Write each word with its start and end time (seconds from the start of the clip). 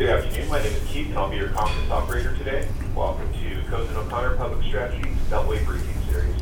Good 0.00 0.08
afternoon. 0.08 0.48
My 0.48 0.62
name 0.62 0.72
is 0.72 0.82
Keith, 0.88 1.08
and 1.08 1.18
I'll 1.18 1.28
be 1.28 1.36
your 1.36 1.50
conference 1.50 1.90
operator 1.90 2.34
today. 2.38 2.66
Welcome 2.96 3.30
to 3.34 3.62
Cozen 3.68 3.94
O'Connor 3.98 4.34
Public 4.36 4.64
Strategies 4.64 5.14
Beltway 5.28 5.62
Briefing 5.66 5.94
Series. 6.10 6.34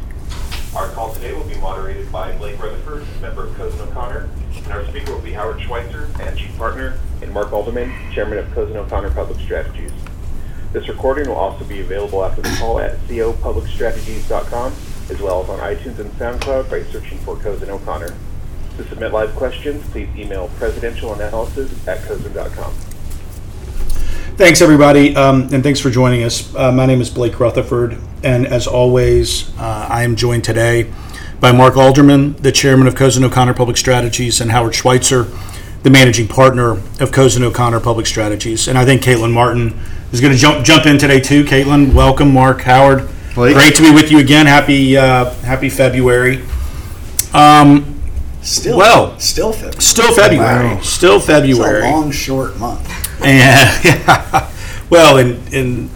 Our 0.77 0.87
call 0.91 1.13
today 1.13 1.33
will 1.33 1.43
be 1.43 1.57
moderated 1.57 2.13
by 2.13 2.37
Blake 2.37 2.63
Rutherford, 2.63 3.05
member 3.21 3.49
of 3.49 3.57
Cozen 3.57 3.81
O'Connor, 3.81 4.29
and 4.55 4.67
our 4.69 4.87
speaker 4.87 5.13
will 5.13 5.23
be 5.23 5.33
Howard 5.33 5.61
Schweitzer, 5.61 6.09
managing 6.19 6.53
partner, 6.53 7.01
and 7.21 7.33
Mark 7.35 7.53
Alderman, 7.53 7.93
chairman 8.13 8.39
of 8.39 8.49
Cozen 8.53 8.77
O'Connor 8.77 9.11
Public 9.11 9.41
Strategies. 9.41 9.91
This 10.73 10.87
recording 10.87 11.27
will 11.27 11.35
also 11.35 11.65
be 11.65 11.81
available 11.81 12.25
after 12.25 12.43
the 12.43 12.57
call 12.61 12.79
at 12.79 12.97
copublicstrategies.com, 13.09 14.73
as 15.11 15.21
well 15.21 15.43
as 15.43 15.51
on 15.51 15.59
iTunes 15.59 15.99
and 15.99 16.13
SoundCloud 16.13 16.71
by 16.71 16.85
searching 16.93 17.19
for 17.19 17.35
Cozen 17.35 17.71
O'Connor. 17.71 18.15
To 18.77 18.89
submit 18.89 19.13
live 19.13 19.35
questions, 19.35 19.85
please 19.91 20.09
email 20.17 20.47
presidentialanalysis 20.61 21.89
at 21.89 22.05
cozen.com. 22.05 22.88
Thanks, 24.39 24.61
everybody, 24.63 25.17
um, 25.17 25.49
and 25.53 25.65
thanks 25.65 25.81
for 25.81 25.91
joining 25.91 26.23
us. 26.23 26.55
Uh, 26.55 26.71
my 26.71 26.87
name 26.87 27.01
is 27.01 27.11
Blake 27.11 27.41
Rutherford, 27.41 27.99
and 28.23 28.47
as 28.47 28.69
always, 28.69 29.51
uh, 29.59 29.89
I 29.91 30.05
am 30.05 30.15
joined 30.15 30.45
today 30.45 30.89
by 31.41 31.51
Mark 31.51 31.77
Alderman, 31.77 32.35
the 32.35 32.53
chairman 32.53 32.87
of 32.87 32.95
Cozen 32.95 33.25
O'Connor 33.25 33.55
Public 33.55 33.77
Strategies, 33.77 34.41
and 34.41 34.53
Howard 34.53 34.77
Schweitzer, 34.77 35.27
the 35.83 35.91
managing 35.91 36.29
partner 36.29 36.81
of 37.01 37.11
Cozen 37.11 37.43
O'Connor 37.43 37.81
Public 37.81 38.07
Strategies. 38.07 38.69
And 38.69 38.79
I 38.79 38.85
think 38.85 39.03
Caitlin 39.03 39.33
Martin 39.33 39.77
is 40.13 40.21
going 40.21 40.33
to 40.33 40.39
jump 40.39 40.65
jump 40.65 40.87
in 40.87 40.99
today 40.99 41.19
too. 41.19 41.43
Caitlin, 41.43 41.93
welcome, 41.93 42.33
Mark, 42.33 42.61
Howard. 42.61 43.09
Blake. 43.35 43.57
Great 43.57 43.75
to 43.75 43.83
be 43.83 43.91
with 43.93 44.09
you 44.13 44.21
again. 44.21 44.47
Happy 44.47 44.97
uh, 44.97 45.31
Happy 45.41 45.69
February. 45.69 46.45
Um, 47.35 47.97
Still, 48.41 48.79
Well, 48.79 49.19
still 49.19 49.53
February. 49.53 49.81
still 49.81 50.15
February. 50.15 50.75
Wow. 50.77 50.81
Still 50.81 51.17
It's 51.17 51.27
February. 51.27 51.81
a 51.89 51.91
long, 51.91 52.13
short 52.13 52.57
month 52.59 53.08
and 53.25 53.85
yeah, 53.85 54.51
well, 54.91 55.19
in 55.19 55.41
in 55.53 55.91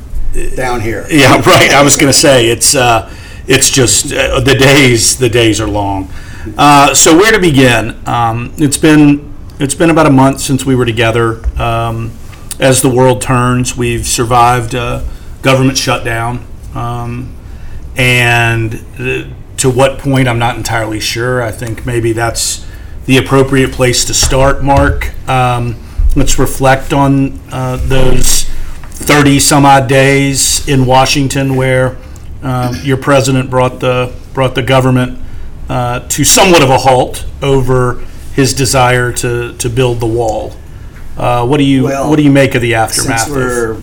down 0.56 0.81
here. 0.81 1.06
Yeah, 1.11 1.41
right. 1.47 1.70
I 1.70 1.83
was 1.83 1.97
going 1.97 2.12
to 2.12 2.19
say 2.19 2.48
it's 2.48 2.75
uh, 2.75 3.12
it's 3.47 3.70
just 3.70 4.12
uh, 4.12 4.41
the 4.41 4.55
days 4.55 5.19
the 5.19 5.28
days 5.28 5.61
are 5.61 5.69
long. 5.69 6.11
Uh, 6.56 6.95
so 6.95 7.17
where 7.17 7.33
to 7.33 7.39
begin? 7.39 7.97
Um, 8.06 8.53
it's 8.59 8.77
been 8.77 9.33
it's 9.59 9.75
been 9.75 9.91
about 9.91 10.06
a 10.06 10.11
month 10.11 10.41
since 10.41 10.65
we 10.65 10.75
were 10.75 10.87
together. 10.87 11.45
Um, 11.61 12.12
as 12.59 12.83
the 12.83 12.89
world 12.89 13.23
turns, 13.23 13.77
we've 13.77 14.06
survived 14.06 14.75
a 14.75 15.09
government 15.43 15.78
shutdown, 15.78 16.47
um, 16.75 17.34
and 17.97 18.75
uh, 18.98 19.25
to 19.59 19.70
what 19.70 19.98
point 19.98 20.28
I'm 20.28 20.39
not 20.39 20.56
entirely 20.56 21.00
sure. 21.00 21.43
I 21.43 21.50
think 21.50 21.87
maybe 21.87 22.12
that's 22.12 22.67
the 23.06 23.17
appropriate 23.19 23.73
place 23.73 24.05
to 24.06 24.15
start. 24.15 24.62
Mark, 24.62 25.12
um, 25.28 25.77
let's 26.16 26.38
reflect 26.38 26.92
on 26.92 27.38
uh, 27.50 27.77
those 27.77 28.44
30 28.44 29.38
some 29.38 29.64
odd 29.64 29.88
days 29.88 30.66
in 30.69 30.86
Washington 30.86 31.56
where 31.56 31.96
um, 32.42 32.74
your 32.82 32.96
president 32.96 33.50
brought 33.50 33.80
the 33.80 34.12
brought 34.34 34.54
the 34.54 34.62
government 34.62 35.19
uh, 35.69 36.00
to 36.08 36.24
somewhat 36.24 36.62
of 36.62 36.70
a 36.70 36.78
halt 36.78 37.27
over 37.42 38.04
his 38.34 38.54
desire 38.54 39.12
to, 39.12 39.54
to 39.58 39.69
build 39.69 40.00
the 40.00 40.06
wall. 40.06 40.52
Uh, 41.16 41.46
what 41.46 41.58
do 41.58 41.64
you 41.64 41.84
Well, 41.84 42.08
what 42.08 42.16
do 42.16 42.22
you 42.22 42.30
make 42.30 42.54
of 42.54 42.62
the 42.62 42.74
aftermath? 42.74 43.20
Since 43.20 43.30
we're 43.30 43.82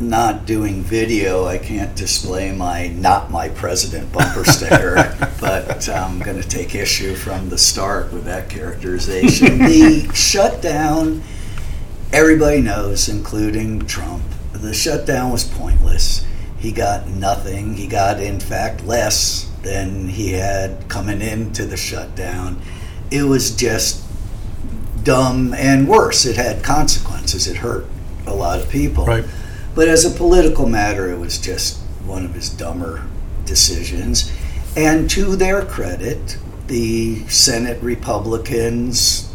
not 0.00 0.46
doing 0.46 0.82
video, 0.82 1.46
I 1.46 1.58
can't 1.58 1.94
display 1.94 2.52
my 2.52 2.88
"Not 2.88 3.30
My 3.30 3.48
President" 3.50 4.10
bumper 4.12 4.44
sticker, 4.44 4.94
but 5.40 5.88
I'm 5.88 6.20
going 6.20 6.40
to 6.40 6.48
take 6.48 6.74
issue 6.74 7.14
from 7.14 7.50
the 7.50 7.58
start 7.58 8.12
with 8.12 8.24
that 8.24 8.48
characterization. 8.48 9.58
the 9.58 10.10
shutdown, 10.14 11.22
everybody 12.14 12.60
knows, 12.60 13.08
including 13.08 13.84
Trump, 13.86 14.22
the 14.52 14.72
shutdown 14.72 15.32
was 15.32 15.42
pointless. 15.42 16.24
He 16.56 16.70
got 16.70 17.08
nothing. 17.08 17.74
He 17.74 17.88
got, 17.88 18.20
in 18.20 18.38
fact, 18.38 18.84
less 18.84 19.50
than 19.62 20.06
he 20.06 20.32
had 20.32 20.88
coming 20.88 21.20
into 21.20 21.66
the 21.66 21.76
shutdown. 21.76 22.62
It 23.10 23.24
was 23.24 23.56
just 23.56 24.04
dumb 25.02 25.54
and 25.54 25.88
worse. 25.88 26.24
It 26.24 26.36
had 26.36 26.62
consequences. 26.62 27.48
It 27.48 27.56
hurt 27.56 27.86
a 28.28 28.32
lot 28.32 28.60
of 28.60 28.70
people. 28.70 29.06
Right. 29.06 29.24
But 29.74 29.88
as 29.88 30.04
a 30.04 30.16
political 30.16 30.68
matter, 30.68 31.10
it 31.10 31.18
was 31.18 31.38
just 31.38 31.80
one 32.06 32.24
of 32.24 32.32
his 32.32 32.48
dumber 32.48 33.04
decisions. 33.44 34.32
And 34.76 35.10
to 35.10 35.34
their 35.34 35.64
credit, 35.64 36.38
the 36.68 37.26
Senate 37.26 37.82
Republicans 37.82 39.33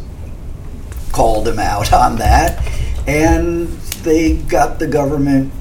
called 1.11 1.47
him 1.47 1.59
out 1.59 1.91
on 1.93 2.17
that, 2.17 2.65
and 3.07 3.67
they 4.03 4.37
got 4.37 4.79
the 4.79 4.87
government 4.87 5.51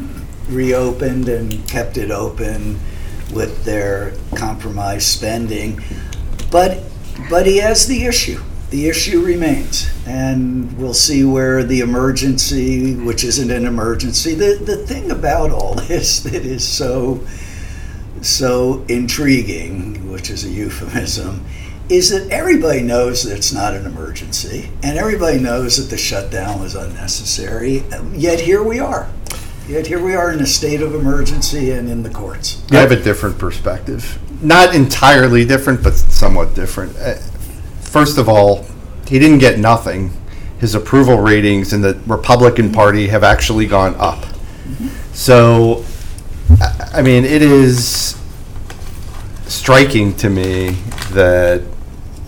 reopened 0.48 1.28
and 1.28 1.66
kept 1.68 1.96
it 1.96 2.10
open 2.10 2.78
with 3.32 3.64
their 3.64 4.14
compromise 4.34 5.06
spending. 5.06 5.80
But 6.50 6.82
but 7.28 7.46
he 7.46 7.58
has 7.58 7.86
the 7.86 8.04
issue. 8.04 8.40
The 8.70 8.88
issue 8.88 9.22
remains, 9.24 9.90
and 10.06 10.76
we'll 10.76 10.94
see 10.94 11.24
where 11.24 11.64
the 11.64 11.80
emergency, 11.80 12.94
which 12.94 13.24
isn't 13.24 13.50
an 13.50 13.66
emergency, 13.66 14.34
the 14.34 14.60
the 14.62 14.76
thing 14.76 15.10
about 15.10 15.50
all 15.50 15.74
this 15.88 16.20
that 16.20 16.44
is 16.44 16.66
so 16.66 17.24
so 18.20 18.84
intriguing, 18.88 20.10
which 20.10 20.30
is 20.30 20.44
a 20.44 20.48
euphemism, 20.48 21.44
is 21.88 22.10
that 22.10 22.30
everybody 22.30 22.82
knows 22.82 23.22
that 23.24 23.36
it's 23.36 23.52
not 23.52 23.74
an 23.74 23.86
emergency, 23.86 24.70
and 24.82 24.98
everybody 24.98 25.38
knows 25.38 25.76
that 25.78 25.90
the 25.90 25.96
shutdown 25.96 26.60
was 26.60 26.74
unnecessary. 26.74 27.82
Yet 28.12 28.40
here 28.40 28.62
we 28.62 28.78
are. 28.78 29.08
Yet 29.68 29.86
here 29.86 30.02
we 30.02 30.14
are 30.14 30.32
in 30.32 30.40
a 30.40 30.46
state 30.46 30.80
of 30.82 30.94
emergency 30.94 31.70
and 31.72 31.88
in 31.90 32.02
the 32.02 32.10
courts. 32.10 32.62
I 32.70 32.76
have 32.76 32.92
a 32.92 32.96
different 33.02 33.38
perspective. 33.38 34.18
Not 34.42 34.74
entirely 34.74 35.44
different, 35.44 35.82
but 35.82 35.94
somewhat 35.94 36.54
different. 36.54 36.96
Uh, 36.98 37.14
First 37.80 38.18
of 38.18 38.28
all, 38.28 38.66
he 39.06 39.18
didn't 39.18 39.38
get 39.38 39.58
nothing. 39.58 40.12
His 40.58 40.74
approval 40.74 41.16
ratings 41.18 41.72
in 41.72 41.80
the 41.80 41.98
Republican 42.06 42.70
Party 42.70 43.08
have 43.08 43.24
actually 43.24 43.66
gone 43.66 43.94
up. 43.98 44.26
So, 45.14 45.84
I- 46.60 46.88
I 46.96 47.02
mean, 47.02 47.24
it 47.24 47.40
is 47.40 48.14
striking 49.46 50.14
to 50.16 50.28
me 50.28 50.76
that 51.12 51.62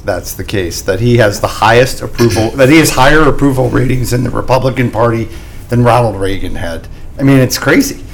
that's 0.05 0.35
the 0.35 0.45
case, 0.45 0.83
that 0.83 1.01
he 1.01 1.19
has 1.19 1.41
the 1.41 1.47
highest 1.47 2.03
approval, 2.03 2.51
that 2.53 2.69
he 2.69 2.79
has 2.79 2.91
higher 2.91 3.23
approval 3.23 3.69
ratings 3.69 4.13
in 4.13 4.25
the 4.25 4.31
Republican 4.31 4.91
Party 4.91 5.29
than 5.69 5.85
Ronald 5.85 6.17
Reagan 6.17 6.55
had. 6.55 6.89
I 7.19 7.23
mean, 7.23 7.39
it's 7.39 7.59
crazy. 7.59 8.05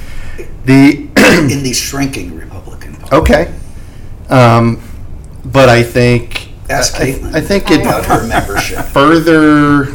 The 0.65 1.09
in 1.51 1.63
the 1.63 1.73
shrinking 1.73 2.37
Republican 2.37 2.97
Party. 2.97 3.17
Okay. 3.17 3.55
Um, 4.29 4.83
but 5.45 5.69
I 5.69 5.83
think 5.83 6.51
Ask 6.69 6.97
I, 7.01 7.21
I 7.33 7.41
think 7.41 7.71
it 7.71 7.83
about 7.83 8.05
her 8.07 8.27
membership. 8.27 8.85
further 8.87 9.95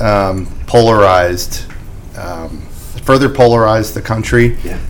um, 0.00 0.46
polarized 0.66 1.64
um, 2.16 2.60
further 3.04 3.28
polarized 3.28 3.94
the 3.94 4.02
country. 4.02 4.56
Yeah. 4.64 4.80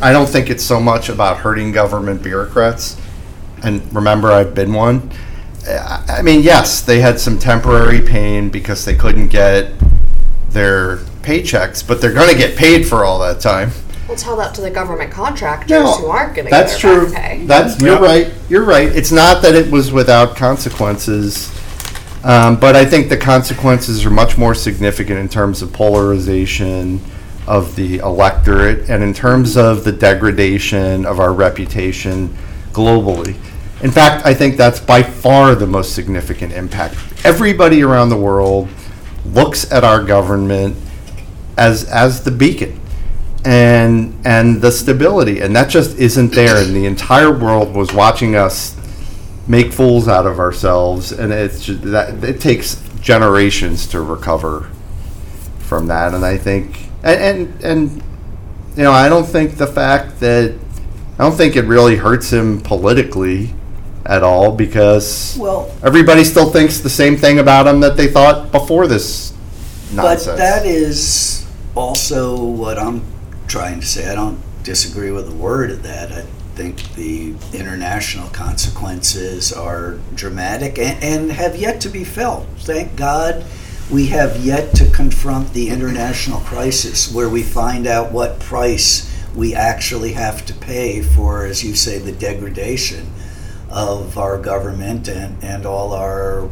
I 0.00 0.12
don't 0.12 0.28
think 0.28 0.50
it's 0.50 0.62
so 0.62 0.80
much 0.80 1.08
about 1.08 1.38
hurting 1.38 1.72
government 1.72 2.22
bureaucrats. 2.22 3.00
And 3.62 3.82
remember, 3.94 4.30
I've 4.30 4.54
been 4.54 4.72
one. 4.72 5.10
I 5.66 6.18
I 6.18 6.22
mean, 6.22 6.42
yes, 6.42 6.80
they 6.80 7.00
had 7.00 7.18
some 7.18 7.38
temporary 7.38 8.00
pain 8.00 8.50
because 8.50 8.84
they 8.84 8.94
couldn't 8.94 9.28
get 9.28 9.72
their 10.50 10.98
paychecks, 11.22 11.86
but 11.86 12.00
they're 12.00 12.12
going 12.12 12.30
to 12.30 12.36
get 12.36 12.56
paid 12.56 12.86
for 12.86 13.04
all 13.04 13.18
that 13.20 13.40
time. 13.40 13.70
We'll 14.08 14.16
tell 14.18 14.36
that 14.36 14.54
to 14.56 14.60
the 14.60 14.70
government 14.70 15.10
contractors 15.10 15.70
No, 15.70 15.92
who 15.94 16.06
aren't 16.06 16.34
going 16.34 16.44
to 16.46 16.50
That's 16.50 16.74
get 16.80 16.82
their 16.82 17.00
true. 17.04 17.12
back 17.12 17.22
pay. 17.22 17.46
That's 17.46 17.80
you're 17.80 17.98
right. 17.98 18.32
You're 18.50 18.64
right. 18.64 18.88
It's 18.88 19.10
not 19.10 19.42
that 19.42 19.54
it 19.54 19.70
was 19.72 19.92
without 19.92 20.36
consequences, 20.36 21.50
um, 22.22 22.60
but 22.60 22.76
I 22.76 22.84
think 22.84 23.08
the 23.08 23.16
consequences 23.16 24.04
are 24.04 24.10
much 24.10 24.36
more 24.36 24.54
significant 24.54 25.18
in 25.18 25.28
terms 25.28 25.62
of 25.62 25.72
polarization 25.72 27.00
of 27.46 27.76
the 27.76 27.98
electorate 27.98 28.88
and 28.90 29.02
in 29.02 29.12
terms 29.14 29.56
of 29.56 29.84
the 29.84 29.92
degradation 29.92 31.06
of 31.06 31.18
our 31.18 31.32
reputation 31.32 32.34
globally. 32.72 33.36
In 33.84 33.90
fact, 33.90 34.24
I 34.24 34.32
think 34.32 34.56
that's 34.56 34.80
by 34.80 35.02
far 35.02 35.54
the 35.54 35.66
most 35.66 35.94
significant 35.94 36.54
impact. 36.54 36.96
Everybody 37.22 37.82
around 37.82 38.08
the 38.08 38.16
world 38.16 38.70
looks 39.26 39.70
at 39.70 39.84
our 39.84 40.02
government 40.02 40.74
as 41.58 41.84
as 41.84 42.24
the 42.24 42.30
beacon 42.30 42.80
and 43.44 44.18
and 44.24 44.62
the 44.62 44.72
stability 44.72 45.40
and 45.40 45.54
that 45.54 45.68
just 45.68 45.98
isn't 45.98 46.32
there 46.32 46.56
and 46.56 46.74
the 46.74 46.86
entire 46.86 47.30
world 47.30 47.74
was 47.74 47.92
watching 47.92 48.34
us 48.34 48.74
make 49.46 49.70
fools 49.70 50.08
out 50.08 50.26
of 50.26 50.38
ourselves 50.38 51.12
and 51.12 51.32
it's 51.32 51.64
just 51.64 51.82
that 51.82 52.24
it 52.24 52.40
takes 52.40 52.82
generations 53.00 53.86
to 53.86 54.00
recover 54.00 54.70
from 55.58 55.86
that 55.86 56.14
and 56.14 56.24
i 56.24 56.36
think 56.36 56.88
and 57.02 57.20
and, 57.20 57.64
and 57.64 58.02
you 58.76 58.82
know 58.82 58.92
i 58.92 59.08
don't 59.08 59.26
think 59.26 59.56
the 59.58 59.66
fact 59.66 60.20
that 60.20 60.52
i 61.18 61.22
don't 61.22 61.36
think 61.36 61.54
it 61.54 61.64
really 61.66 61.96
hurts 61.96 62.32
him 62.32 62.60
politically 62.62 63.54
at 64.06 64.22
all 64.22 64.52
because 64.52 65.36
Well, 65.40 65.70
everybody 65.82 66.24
still 66.24 66.50
thinks 66.50 66.80
the 66.80 66.90
same 66.90 67.16
thing 67.16 67.38
about 67.38 67.66
him 67.66 67.80
that 67.80 67.96
they 67.96 68.08
thought 68.08 68.52
before 68.52 68.86
this 68.86 69.32
nonsense. 69.92 70.26
but 70.26 70.36
that 70.36 70.66
is 70.66 71.46
also 71.74 72.42
what 72.42 72.78
I'm 72.78 73.02
trying 73.48 73.80
to 73.80 73.86
say. 73.86 74.10
I 74.10 74.14
don't 74.14 74.40
disagree 74.62 75.10
with 75.10 75.28
a 75.28 75.34
word 75.34 75.70
of 75.70 75.82
that. 75.82 76.12
I 76.12 76.22
think 76.54 76.94
the 76.94 77.34
international 77.52 78.28
consequences 78.28 79.52
are 79.52 79.98
dramatic 80.14 80.78
and, 80.78 81.02
and 81.02 81.32
have 81.32 81.56
yet 81.56 81.80
to 81.82 81.88
be 81.88 82.04
felt. 82.04 82.46
Thank 82.58 82.96
God 82.96 83.44
we 83.90 84.06
have 84.06 84.36
yet 84.44 84.74
to 84.76 84.88
confront 84.90 85.52
the 85.52 85.68
international 85.68 86.40
crisis 86.40 87.12
where 87.12 87.28
we 87.28 87.42
find 87.42 87.86
out 87.86 88.12
what 88.12 88.40
price 88.40 89.10
we 89.34 89.54
actually 89.54 90.12
have 90.12 90.46
to 90.46 90.54
pay 90.54 91.02
for, 91.02 91.44
as 91.44 91.64
you 91.64 91.74
say, 91.74 91.98
the 91.98 92.12
degradation 92.12 93.10
of 93.74 94.16
our 94.16 94.38
government 94.38 95.08
and, 95.08 95.42
and 95.42 95.66
all 95.66 95.92
our 95.92 96.48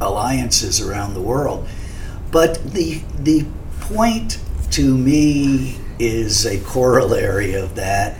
alliances 0.00 0.80
around 0.80 1.14
the 1.14 1.20
world. 1.20 1.68
But 2.32 2.72
the, 2.72 3.02
the 3.18 3.46
point 3.80 4.40
to 4.72 4.96
me 4.96 5.78
is 5.98 6.46
a 6.46 6.58
corollary 6.60 7.54
of 7.54 7.74
that, 7.76 8.16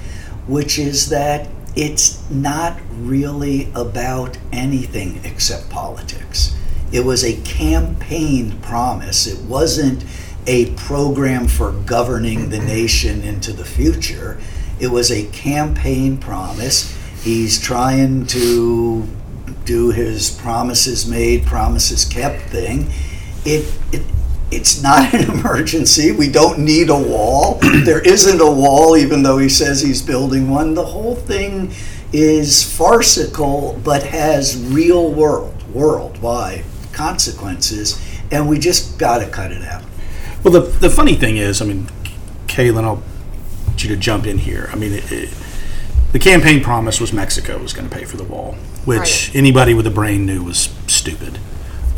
which 0.47 0.79
is 0.79 1.09
that 1.09 1.49
it's 1.75 2.29
not 2.31 2.79
really 2.93 3.71
about 3.75 4.39
anything 4.53 5.21
except 5.25 5.69
politics. 5.69 6.57
It 6.93 7.05
was 7.05 7.25
a 7.25 7.41
campaign 7.43 8.59
promise. 8.61 9.27
It 9.27 9.45
wasn't 9.45 10.05
a 10.47 10.71
program 10.75 11.49
for 11.49 11.73
governing 11.73 12.51
the 12.51 12.61
nation 12.61 13.23
into 13.23 13.53
the 13.53 13.65
future. 13.65 14.39
It 14.79 14.89
was 14.89 15.11
a 15.11 15.27
campaign 15.27 16.19
promise. 16.19 16.97
He's 17.27 17.61
trying 17.61 18.27
to 18.27 19.03
do 19.65 19.91
his 19.91 20.31
promises 20.31 21.09
made, 21.09 21.45
promises 21.45 22.05
kept 22.05 22.41
thing. 22.51 22.89
It, 23.45 23.77
it 23.91 24.07
it's 24.53 24.81
not 24.81 25.13
an 25.13 25.29
emergency. 25.41 26.13
We 26.13 26.29
don't 26.29 26.61
need 26.61 26.89
a 26.89 26.97
wall. 26.97 27.55
there 27.85 27.99
isn't 27.99 28.41
a 28.41 28.49
wall, 28.49 28.97
even 28.97 29.25
though 29.25 29.39
he 29.39 29.49
says 29.49 29.81
he's 29.81 30.03
building 30.03 30.49
one. 30.49 30.75
The 30.75 30.85
whole 30.85 31.17
thing 31.17 31.73
is 32.13 32.63
farcical, 32.63 33.81
but 33.83 34.05
has 34.05 34.57
real 34.57 35.11
world, 35.11 35.69
worldwide 35.75 36.63
consequences, 36.93 38.01
and 38.31 38.49
we 38.49 38.61
just 38.61 39.01
got 39.01 39.19
to 39.19 39.29
cut 39.29 39.51
it 39.51 39.63
out. 39.63 39.83
Well, 40.45 40.53
the, 40.53 40.61
the 40.61 40.91
funny 40.91 41.17
thing 41.17 41.39
is, 41.39 41.61
I 41.61 41.65
mean, 41.65 41.89
Caitlin, 42.47 42.85
I'll 42.85 43.03
get 43.73 43.83
you 43.83 43.89
to 43.89 43.97
jump 43.97 44.29
in 44.29 44.39
here. 44.39 44.69
I 44.73 44.77
mean, 44.77 44.93
it, 44.93 45.11
it, 45.11 45.31
the 46.17 46.25
campaign 46.25 46.63
promise 46.63 46.99
was 46.99 47.13
Mexico 47.13 47.59
was 47.59 47.75
going 47.75 47.87
to 47.87 47.95
pay 47.95 48.07
for 48.07 48.17
the 48.17 48.25
wall, 48.25 48.55
which 48.87 49.29
Right. 49.29 49.31
anybody 49.35 49.75
with 49.75 49.87
a 49.87 49.91
brain 49.91 50.25
knew 50.25 50.43
was 50.45 50.71
stupid. 50.87 51.39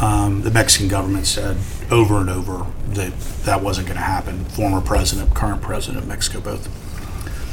Um, 0.00 0.42
the 0.42 0.50
Mexican 0.50 0.88
government 0.88 1.28
said 1.28 1.56
over 1.88 2.16
and 2.18 2.28
over 2.28 2.66
that 2.94 3.12
that 3.44 3.62
wasn't 3.62 3.86
going 3.86 3.96
to 3.96 4.02
happen. 4.02 4.44
Former 4.46 4.80
president, 4.80 5.34
current 5.34 5.62
president 5.62 6.02
of 6.02 6.08
Mexico, 6.08 6.40
both 6.40 6.68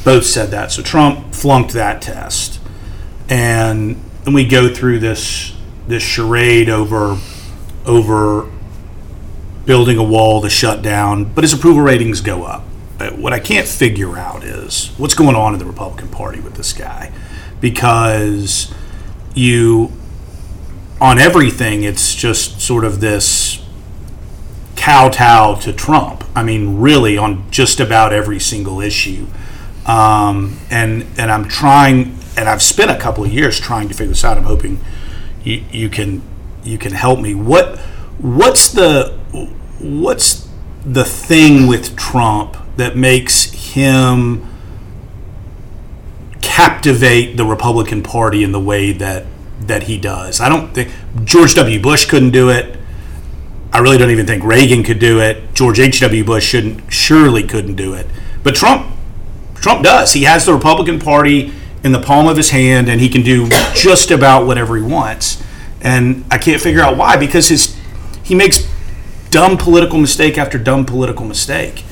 both 0.04 0.26
said 0.26 0.50
that. 0.50 0.72
So 0.72 0.82
Trump 0.82 1.36
flunked 1.36 1.74
that 1.74 2.02
test, 2.02 2.60
and 3.30 4.02
then 4.24 4.34
we 4.34 4.44
go 4.44 4.74
through 4.74 4.98
this 5.00 5.54
this 5.88 6.02
charade 6.02 6.68
over 6.68 7.20
over 7.86 8.50
building 9.68 10.00
a 10.00 10.04
wall 10.04 10.42
to 10.42 10.50
shut 10.50 10.82
down, 10.82 11.26
but 11.26 11.44
his 11.44 11.54
approval 11.54 11.84
ratings 11.84 12.22
go 12.22 12.42
up. 12.44 12.64
But 12.98 13.18
what 13.18 13.34
I 13.34 13.40
can't 13.40 13.68
figure 13.68 14.18
out 14.18 14.44
is 14.44 14.92
what's 14.98 15.14
going 15.14 15.36
on 15.36 15.54
in 15.54 15.60
the 15.60 15.66
Republican 15.66 16.08
Party 16.10 16.40
with 16.40 16.56
this 16.56 16.72
guy, 16.74 17.12
because 17.60 18.74
you 19.34 19.92
on 21.02 21.20
everything 21.20 21.84
it's 21.84 22.16
just 22.16 22.62
sort 22.62 22.86
of 22.86 23.02
this 23.02 23.62
kowtow 24.76 25.56
to 25.56 25.74
Trump. 25.74 26.24
I 26.36 26.44
mean, 26.44 26.78
really 26.80 27.18
on 27.18 27.50
just 27.52 27.80
about 27.80 28.14
every 28.14 28.40
single 28.40 28.82
issue. 28.82 29.28
Um, 29.86 30.60
and 30.70 31.06
and 31.18 31.32
I'm 31.32 31.48
trying, 31.48 32.18
and 32.38 32.48
I've 32.50 32.62
spent 32.62 32.92
a 32.92 32.98
couple 32.98 33.24
of 33.24 33.32
years 33.32 33.60
trying 33.60 33.88
to 33.88 33.94
figure 33.94 34.10
this 34.10 34.24
out. 34.24 34.38
I'm 34.38 34.44
hoping 34.44 34.80
you, 35.44 35.64
you 35.72 35.90
can 35.90 36.22
you 36.64 36.78
can 36.78 36.94
help 36.94 37.20
me. 37.20 37.36
What 37.36 37.80
what's 38.20 38.72
the 38.72 39.18
what's 39.80 40.48
the 40.86 41.04
thing 41.04 41.68
with 41.68 41.96
Trump 41.96 42.58
that 42.78 42.96
makes 42.98 43.52
him 43.52 44.48
captivate 46.42 47.38
the 47.38 47.46
Republican 47.46 48.04
Party 48.04 48.44
in 48.44 48.52
the 48.52 48.60
way 48.60 48.92
that 48.92 49.26
that 49.62 49.84
he 49.84 49.98
does? 49.98 50.42
I 50.42 50.50
don't 50.50 50.74
think 50.74 50.92
George 51.24 51.56
W. 51.56 51.82
Bush 51.82 52.06
couldn't 52.06 52.32
do 52.32 52.50
it. 52.50 52.78
I 53.76 53.80
really 53.80 53.98
don't 53.98 54.12
even 54.12 54.26
think 54.26 54.44
Reagan 54.44 54.84
could 54.84 55.00
do 55.00 55.20
it. 55.20 55.54
George 55.54 55.80
H.W. 55.80 56.24
Bush 56.24 56.46
shouldn't 56.46 56.94
surely 56.94 57.44
couldn't 57.44 57.76
do 57.76 57.94
it. 57.94 58.08
But 58.42 58.56
Trump 58.56 58.96
Trump 59.56 59.84
does. 59.84 60.14
He 60.14 60.24
has 60.24 60.46
the 60.46 60.54
Republican 60.54 61.00
Party 61.00 61.52
in 61.84 61.92
the 61.92 62.00
palm 62.00 62.28
of 62.28 62.38
his 62.38 62.52
hand, 62.52 62.88
and 62.88 63.02
he 63.02 63.10
can 63.10 63.22
do 63.22 63.50
just 63.74 64.12
about 64.12 64.48
whatever 64.48 64.78
he 64.78 64.84
wants. 64.84 65.44
And 65.82 66.24
I 66.32 66.38
can't 66.38 66.62
figure 66.62 66.82
out 66.82 66.98
why 66.98 67.18
because 67.18 67.50
his 67.50 67.76
he 68.24 68.34
makes 68.34 68.68
dumb 69.30 69.58
political 69.58 70.00
mistake 70.00 70.38
after 70.38 70.58
dumb 70.58 70.86
political 70.86 71.26
mistake. 71.26 71.84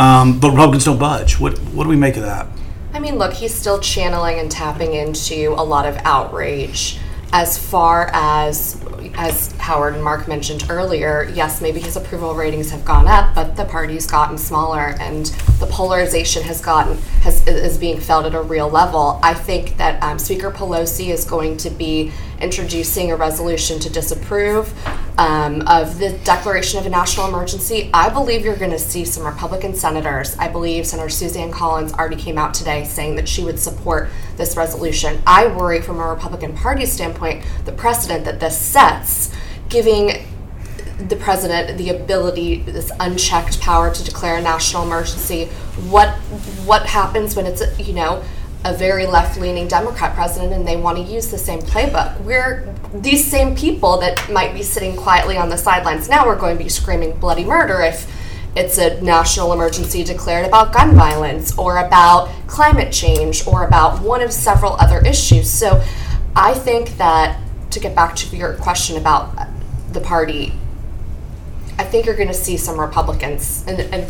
Um, 0.00 0.40
but 0.40 0.52
Republicans 0.52 0.86
don't 0.86 0.98
budge. 0.98 1.38
What 1.38 1.58
what 1.74 1.84
do 1.84 1.90
we 1.90 1.96
make 1.96 2.16
of 2.16 2.22
that? 2.22 2.46
I 2.94 3.00
mean, 3.00 3.16
look, 3.16 3.34
he's 3.34 3.54
still 3.54 3.78
channeling 3.78 4.38
and 4.38 4.50
tapping 4.50 4.94
into 4.94 5.54
a 5.58 5.62
lot 5.62 5.84
of 5.84 5.96
outrage. 6.04 6.98
As 7.32 7.58
far 7.58 8.10
as 8.14 8.82
as 9.14 9.52
Howard 9.58 9.94
and 9.94 10.02
Mark 10.02 10.26
mentioned 10.26 10.66
earlier, 10.70 11.30
yes, 11.34 11.60
maybe 11.60 11.80
his 11.80 11.96
approval 11.96 12.34
ratings 12.34 12.70
have 12.70 12.82
gone 12.82 13.08
up, 13.08 13.34
but 13.34 13.56
the 13.56 13.66
party's 13.66 14.06
gotten 14.06 14.38
smaller 14.38 14.94
and 14.98 15.26
the 15.58 15.66
polarization 15.66 16.42
has 16.44 16.62
gotten 16.62 16.96
has 17.20 17.46
is 17.46 17.76
being 17.76 18.00
felt 18.00 18.24
at 18.24 18.34
a 18.34 18.40
real 18.40 18.70
level. 18.70 19.20
I 19.22 19.34
think 19.34 19.76
that 19.76 20.02
um, 20.02 20.18
Speaker 20.18 20.50
Pelosi 20.50 21.08
is 21.08 21.26
going 21.26 21.58
to 21.58 21.68
be 21.68 22.10
introducing 22.40 23.12
a 23.12 23.16
resolution 23.16 23.78
to 23.80 23.90
disapprove 23.90 24.72
um, 25.18 25.62
of 25.62 25.98
the 25.98 26.18
declaration 26.24 26.78
of 26.78 26.86
a 26.86 26.88
national 26.88 27.28
emergency. 27.28 27.90
I 27.92 28.08
believe 28.08 28.44
you're 28.44 28.56
going 28.56 28.70
to 28.70 28.78
see 28.78 29.04
some 29.04 29.24
Republican 29.24 29.74
senators. 29.74 30.36
I 30.38 30.48
believe 30.48 30.86
Senator 30.86 31.10
Suzanne 31.10 31.50
Collins 31.50 31.92
already 31.92 32.16
came 32.16 32.38
out 32.38 32.54
today 32.54 32.84
saying 32.84 33.16
that 33.16 33.28
she 33.28 33.44
would 33.44 33.58
support 33.58 34.08
this 34.36 34.56
resolution. 34.56 35.22
I 35.26 35.46
worry 35.48 35.82
from 35.82 36.00
a 36.00 36.08
Republican 36.08 36.54
Party 36.54 36.86
standpoint 36.86 37.44
the 37.64 37.72
precedent 37.72 38.24
that 38.24 38.40
this 38.40 38.58
sets, 38.58 39.34
giving 39.68 40.26
the 41.08 41.16
president 41.16 41.78
the 41.78 41.90
ability, 41.90 42.62
this 42.62 42.90
unchecked 43.00 43.60
power 43.60 43.92
to 43.92 44.04
declare 44.04 44.36
a 44.36 44.42
national 44.42 44.84
emergency. 44.84 45.46
What 45.88 46.10
what 46.64 46.86
happens 46.86 47.36
when 47.36 47.46
it's 47.46 47.62
you 47.78 47.94
know 47.94 48.22
a 48.64 48.74
very 48.74 49.06
left-leaning 49.06 49.68
Democrat 49.68 50.14
president 50.14 50.52
and 50.52 50.68
they 50.68 50.76
want 50.76 50.98
to 50.98 51.02
use 51.02 51.30
the 51.30 51.38
same 51.38 51.60
playbook? 51.60 52.20
We're 52.20 52.74
these 52.92 53.26
same 53.26 53.54
people 53.56 53.98
that 53.98 54.30
might 54.30 54.52
be 54.52 54.62
sitting 54.62 54.96
quietly 54.96 55.36
on 55.36 55.48
the 55.48 55.56
sidelines 55.56 56.08
now. 56.08 56.26
We're 56.26 56.38
going 56.38 56.58
to 56.58 56.62
be 56.62 56.68
screaming 56.68 57.12
bloody 57.18 57.44
murder 57.44 57.80
if 57.80 58.10
it's 58.56 58.78
a 58.78 59.00
national 59.00 59.52
emergency 59.52 60.02
declared 60.02 60.44
about 60.44 60.72
gun 60.72 60.94
violence 60.96 61.56
or 61.56 61.78
about 61.78 62.28
climate 62.48 62.92
change 62.92 63.46
or 63.46 63.64
about 63.64 64.02
one 64.02 64.22
of 64.22 64.32
several 64.32 64.72
other 64.74 64.98
issues. 65.06 65.48
So 65.48 65.84
I 66.34 66.54
think 66.54 66.96
that 66.96 67.40
to 67.70 67.80
get 67.80 67.94
back 67.94 68.16
to 68.16 68.36
your 68.36 68.54
question 68.54 68.96
about 68.96 69.48
the 69.92 70.00
party, 70.00 70.54
I 71.78 71.84
think 71.84 72.06
you're 72.06 72.16
going 72.16 72.28
to 72.28 72.34
see 72.34 72.56
some 72.56 72.78
Republicans, 72.78 73.64
and, 73.66 73.80
and 73.80 74.06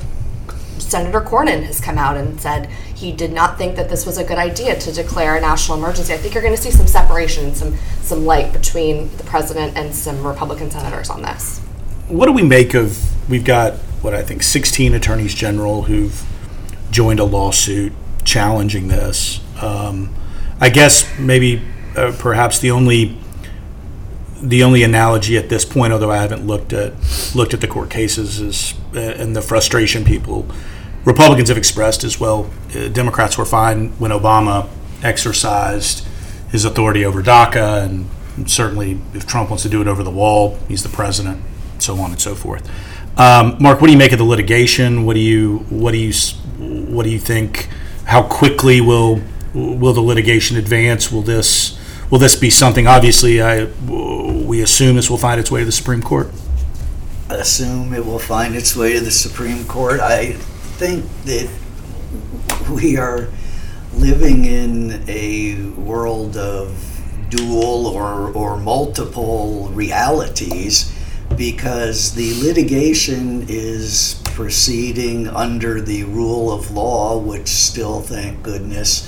Senator 0.91 1.21
Cornyn 1.21 1.63
has 1.63 1.81
come 1.81 1.99
out 1.99 2.17
and 2.17 2.41
said 2.41 2.67
he 2.95 3.13
did 3.13 3.33
not 3.33 3.57
think 3.57 3.77
that 3.77 3.89
this 3.89 4.05
was 4.05 4.19
a 4.19 4.25
good 4.25 4.39
idea 4.39 4.77
to 4.77 4.93
declare 4.93 5.37
a 5.37 5.41
national 5.41 5.79
emergency. 5.79 6.13
I 6.13 6.17
think 6.17 6.35
you're 6.35 6.43
going 6.43 6.55
to 6.55 6.61
see 6.61 6.73
some 6.73 6.89
separation 6.89 7.45
and 7.45 7.57
some 7.57 7.77
some 8.03 8.27
light 8.27 8.53
between 8.53 9.15
the 9.17 9.23
president 9.23 9.77
and 9.77 9.95
some 9.95 10.27
Republican 10.27 10.71
senators 10.71 11.09
on 11.09 11.23
this. 11.23 11.61
What 12.09 12.27
do 12.27 12.33
we 12.33 12.43
make 12.43 12.75
of? 12.75 12.99
We've 13.31 13.45
got 13.45 13.75
what 14.03 14.15
I 14.15 14.23
think 14.23 14.43
16 14.43 14.93
attorneys 14.95 15.33
general 15.33 15.83
who've 15.83 16.27
joined 16.91 17.21
a 17.21 17.25
lawsuit 17.25 17.93
challenging 18.25 18.89
this. 18.89 19.41
Um, 19.63 20.13
I 20.61 20.71
guess 20.71 21.07
maybe 21.21 21.63
uh, 21.97 22.17
perhaps 22.19 22.59
the 22.59 22.73
only 22.73 23.17
the 24.43 24.65
only 24.65 24.83
analogy 24.83 25.37
at 25.37 25.51
this 25.51 25.65
point, 25.65 25.93
although 25.93 26.11
I 26.11 26.17
haven't 26.17 26.47
looked 26.47 26.73
at 26.73 26.95
looked 27.35 27.55
at 27.55 27.61
the 27.61 27.69
court 27.69 27.91
cases, 27.91 28.41
is 28.41 28.75
uh, 28.97 28.99
and 28.99 29.37
the 29.37 29.43
frustration 29.43 30.05
people 30.05 30.47
Republicans 31.05 31.49
have 31.49 31.59
expressed 31.59 32.05
as 32.05 32.21
well. 32.21 32.51
Uh, 32.75 32.89
Democrats 32.89 33.39
were 33.39 33.45
fine 33.45 33.89
when 33.99 34.11
Obama 34.11 34.69
exercised 35.03 36.07
his 36.51 36.65
authority 36.65 37.05
over 37.05 37.23
DACA, 37.23 37.85
and 37.85 38.51
certainly 38.51 39.01
if 39.15 39.27
Trump 39.27 39.51
wants 39.51 39.63
to 39.63 39.69
do 39.69 39.81
it 39.81 39.89
over 39.89 40.03
the 40.03 40.11
wall, 40.11 40.59
he's 40.69 40.83
the 40.83 40.89
president, 40.89 41.43
so 41.79 41.97
on 41.99 42.11
and 42.11 42.21
so 42.21 42.35
forth. 42.35 42.69
Um, 43.19 43.57
Mark, 43.61 43.81
what 43.81 43.87
do 43.87 43.93
you 43.93 43.99
make 43.99 44.13
of 44.13 44.19
the 44.19 44.25
litigation? 44.25 45.05
What 45.05 45.15
do 45.15 45.21
you 45.21 45.59
what 45.69 45.93
do 45.93 45.99
you 45.99 46.13
what 46.59 47.05
do 47.05 47.11
you 47.11 47.19
think? 47.19 47.69
How 48.05 48.23
quickly 48.23 48.81
will 48.81 49.21
will 49.55 49.93
the 49.93 50.01
litigation 50.01 50.57
advance? 50.57 51.11
Will 51.11 51.23
this 51.23 51.79
will 52.11 52.19
this 52.19 52.37
be 52.37 52.51
something? 52.51 52.87
Obviously, 52.87 53.43
I 53.43 53.65
we 53.65 54.63
assume 54.63 54.97
this 54.97 55.11
will 55.11 55.19
find 55.19 55.41
its 55.41 55.51
way 55.51 55.61
to 55.61 55.67
the 55.67 55.73
Supreme 55.73 56.03
Court. 56.03 56.29
I 57.29 57.35
assume 57.35 57.95
it 57.95 58.05
will 58.05 58.19
find 58.19 58.57
its 58.57 58.75
way 58.75 58.95
to 58.95 59.01
the 59.01 59.11
Supreme 59.11 59.65
Court. 59.65 60.01
I 60.01 60.37
think 60.81 61.05
that 61.27 61.47
we 62.71 62.97
are 62.97 63.29
living 63.97 64.47
in 64.47 65.05
a 65.09 65.69
world 65.79 66.39
of 66.39 66.73
dual 67.29 67.87
or, 67.87 68.33
or 68.33 68.57
multiple 68.57 69.69
realities 69.75 70.91
because 71.37 72.15
the 72.15 72.33
litigation 72.43 73.45
is 73.47 74.23
proceeding 74.25 75.29
under 75.29 75.83
the 75.83 76.03
rule 76.05 76.51
of 76.51 76.71
law, 76.71 77.19
which 77.19 77.49
still, 77.49 78.01
thank 78.01 78.43
goodness, 78.43 79.07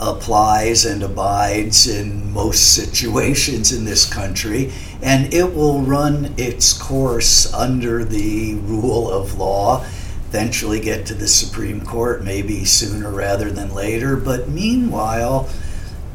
applies 0.00 0.86
and 0.86 1.02
abides 1.02 1.86
in 1.86 2.32
most 2.32 2.74
situations 2.74 3.70
in 3.70 3.84
this 3.84 4.10
country, 4.10 4.72
and 5.02 5.34
it 5.34 5.54
will 5.54 5.82
run 5.82 6.32
its 6.38 6.72
course 6.72 7.52
under 7.52 8.02
the 8.02 8.54
rule 8.62 9.10
of 9.10 9.36
law. 9.36 9.84
Eventually, 10.32 10.80
get 10.80 11.04
to 11.04 11.14
the 11.14 11.28
Supreme 11.28 11.82
Court, 11.82 12.24
maybe 12.24 12.64
sooner 12.64 13.10
rather 13.10 13.50
than 13.50 13.74
later. 13.74 14.16
But 14.16 14.48
meanwhile, 14.48 15.50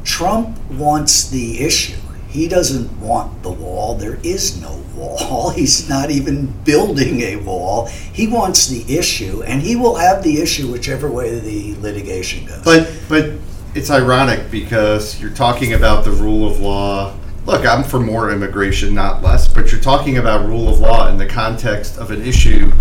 Trump 0.02 0.58
wants 0.72 1.30
the 1.30 1.60
issue. 1.60 2.00
He 2.26 2.48
doesn't 2.48 3.00
want 3.00 3.44
the 3.44 3.52
wall. 3.52 3.94
There 3.94 4.18
is 4.24 4.60
no 4.60 4.82
wall. 4.96 5.50
He's 5.56 5.88
not 5.88 6.10
even 6.10 6.46
building 6.64 7.20
a 7.20 7.36
wall. 7.36 7.86
He 7.86 8.26
wants 8.26 8.66
the 8.66 8.98
issue, 8.98 9.44
and 9.44 9.62
he 9.62 9.76
will 9.76 9.94
have 9.94 10.24
the 10.24 10.40
issue 10.42 10.72
whichever 10.72 11.08
way 11.08 11.38
the 11.38 11.76
litigation 11.80 12.44
goes. 12.44 12.64
But 12.64 12.90
but 13.08 13.30
it's 13.76 13.88
ironic 13.88 14.50
because 14.50 15.20
you're 15.20 15.30
talking 15.30 15.74
about 15.74 16.04
the 16.04 16.10
rule 16.10 16.50
of 16.50 16.58
law. 16.58 17.14
Look, 17.46 17.64
I'm 17.64 17.84
for 17.84 18.00
more 18.00 18.32
immigration, 18.32 18.94
not 18.94 19.22
less, 19.22 19.46
but 19.46 19.70
you're 19.70 19.80
talking 19.80 20.18
about 20.18 20.44
rule 20.44 20.68
of 20.68 20.80
law 20.80 21.08
in 21.08 21.18
the 21.18 21.26
context 21.26 21.98
of 21.98 22.10
an 22.10 22.20
issue 22.22 22.72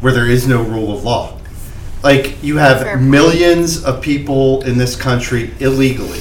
where 0.00 0.12
there 0.12 0.26
is 0.28 0.46
no 0.46 0.62
rule 0.62 0.96
of 0.96 1.04
law. 1.04 1.38
Like 2.02 2.42
you 2.42 2.58
have 2.58 2.82
Fair 2.82 2.96
point. 2.96 3.08
millions 3.10 3.84
of 3.84 4.00
people 4.02 4.62
in 4.64 4.78
this 4.78 4.94
country 4.96 5.52
illegally. 5.60 6.20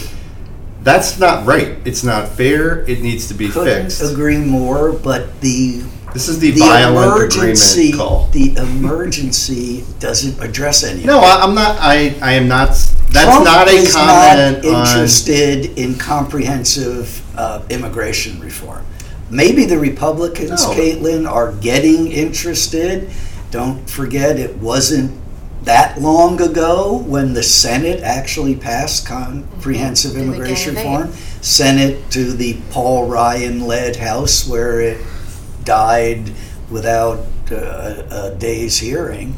That's 0.84 1.20
not 1.20 1.46
right. 1.46 1.78
It's 1.84 2.04
not 2.04 2.30
fair. 2.30 2.80
It 2.90 3.02
needs 3.02 3.28
to 3.30 3.34
be 3.34 3.50
Couldn't 3.50 3.84
fixed. 3.90 4.04
agree 4.12 4.38
more, 4.38 4.92
but 4.92 5.42
the 5.42 5.84
This 6.14 6.28
is 6.30 6.40
the, 6.40 6.52
the 6.52 6.60
violent 6.60 7.34
emergency 7.34 7.90
agreement 7.90 7.98
call. 8.10 8.28
the 8.32 8.56
emergency 8.58 9.84
doesn't 10.00 10.40
address 10.42 10.84
any. 10.84 11.04
No. 11.04 11.20
I, 11.20 11.42
I'm 11.42 11.56
not. 11.56 11.78
I, 11.80 12.16
I 12.22 12.34
am 12.34 12.48
not. 12.48 12.70
That's 12.70 13.26
Trump 13.26 13.46
not 13.46 13.68
a 13.68 13.72
is 13.72 13.94
comment 13.96 14.64
not 14.64 14.74
on. 14.74 14.88
interested 14.88 15.78
in 15.78 15.96
comprehensive 15.98 17.22
uh, 17.38 17.64
immigration 17.70 18.40
reform. 18.40 18.86
Maybe 19.32 19.66
the 19.66 19.78
Republicans, 19.80 20.64
No. 20.68 20.74
Caitlin, 20.74 21.30
are 21.30 21.52
getting 21.54 22.12
interested. 22.12 23.10
Don't 23.56 23.90
forget, 23.90 24.38
it 24.38 24.58
wasn't 24.58 25.18
that 25.64 26.02
long 26.02 26.42
ago 26.42 26.98
when 27.08 27.34
the 27.36 27.42
Senate 27.42 28.02
actually 28.04 28.54
passed 28.54 29.08
comprehensive 29.08 30.12
The 30.12 30.20
beginning 30.20 30.36
immigration 30.36 30.72
of 30.76 30.84
it. 30.84 30.86
to 32.12 32.34
the 32.34 32.58
Paul 32.72 33.08
Ryan-led 33.08 33.96
House, 33.96 34.46
where 34.46 34.82
it 34.82 34.98
died 35.64 36.34
without 36.70 37.20
uh, 37.50 37.56
a 37.56 38.32
a 38.34 38.36
day's 38.36 38.80
hearing. 38.80 39.38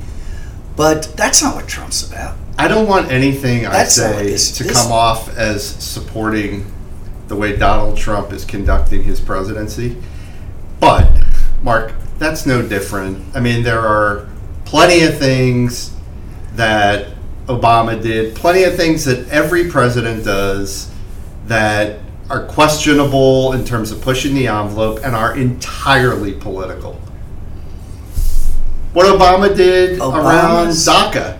But 0.75 1.13
that's 1.15 1.43
not 1.43 1.53
what 1.53 1.67
Trump's 1.67 2.01
about. 2.09 2.37
I 2.57 2.67
don't 2.67 2.87
want 2.87 3.11
anything 3.11 3.67
I 3.67 3.71
That's 3.71 3.99
not 3.99 4.15
what 4.15 4.17
say 4.25 4.31
this- 4.31 4.57
to 4.57 4.63
this- 4.63 4.81
come 4.81 4.91
off 4.91 5.37
as 5.37 5.63
supporting 5.63 6.65
the 7.27 7.35
way 7.35 7.55
Donald 7.55 7.97
Trump 7.97 8.33
is 8.33 8.45
conducting 8.45 9.03
his 9.03 9.19
presidency. 9.19 9.95
But, 10.79 11.07
Mark, 11.61 11.93
that's 12.19 12.45
no 12.45 12.61
different. 12.61 13.23
I 13.35 13.39
mean, 13.39 13.63
there 13.63 13.79
are 13.79 14.27
plenty 14.65 15.03
of 15.03 15.17
things 15.17 15.93
that 16.55 17.07
Obama 17.47 18.01
did, 18.01 18.35
plenty 18.35 18.63
of 18.63 18.75
things 18.75 19.05
that 19.05 19.27
every 19.29 19.69
president 19.69 20.25
does 20.25 20.91
that 21.45 21.99
are 22.29 22.43
questionable 22.45 23.53
in 23.53 23.63
terms 23.63 23.91
of 23.91 24.01
pushing 24.01 24.35
the 24.35 24.47
envelope 24.47 24.99
and 25.03 25.15
are 25.15 25.35
entirely 25.35 26.33
political. 26.33 26.93
What 28.93 29.05
Obama 29.05 29.55
did 29.55 29.99
around 29.99 30.67
Obama's- 30.69 30.87
DACA, 30.87 31.37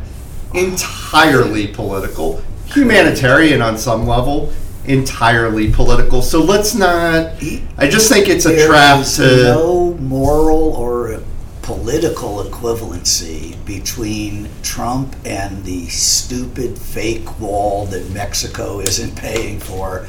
entirely 0.53 1.67
political. 1.67 2.41
Humanitarian 2.67 3.61
on 3.61 3.77
some 3.77 4.07
level, 4.07 4.53
entirely 4.87 5.71
political. 5.71 6.21
So 6.21 6.41
let's 6.41 6.73
not. 6.75 7.33
I 7.77 7.87
just 7.87 8.11
think 8.11 8.27
it's 8.27 8.45
a 8.45 8.49
There 8.49 8.67
trap 8.69 8.99
is 9.01 9.17
to. 9.17 9.43
no 9.43 9.93
moral 9.95 10.73
or 10.75 11.21
political 11.61 12.43
equivalency 12.43 13.53
between 13.65 14.47
Trump 14.63 15.15
and 15.25 15.63
the 15.65 15.87
stupid 15.87 16.77
fake 16.77 17.39
wall 17.39 17.85
that 17.87 18.09
Mexico 18.11 18.79
isn't 18.79 19.15
paying 19.17 19.59
for 19.59 20.07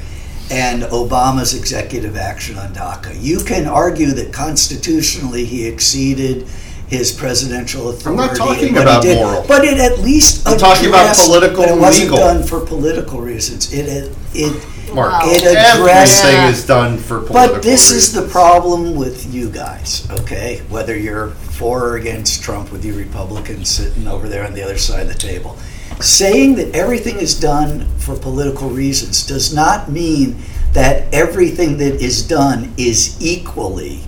and 0.50 0.84
Obama's 0.84 1.54
executive 1.54 2.16
action 2.16 2.56
on 2.56 2.72
DACA. 2.72 3.20
You 3.20 3.40
can 3.40 3.66
argue 3.66 4.12
that 4.12 4.32
constitutionally 4.32 5.44
he 5.44 5.66
exceeded 5.66 6.46
his 6.88 7.12
presidential 7.12 7.90
authority. 7.90 8.22
I'm 8.22 8.28
not 8.28 8.36
talking 8.36 8.68
in 8.68 8.74
what 8.74 8.80
he 8.82 8.88
about 8.88 9.02
did, 9.02 9.16
moral. 9.18 9.44
But 9.46 9.64
it 9.64 9.78
at 9.78 9.98
least 10.00 10.46
I'm 10.48 10.58
talking 10.58 10.88
about 10.88 11.02
addressed- 11.02 11.26
political 11.26 11.64
but 11.64 11.68
it 11.70 11.78
wasn't 11.78 12.10
legal. 12.10 12.16
done 12.18 12.42
for 12.42 12.60
political 12.60 13.20
reasons. 13.20 13.72
It 13.72 13.86
it, 13.86 14.16
it 14.34 14.66
Mark, 14.94 15.12
It 15.26 15.42
addressed- 15.42 16.24
everything 16.24 16.44
is 16.50 16.64
done 16.66 16.96
for 16.96 17.20
political 17.20 17.56
but 17.56 17.62
this 17.62 17.90
is 17.90 18.14
the 18.14 18.22
problem 18.22 18.94
with 18.96 19.32
you 19.34 19.50
guys, 19.50 20.08
okay? 20.20 20.62
Whether 20.70 20.96
you're 20.96 21.28
for 21.58 21.84
or 21.90 21.96
against 21.96 22.42
Trump 22.42 22.72
with 22.72 22.84
you 22.86 22.94
Republicans 22.94 23.68
sitting 23.68 24.08
over 24.08 24.28
there 24.30 24.46
on 24.46 24.54
the 24.54 24.62
other 24.62 24.78
side 24.78 25.02
of 25.02 25.08
the 25.08 25.14
table. 25.18 25.58
Saying 26.00 26.54
that 26.54 26.74
everything 26.74 27.16
is 27.16 27.38
done 27.38 27.86
for 27.98 28.16
political 28.16 28.70
reasons 28.70 29.26
does 29.26 29.52
not 29.52 29.90
mean 29.90 30.36
that 30.72 31.12
everything 31.12 31.76
that 31.78 32.00
is 32.00 32.22
done 32.26 32.72
is 32.78 33.16
equally 33.20 34.00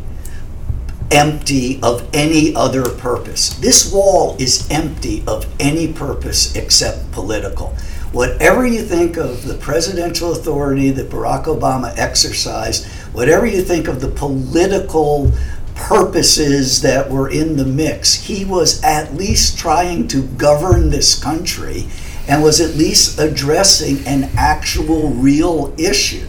empty 1.10 1.80
of 1.82 2.08
any 2.12 2.54
other 2.54 2.88
purpose. 2.88 3.54
This 3.54 3.92
wall 3.92 4.36
is 4.38 4.68
empty 4.70 5.24
of 5.26 5.46
any 5.58 5.92
purpose 5.92 6.54
except 6.54 7.10
political. 7.12 7.74
Whatever 8.12 8.66
you 8.66 8.82
think 8.82 9.16
of 9.16 9.46
the 9.46 9.54
presidential 9.54 10.32
authority 10.32 10.90
that 10.90 11.10
Barack 11.10 11.44
Obama 11.44 11.96
exercised, 11.96 12.86
whatever 13.12 13.46
you 13.46 13.62
think 13.62 13.86
of 13.86 14.00
the 14.00 14.08
political 14.08 15.32
purposes 15.74 16.82
that 16.82 17.10
were 17.10 17.30
in 17.30 17.56
the 17.56 17.64
mix, 17.64 18.14
he 18.14 18.44
was 18.44 18.82
at 18.82 19.14
least 19.14 19.58
trying 19.58 20.08
to 20.08 20.22
govern 20.22 20.90
this 20.90 21.20
country 21.22 21.86
and 22.28 22.42
was 22.42 22.60
at 22.60 22.76
least 22.76 23.18
addressing 23.18 24.06
an 24.06 24.30
actual 24.36 25.10
real 25.10 25.74
issue 25.78 26.28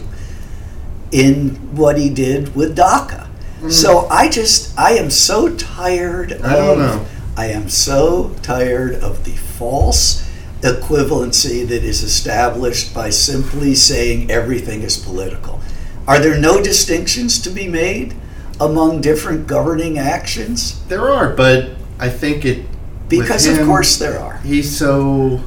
in 1.10 1.50
what 1.76 1.98
he 1.98 2.08
did 2.08 2.54
with 2.56 2.76
DACA. 2.76 3.28
Mm. 3.62 3.72
So 3.72 4.06
I 4.08 4.28
just 4.28 4.78
I 4.78 4.92
am 4.92 5.10
so 5.10 5.54
tired 5.56 6.32
I 6.32 6.56
don't 6.56 6.70
of 6.70 6.78
know. 6.78 7.06
I 7.36 7.46
am 7.46 7.68
so 7.68 8.34
tired 8.42 8.94
of 8.96 9.24
the 9.24 9.32
false 9.32 10.28
equivalency 10.60 11.66
that 11.66 11.82
is 11.82 12.02
established 12.02 12.94
by 12.94 13.10
simply 13.10 13.74
saying 13.74 14.30
everything 14.30 14.82
is 14.82 14.98
political. 14.98 15.60
Are 16.06 16.18
there 16.18 16.38
no 16.38 16.62
distinctions 16.62 17.40
to 17.42 17.50
be 17.50 17.68
made 17.68 18.14
among 18.60 19.00
different 19.00 19.46
governing 19.46 19.98
actions? 19.98 20.84
There 20.86 21.08
are, 21.08 21.34
but 21.34 21.70
I 21.98 22.08
think 22.08 22.44
it. 22.44 22.66
Because 23.08 23.46
of 23.46 23.66
course 23.66 23.98
there 23.98 24.18
are. 24.18 24.38
he's 24.38 24.74
so 24.74 25.42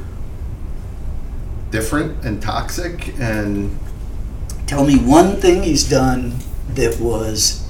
different 1.71 2.23
and 2.23 2.39
toxic 2.39 3.17
and 3.19 3.75
Tell 4.67 4.83
me 4.83 4.97
one 4.97 5.35
thing 5.35 5.61
he's 5.61 5.87
done 5.87 6.39
that 6.69 6.99
was 6.99 7.64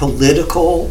political 0.00 0.90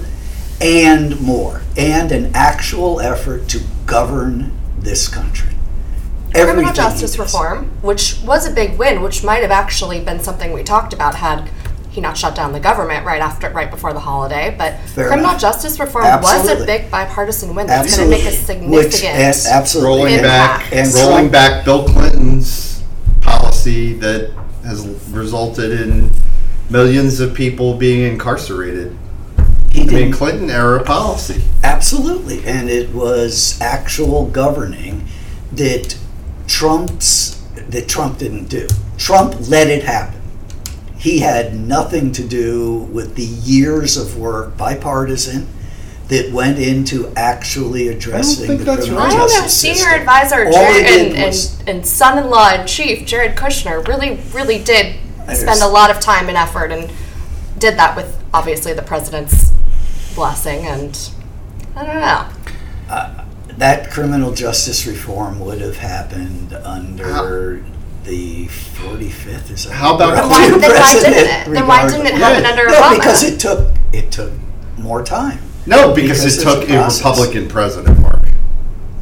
and 0.62 1.20
more, 1.20 1.62
and 1.75 2.12
an 2.12 2.32
actual 2.36 3.01
effort 3.01 3.48
to 3.50 3.60
govern 3.88 4.51
this 4.78 5.08
country. 5.08 5.50
Criminal 6.32 6.50
Everything 6.51 6.68
he 6.70 6.75
justice 6.75 7.16
does. 7.16 7.20
reform, 7.20 7.72
which 7.82 8.20
was 8.24 8.46
a 8.48 8.51
big 8.51 8.78
win, 8.78 9.01
which 9.01 9.24
might 9.24 9.42
have 9.42 9.50
actually 9.50 10.00
been 10.00 10.20
something 10.20 10.54
we 10.54 10.62
talked 10.63 10.94
about 10.94 11.16
had 11.16 11.50
he 11.89 12.01
not 12.01 12.16
shut 12.16 12.36
down 12.36 12.51
the 12.54 12.60
government 12.60 13.04
right 13.04 13.20
after, 13.20 13.50
right 13.50 13.72
before 13.72 13.94
the 13.94 14.00
holiday. 14.00 14.54
But 14.56 14.80
Fair 14.89 15.08
criminal 15.08 15.32
enough. 15.32 15.42
justice 15.42 15.80
reform 15.80 16.06
was 16.22 16.48
a 16.48 16.63
big 16.68 16.92
bipartisan 16.92 17.56
win. 17.56 17.66
That's 17.66 17.98
going 17.98 18.12
to 18.12 18.16
make 18.16 18.25
a 18.25 18.28
Absolutely. 18.38 18.68
Which, 18.78 18.94
significant. 18.94 19.48
absolutely. 19.51 19.88
rolling 19.89 20.13
Impact. 20.20 20.70
back 20.70 20.74
And 20.74 20.94
rolling 20.94 21.13
Trump- 21.16 21.32
back 21.32 21.66
Bill 21.66 21.84
Clinton's 21.88 22.84
policy 23.22 23.94
that 23.94 24.30
has 24.63 24.86
resulted 25.10 25.72
in 25.82 26.12
millions 26.70 27.20
of 27.20 27.34
people 27.34 27.74
being 27.76 28.02
incarcerated. 28.12 28.96
He 29.72 29.82
I 29.82 29.86
mean, 29.86 30.12
did 30.12 30.14
Clinton 30.14 30.50
era 30.50 30.84
policy. 30.84 31.44
absolutely, 31.64 32.44
and 32.46 32.70
it 32.70 32.90
was 32.90 33.60
actual 33.62 34.26
governing 34.26 35.06
that 35.52 35.98
Trump's 36.48 37.40
that 37.70 37.88
Trump 37.88 38.18
didn't 38.18 38.46
do. 38.46 38.68
Trump 38.98 39.36
let 39.50 39.68
it 39.68 39.84
happen. 39.84 40.20
He 40.98 41.20
had 41.20 41.56
nothing 41.56 42.12
to 42.14 42.24
do 42.28 42.80
with 42.92 43.16
the 43.16 43.24
years 43.24 43.96
of 43.96 44.18
work, 44.18 44.58
bipartisan, 44.58 45.48
that 46.08 46.32
went 46.34 46.58
into 46.58 47.14
actually 47.16 47.88
addressing 47.88 48.48
think 48.48 48.60
the 48.60 48.66
that's 48.66 48.86
criminal 48.88 49.04
right. 49.04 49.14
I 49.14 49.18
don't 49.18 49.28
know. 49.28 49.36
justice 49.36 49.58
Senior 49.62 49.76
system. 49.78 50.00
advisor 50.00 50.46
All 50.48 50.52
Jared 50.52 50.86
did 50.88 51.16
and, 51.16 51.26
was- 51.26 51.60
and, 51.62 51.70
and 51.70 51.86
son-in-law 51.88 52.54
in 52.62 52.68
chief 52.68 53.06
Jared 53.08 53.38
Kushner 53.38 53.88
really, 53.88 54.20
really 54.34 54.62
did 54.64 54.96
I 54.96 54.98
spend 55.36 55.62
a 55.62 55.67
lot 55.67 55.91
of 55.91 56.00
time 56.00 56.27
and 56.29 56.38
effort 56.38 56.71
and 56.71 56.91
did 57.57 57.77
that 57.77 57.95
with 57.95 58.21
obviously 58.33 58.74
the 58.74 58.81
president's 58.81 59.51
blessing 60.15 60.65
and 60.65 60.98
I 61.75 61.86
don't 61.86 61.95
know. 62.00 62.27
Uh, 62.89 63.25
that 63.57 63.91
criminal 63.91 64.33
justice 64.33 64.86
reform 64.88 65.39
would 65.41 65.62
have 65.62 65.77
happened 65.77 66.53
under 66.53 67.63
the 68.05 68.45
45th. 68.48 69.51
Is 69.51 69.65
that 69.65 69.74
How 69.74 69.95
about 69.95 70.15
Then 70.15 70.29
why, 70.29 70.45
Republican 70.48 70.62
then 70.62 70.71
why 70.71 70.93
didn't 70.93 71.13
president, 71.13 71.48
it? 71.48 71.53
Then 71.53 71.67
why 71.67 71.89
didn't 71.89 72.05
it 72.07 72.13
happen 72.13 72.43
Yeah. 72.43 72.50
under 72.50 72.65
No, 72.67 72.74
Obama? 72.81 72.95
because 72.95 73.24
it 73.24 73.39
took 73.39 73.75
it 73.93 74.12
took 74.12 74.31
more 74.77 75.03
time. 75.03 75.39
No, 75.65 75.93
because, 75.93 76.24
Because 76.24 76.38
it 76.39 76.43
took 76.43 76.69
a 76.69 76.74
a 76.74 76.77
process. 76.77 77.00
Republican 77.00 77.48
president, 77.50 78.00
Mark. 78.00 78.24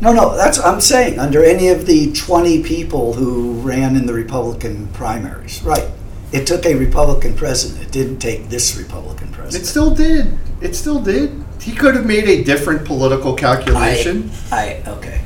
No, 0.01 0.11
no, 0.11 0.35
that's 0.35 0.59
I'm 0.59 0.81
saying. 0.81 1.17
Under 1.19 1.43
any 1.43 1.69
of 1.69 1.85
the 1.85 2.11
20 2.13 2.63
people 2.63 3.13
who 3.13 3.53
ran 3.61 3.95
in 3.95 4.05
the 4.05 4.13
Republican 4.13 4.87
primaries, 4.93 5.61
right? 5.63 5.85
It 6.31 6.45
took 6.45 6.65
a 6.65 6.75
Republican 6.75 7.35
president. 7.35 7.81
It 7.87 7.91
didn't 7.91 8.17
take 8.19 8.49
this 8.49 8.75
Republican 8.77 9.29
president. 9.31 9.63
It 9.63 9.67
still 9.67 9.91
did. 9.95 10.37
It 10.61 10.75
still 10.75 10.99
did. 10.99 11.43
He 11.61 11.73
could 11.73 11.95
have 11.95 12.05
made 12.05 12.25
a 12.27 12.43
different 12.43 12.85
political 12.85 13.33
calculation. 13.33 14.29
I 14.51 14.81
okay. 14.87 15.21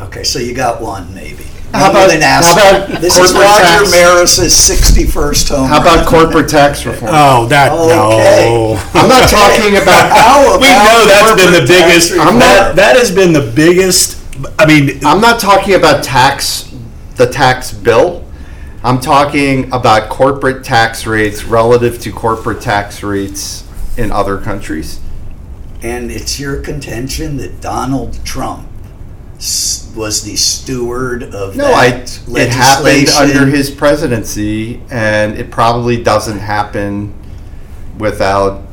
Okay, 0.00 0.24
so 0.24 0.38
you 0.38 0.54
got 0.54 0.80
one 0.82 1.14
maybe. 1.14 1.44
How 1.72 1.86
Other 1.90 1.98
about- 1.98 2.10
than 2.10 2.22
how 2.22 2.52
about 2.52 3.00
this 3.00 3.16
is 3.16 3.32
corporate 3.32 3.50
Roger 3.50 3.64
tax? 3.64 3.90
Maris's 3.92 4.54
61st 4.54 5.48
home? 5.48 5.68
How 5.68 5.80
about 5.80 6.06
corporate 6.06 6.48
tax 6.48 6.84
reform? 6.86 7.10
Oh, 7.14 7.46
that 7.46 7.72
Okay. 7.72 8.48
no. 8.48 8.80
I'm 8.94 9.08
not 9.08 9.28
talking 9.28 9.76
about. 9.76 10.10
How 10.16 10.58
we 10.58 10.68
know 10.68 11.06
that's 11.06 11.34
been 11.42 11.52
the 11.52 11.58
corporate 11.58 11.68
tax 11.68 11.82
biggest. 11.88 12.10
reform? 12.12 12.38
that, 12.40 12.76
that 12.76 12.96
has 12.96 13.10
been 13.10 13.32
the 13.32 13.52
biggest. 13.54 14.18
I 14.58 14.66
mean, 14.66 15.04
I'm 15.04 15.20
not 15.20 15.40
talking 15.40 15.74
about 15.74 16.02
tax, 16.04 16.72
the 17.16 17.26
tax 17.26 17.72
bill. 17.72 18.23
I'm 18.84 19.00
talking 19.00 19.72
about 19.72 20.10
corporate 20.10 20.62
tax 20.62 21.06
rates 21.06 21.44
relative 21.44 21.98
to 22.02 22.12
corporate 22.12 22.60
tax 22.60 23.02
rates 23.02 23.66
in 23.96 24.12
other 24.12 24.36
countries. 24.36 25.00
And 25.82 26.10
it's 26.10 26.38
your 26.38 26.60
contention 26.60 27.38
that 27.38 27.62
Donald 27.62 28.22
Trump 28.26 28.68
was 29.96 30.22
the 30.24 30.36
steward 30.36 31.22
of 31.22 31.56
No, 31.56 31.64
I, 31.64 32.04
it 32.28 32.50
happened 32.50 33.08
under 33.08 33.46
his 33.46 33.70
presidency, 33.70 34.82
and 34.90 35.38
it 35.38 35.50
probably 35.50 36.02
doesn't 36.02 36.40
happen 36.40 37.14
without. 37.98 38.66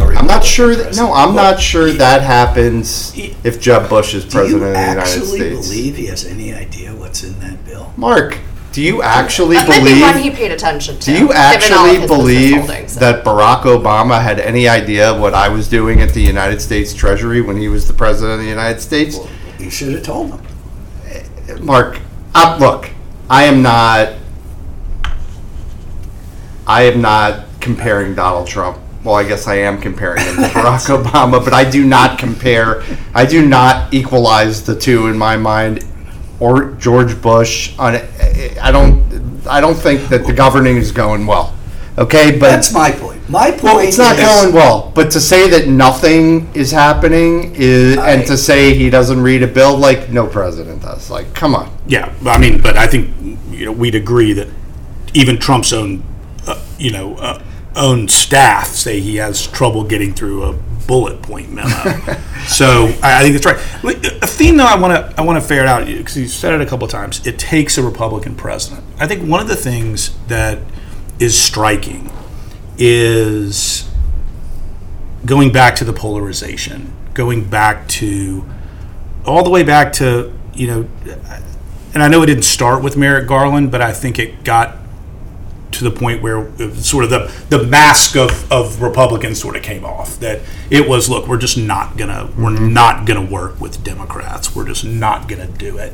I'm 0.00 0.26
not 0.26 0.44
sure 0.44 0.74
that. 0.74 0.96
No, 0.96 1.12
I'm 1.12 1.36
not 1.36 1.60
sure 1.60 1.92
that 1.92 2.22
happens 2.22 3.12
if 3.16 3.60
Jeb 3.60 3.88
Bush 3.88 4.14
is 4.14 4.24
president 4.24 4.64
of 4.64 4.72
the 4.72 4.80
United 4.80 5.06
States. 5.06 5.30
Do 5.30 5.36
you 5.36 5.44
actually 5.44 5.50
believe 5.50 5.96
he 5.96 6.06
has 6.06 6.24
any 6.24 6.52
idea 6.52 6.92
what's 6.92 7.22
in 7.22 7.38
that 7.40 7.64
bill? 7.64 7.92
Mark, 7.96 8.38
do 8.76 8.82
you 8.82 9.00
actually 9.00 9.56
that 9.56 9.66
might 9.66 9.82
be 9.82 10.02
one 10.02 10.18
he 10.18 10.24
believe? 10.24 10.34
paid 10.34 10.52
attention 10.52 10.98
to. 10.98 11.06
Do 11.06 11.12
you 11.12 11.28
given 11.28 11.72
all 11.72 11.86
of 11.86 11.96
actually 11.96 12.06
believe 12.06 12.66
that 12.96 13.24
Barack 13.24 13.62
Obama 13.62 14.20
had 14.20 14.38
any 14.38 14.68
idea 14.68 15.12
of 15.12 15.18
what 15.18 15.32
I 15.32 15.48
was 15.48 15.66
doing 15.66 16.02
at 16.02 16.10
the 16.10 16.20
United 16.20 16.60
States 16.60 16.92
Treasury 16.92 17.40
when 17.40 17.56
he 17.56 17.68
was 17.68 17.88
the 17.88 17.94
president 17.94 18.34
of 18.34 18.44
the 18.44 18.50
United 18.50 18.82
States? 18.82 19.18
You 19.58 19.70
should 19.70 19.94
have 19.94 20.02
told 20.02 20.30
him. 20.30 21.64
Mark, 21.64 22.00
uh, 22.34 22.58
look, 22.60 22.90
I 23.30 23.44
am 23.44 23.62
not. 23.62 24.12
I 26.66 26.82
am 26.82 27.00
not 27.00 27.46
comparing 27.60 28.14
Donald 28.14 28.46
Trump. 28.46 28.76
Well, 29.04 29.14
I 29.14 29.26
guess 29.26 29.46
I 29.46 29.54
am 29.54 29.80
comparing 29.80 30.22
him 30.22 30.36
to 30.36 30.42
Barack 30.42 31.02
Obama, 31.02 31.42
but 31.42 31.54
I 31.54 31.64
do 31.64 31.86
not 31.86 32.18
compare. 32.18 32.82
I 33.14 33.24
do 33.24 33.48
not 33.48 33.94
equalize 33.94 34.66
the 34.66 34.78
two 34.78 35.06
in 35.06 35.16
my 35.16 35.38
mind, 35.38 35.82
or 36.40 36.72
George 36.72 37.22
Bush. 37.22 37.74
On 37.78 37.94
I 38.60 38.70
don't. 38.70 39.46
I 39.46 39.60
don't 39.60 39.74
think 39.76 40.08
that 40.08 40.26
the 40.26 40.32
governing 40.32 40.76
is 40.76 40.90
going 40.92 41.26
well. 41.26 41.54
Okay, 41.98 42.32
but 42.32 42.50
That's 42.50 42.72
my 42.74 42.90
point. 42.90 43.28
My 43.30 43.50
point 43.50 43.62
well, 43.62 43.78
it's 43.78 43.96
not 43.96 44.18
is, 44.18 44.24
going 44.24 44.54
well. 44.54 44.92
But 44.94 45.10
to 45.12 45.20
say 45.20 45.48
that 45.50 45.66
nothing 45.66 46.48
is 46.54 46.70
happening 46.70 47.54
is, 47.56 47.96
I- 47.96 48.10
and 48.10 48.26
to 48.26 48.36
say 48.36 48.74
he 48.74 48.90
doesn't 48.90 49.20
read 49.20 49.42
a 49.42 49.46
bill 49.46 49.76
like 49.78 50.10
no 50.10 50.26
president 50.26 50.82
does. 50.82 51.08
Like, 51.10 51.32
come 51.34 51.54
on. 51.54 51.74
yeah. 51.86 52.12
I 52.26 52.38
mean, 52.38 52.60
but 52.60 52.76
I 52.76 52.86
think 52.86 53.10
you 53.50 53.64
know 53.66 53.72
we'd 53.72 53.94
agree 53.94 54.32
that 54.34 54.48
even 55.14 55.38
Trump's 55.38 55.72
own, 55.72 56.02
uh, 56.46 56.60
you 56.78 56.90
know, 56.90 57.14
uh, 57.16 57.40
own 57.76 58.08
staff 58.08 58.68
say 58.68 59.00
he 59.00 59.16
has 59.16 59.46
trouble 59.46 59.84
getting 59.84 60.14
through 60.14 60.44
a 60.44 60.52
bullet 60.86 61.20
point 61.22 61.52
memo. 61.52 61.68
so 62.48 62.86
I, 63.02 63.20
I 63.20 63.22
think 63.22 63.40
that's 63.40 63.46
right. 63.46 63.96
A 64.22 64.26
theme 64.26 64.56
though 64.56 64.64
I 64.64 64.78
want 64.78 64.94
to 64.94 65.20
I 65.20 65.24
want 65.24 65.40
to 65.40 65.46
ferret 65.46 65.66
out 65.66 65.86
because 65.86 66.16
you 66.16 66.28
said 66.28 66.54
it 66.54 66.60
a 66.60 66.66
couple 66.66 66.84
of 66.84 66.90
times. 66.90 67.26
It 67.26 67.38
takes 67.38 67.78
a 67.78 67.82
Republican 67.82 68.34
president. 68.34 68.84
I 68.98 69.06
think 69.06 69.28
one 69.28 69.40
of 69.40 69.48
the 69.48 69.56
things 69.56 70.16
that 70.28 70.58
is 71.18 71.40
striking 71.40 72.10
is 72.78 73.88
going 75.24 75.52
back 75.52 75.76
to 75.76 75.84
the 75.84 75.92
polarization, 75.92 76.92
going 77.14 77.48
back 77.48 77.88
to 77.88 78.44
all 79.24 79.42
the 79.42 79.50
way 79.50 79.62
back 79.62 79.92
to 79.94 80.32
you 80.54 80.66
know, 80.66 80.88
and 81.94 82.02
I 82.02 82.08
know 82.08 82.22
it 82.22 82.26
didn't 82.26 82.44
start 82.44 82.82
with 82.82 82.96
Merrick 82.96 83.26
Garland, 83.26 83.70
but 83.70 83.82
I 83.82 83.92
think 83.92 84.18
it 84.18 84.44
got 84.44 84.76
to 85.72 85.84
the 85.84 85.90
point 85.90 86.22
where 86.22 86.50
sort 86.74 87.04
of 87.04 87.10
the 87.10 87.32
the 87.50 87.62
mask 87.64 88.16
of, 88.16 88.50
of 88.50 88.80
Republicans 88.80 89.40
sort 89.40 89.56
of 89.56 89.62
came 89.62 89.84
off. 89.84 90.18
That 90.20 90.40
it 90.70 90.88
was, 90.88 91.08
look, 91.08 91.26
we're 91.26 91.38
just 91.38 91.58
not 91.58 91.96
gonna 91.96 92.30
we're 92.36 92.58
not 92.58 93.06
gonna 93.06 93.24
work 93.24 93.60
with 93.60 93.82
Democrats. 93.84 94.54
We're 94.54 94.66
just 94.66 94.84
not 94.84 95.28
gonna 95.28 95.48
do 95.48 95.78
it. 95.78 95.92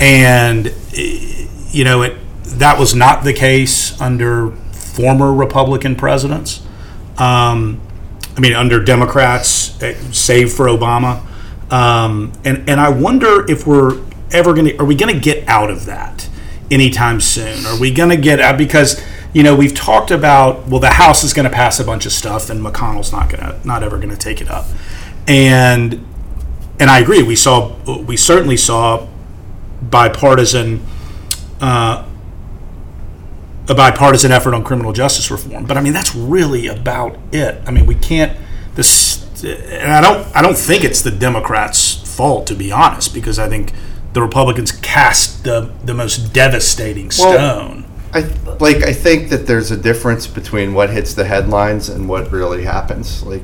And 0.00 0.68
eh, 0.96 1.48
you 1.70 1.84
know, 1.84 2.02
it 2.02 2.16
that 2.44 2.78
was 2.78 2.94
not 2.94 3.24
the 3.24 3.32
case 3.32 4.00
under 4.00 4.50
former 4.72 5.32
Republican 5.32 5.96
presidents. 5.96 6.60
Um, 7.18 7.80
I 8.36 8.40
mean, 8.40 8.54
under 8.54 8.82
Democrats, 8.82 9.80
eh, 9.82 9.94
save 10.10 10.52
for 10.52 10.66
Obama. 10.66 11.22
Um, 11.70 12.32
and 12.44 12.68
and 12.68 12.80
I 12.80 12.90
wonder 12.90 13.50
if 13.50 13.66
we're 13.66 14.00
ever 14.32 14.54
to 14.54 14.76
are 14.78 14.84
we 14.84 14.96
to 14.96 15.20
get 15.20 15.46
out 15.46 15.70
of 15.70 15.84
that 15.86 16.28
anytime 16.72 17.20
soon? 17.20 17.64
Are 17.66 17.78
we 17.78 17.92
going 17.92 18.10
to 18.10 18.16
get 18.16 18.40
out 18.40 18.58
because 18.58 19.02
you 19.32 19.42
know 19.42 19.54
we've 19.54 19.74
talked 19.74 20.10
about 20.10 20.66
well 20.68 20.80
the 20.80 20.90
House 20.90 21.22
is 21.24 21.32
going 21.32 21.48
to 21.48 21.54
pass 21.54 21.78
a 21.78 21.84
bunch 21.84 22.06
of 22.06 22.12
stuff 22.12 22.50
and 22.50 22.60
McConnell's 22.60 23.12
not 23.12 23.30
going 23.30 23.40
to 23.40 23.66
not 23.66 23.82
ever 23.82 23.96
going 23.96 24.10
to 24.10 24.16
take 24.16 24.40
it 24.40 24.50
up, 24.50 24.66
and 25.28 26.04
and 26.80 26.90
I 26.90 26.98
agree 26.98 27.22
we 27.22 27.36
saw 27.36 27.74
we 28.02 28.16
certainly 28.16 28.56
saw 28.56 29.06
bipartisan. 29.82 30.84
Uh, 31.60 32.08
a 33.68 33.74
bipartisan 33.76 34.32
effort 34.32 34.54
on 34.54 34.64
criminal 34.64 34.92
justice 34.92 35.30
reform. 35.30 35.64
But 35.66 35.76
I 35.76 35.80
mean, 35.80 35.92
that's 35.92 36.16
really 36.16 36.66
about 36.66 37.16
it. 37.30 37.62
I 37.64 37.70
mean, 37.70 37.86
we 37.86 37.94
can't 37.94 38.36
this, 38.74 39.44
and 39.44 39.92
I 39.92 40.00
don't, 40.00 40.36
I 40.36 40.42
don't 40.42 40.56
think 40.56 40.84
it's 40.84 41.02
the 41.02 41.10
Democrats' 41.10 41.94
fault 42.16 42.46
to 42.48 42.54
be 42.54 42.72
honest, 42.72 43.14
because 43.14 43.38
I 43.38 43.48
think 43.48 43.72
the 44.12 44.22
Republicans 44.22 44.72
cast 44.72 45.44
the 45.44 45.70
the 45.84 45.94
most 45.94 46.32
devastating 46.32 47.10
Well- 47.18 47.32
stone. 47.32 47.84
I 48.14 48.26
like. 48.60 48.82
I 48.82 48.92
think 48.92 49.30
that 49.30 49.46
there's 49.46 49.70
a 49.70 49.76
difference 49.76 50.26
between 50.26 50.74
what 50.74 50.90
hits 50.90 51.14
the 51.14 51.24
headlines 51.24 51.88
and 51.88 52.10
what 52.10 52.30
really 52.30 52.64
happens. 52.64 53.22
Like, 53.22 53.42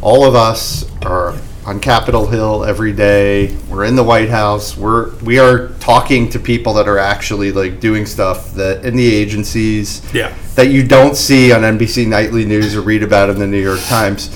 all 0.00 0.24
of 0.24 0.36
us 0.36 0.84
are 1.04 1.34
on 1.66 1.80
Capitol 1.80 2.28
Hill 2.28 2.64
every 2.64 2.92
day. 2.92 3.56
We're 3.68 3.84
in 3.84 3.96
the 3.96 4.04
White 4.04 4.28
House. 4.30 4.76
We're 4.76 5.10
we 5.16 5.40
are 5.40 5.70
talking 5.80 6.30
to 6.30 6.38
people 6.38 6.74
that 6.74 6.86
are 6.86 6.98
actually 6.98 7.50
like 7.50 7.80
doing 7.80 8.06
stuff 8.06 8.54
that 8.54 8.84
in 8.84 8.94
the 8.94 9.12
agencies. 9.14 10.00
Yeah. 10.14 10.32
That 10.54 10.68
you 10.68 10.84
don't 10.86 11.16
see 11.16 11.50
on 11.52 11.62
NBC 11.62 12.06
Nightly 12.06 12.44
News 12.44 12.76
or 12.76 12.82
read 12.82 13.02
about 13.02 13.30
in 13.30 13.40
the 13.40 13.48
New 13.48 13.60
York 13.62 13.80
Times. 13.88 14.30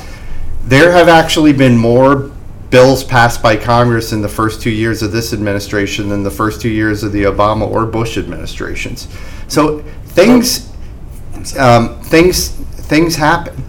There 0.65 0.91
have 0.91 1.09
actually 1.09 1.53
been 1.53 1.77
more 1.79 2.33
bills 2.77 3.03
passed 3.03 3.41
by 3.43 3.57
Congress 3.57 4.13
in 4.13 4.21
the 4.21 4.29
first 4.29 4.61
two 4.61 4.69
years 4.69 5.01
of 5.01 5.11
this 5.11 5.33
administration 5.33 6.11
than 6.11 6.23
the 6.23 6.31
first 6.31 6.61
two 6.61 6.69
years 6.69 7.03
of 7.03 7.11
the 7.11 7.23
Obama 7.23 7.67
or 7.67 7.87
Bush 7.87 8.19
administrations. 8.19 9.09
So 9.49 9.79
things, 10.09 10.71
um, 11.59 11.99
things, 12.03 12.49
things 12.93 13.17
happen. 13.17 13.65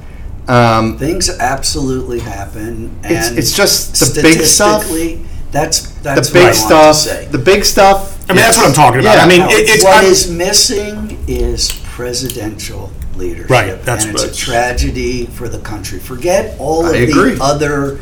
Um, 0.49 0.97
Things 0.97 1.29
absolutely 1.29 2.19
happen. 2.19 2.91
And 3.03 3.11
It's- 3.13 3.31
it's 3.31 3.51
just 3.53 3.95
the 4.13 4.21
big 4.21 4.41
stuff. 4.41 4.83
statistically, 4.83 5.21
That's 5.53 5.79
the 6.03 6.29
big 6.33 6.33
what 6.33 6.35
I 6.35 6.41
want 6.43 6.53
to 6.55 6.59
stuff, 6.59 6.95
say. 6.97 7.27
the 7.31 7.37
big 7.37 7.63
stuff. 7.63 8.13
I 8.29 8.33
mean, 8.33 8.41
that's 8.41 8.57
what 8.57 8.65
I'm 8.67 8.73
talking 8.73 8.99
about. 8.99 9.15
Yeah. 9.17 9.23
I 9.23 9.27
mean, 9.29 9.39
No, 9.39 9.49
it, 9.49 9.69
it's 9.69 9.83
what 9.85 10.03
I'm- 10.03 10.05
is 10.11 10.29
missing 10.29 11.17
is 11.27 11.71
presidential 11.95 12.91
leadership. 13.17 13.49
Right, 13.49 13.85
that's 13.85 14.03
and 14.03 14.13
it's 14.15 14.23
what- 14.23 14.31
a 14.33 14.35
tragedy 14.35 15.29
for 15.33 15.47
the 15.47 15.59
country. 15.59 15.97
Forget 15.99 16.55
all 16.59 16.85
of 16.85 16.93
agree. 16.93 17.35
the 17.35 17.43
other 17.43 17.99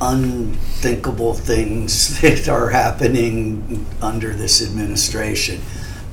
unthinkable 0.00 1.34
things 1.34 2.20
that 2.22 2.48
are 2.48 2.70
happening 2.70 3.86
under 4.00 4.32
this 4.32 4.66
administration. 4.66 5.60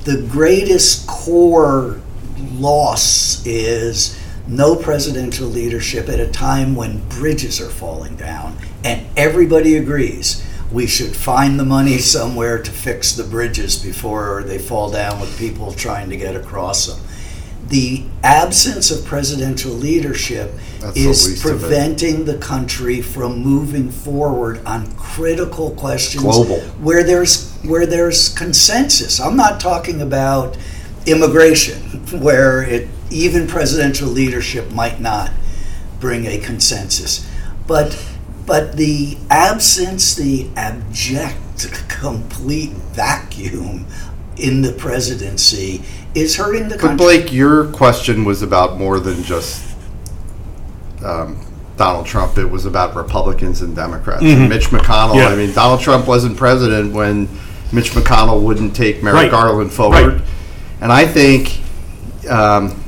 The 0.04 0.22
greatest 0.30 1.08
core 1.08 2.00
loss 2.54 3.46
is 3.46 4.20
no 4.48 4.76
presidential 4.76 5.48
leadership 5.48 6.08
at 6.08 6.20
a 6.20 6.32
time 6.32 6.76
when 6.76 7.08
bridges 7.10 7.60
are 7.60 7.70
falling 7.70 8.16
down, 8.16 8.58
and 8.84 9.06
everybody 9.18 9.76
agrees 9.76 10.44
we 10.72 10.88
should 10.88 11.16
find 11.16 11.60
the 11.60 11.66
money 11.66 11.98
somewhere 11.98 12.62
to 12.62 12.72
fix 12.72 13.14
the 13.14 13.24
bridges 13.24 13.82
before 13.82 14.44
they 14.44 14.58
fall 14.58 14.92
down 14.92 15.20
with 15.20 15.38
people 15.38 15.72
trying 15.74 16.10
to 16.10 16.18
get 16.18 16.36
across 16.36 16.88
them. 16.88 17.07
The 17.68 18.04
absence 18.24 18.92
of 18.92 19.06
presidential 19.06 19.72
leadership 19.72 20.54
That's 20.80 20.96
is 20.96 21.28
least 21.28 21.46
of 21.46 21.52
it. 21.52 21.60
preventing 21.60 22.26
the 22.26 22.38
country 22.38 23.02
from 23.02 23.40
moving 23.40 23.92
forward 23.92 24.66
on 24.66 24.94
critical 24.96 25.72
questions 25.72 26.24
Global. 26.24 26.60
where 26.80 27.04
there's 27.04 27.54
where 27.64 27.86
there's 27.86 28.30
consensus. 28.30 29.20
I'm 29.20 29.36
not 29.36 29.60
talking 29.60 30.02
about 30.02 30.58
immigration, 31.06 31.78
where 32.22 32.62
it, 32.64 32.88
even 33.10 33.48
presidential 33.48 34.08
leadership 34.08 34.72
might 34.72 35.02
not 35.02 35.32
bring 36.00 36.26
a 36.26 36.38
consensus, 36.38 37.30
but 37.66 37.98
but 38.46 38.78
the 38.78 39.18
absence, 39.30 40.16
the 40.16 40.50
abject, 40.56 41.90
complete 41.90 42.72
vacuum 42.72 43.86
in 44.40 44.62
the 44.62 44.72
presidency 44.74 45.82
is 46.16 46.36
hurting 46.36 46.64
the 46.70 46.76
But 46.76 46.82
country. 46.82 46.98
Blake, 46.98 47.32
your 47.32 47.68
question 47.72 48.26
was 48.26 48.42
about 48.42 48.78
more 48.78 49.00
than 49.00 49.24
just 49.24 49.76
um, 51.04 51.40
Donald 51.78 52.06
Trump. 52.06 52.38
It 52.38 52.46
was 52.46 52.66
about 52.66 52.96
Republicans 52.96 53.62
and 53.62 53.76
Democrats. 53.76 54.24
And 54.24 54.50
Mitch 54.50 54.68
McConnell. 54.68 55.16
Yeah. 55.16 55.28
I 55.28 55.36
mean, 55.36 55.54
Donald 55.54 55.80
Trump 55.82 56.08
wasn't 56.08 56.38
president 56.38 56.94
when 56.94 57.28
Mitch 57.72 57.92
McConnell 57.92 58.42
wouldn't 58.42 58.76
take 58.76 59.04
Merrick 59.04 59.24
Right. 59.24 59.32
Garland 59.32 59.72
forward. 59.72 60.14
Right. 60.14 60.22
And 60.82 60.92
I 60.92 61.06
think, 61.06 61.60
um, 62.30 62.84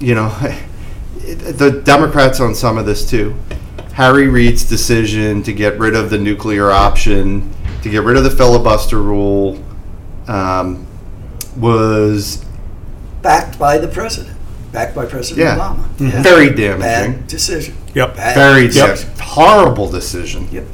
you 0.00 0.14
know, 0.14 0.28
the 1.18 1.82
Democrats 1.84 2.40
on 2.40 2.54
some 2.54 2.78
of 2.78 2.86
this 2.86 3.08
too. 3.08 3.34
Harry 3.92 4.26
Reid's 4.28 4.64
decision 4.64 5.42
to 5.44 5.52
get 5.52 5.78
rid 5.78 5.94
of 5.94 6.10
the 6.10 6.18
nuclear 6.18 6.70
option, 6.70 7.54
to 7.82 7.88
get 7.88 8.02
rid 8.02 8.16
of 8.16 8.24
the 8.24 8.30
filibuster 8.30 9.00
rule, 9.00 9.62
um, 10.26 10.84
was 11.56 12.44
backed 13.22 13.58
by 13.58 13.78
the 13.78 13.88
president, 13.88 14.36
backed 14.72 14.94
by 14.94 15.06
President 15.06 15.46
Yeah. 15.46 15.56
Obama. 15.56 15.84
Mhm. 15.98 16.22
Very 16.22 16.50
damaging. 16.50 16.80
Bad 16.80 17.26
decision. 17.26 17.74
Yep. 17.94 18.16
Bad 18.16 18.34
very 18.34 18.66
decision. 18.66 19.08
horrible 19.20 19.88
decision. 19.90 20.48
Yep. 20.52 20.64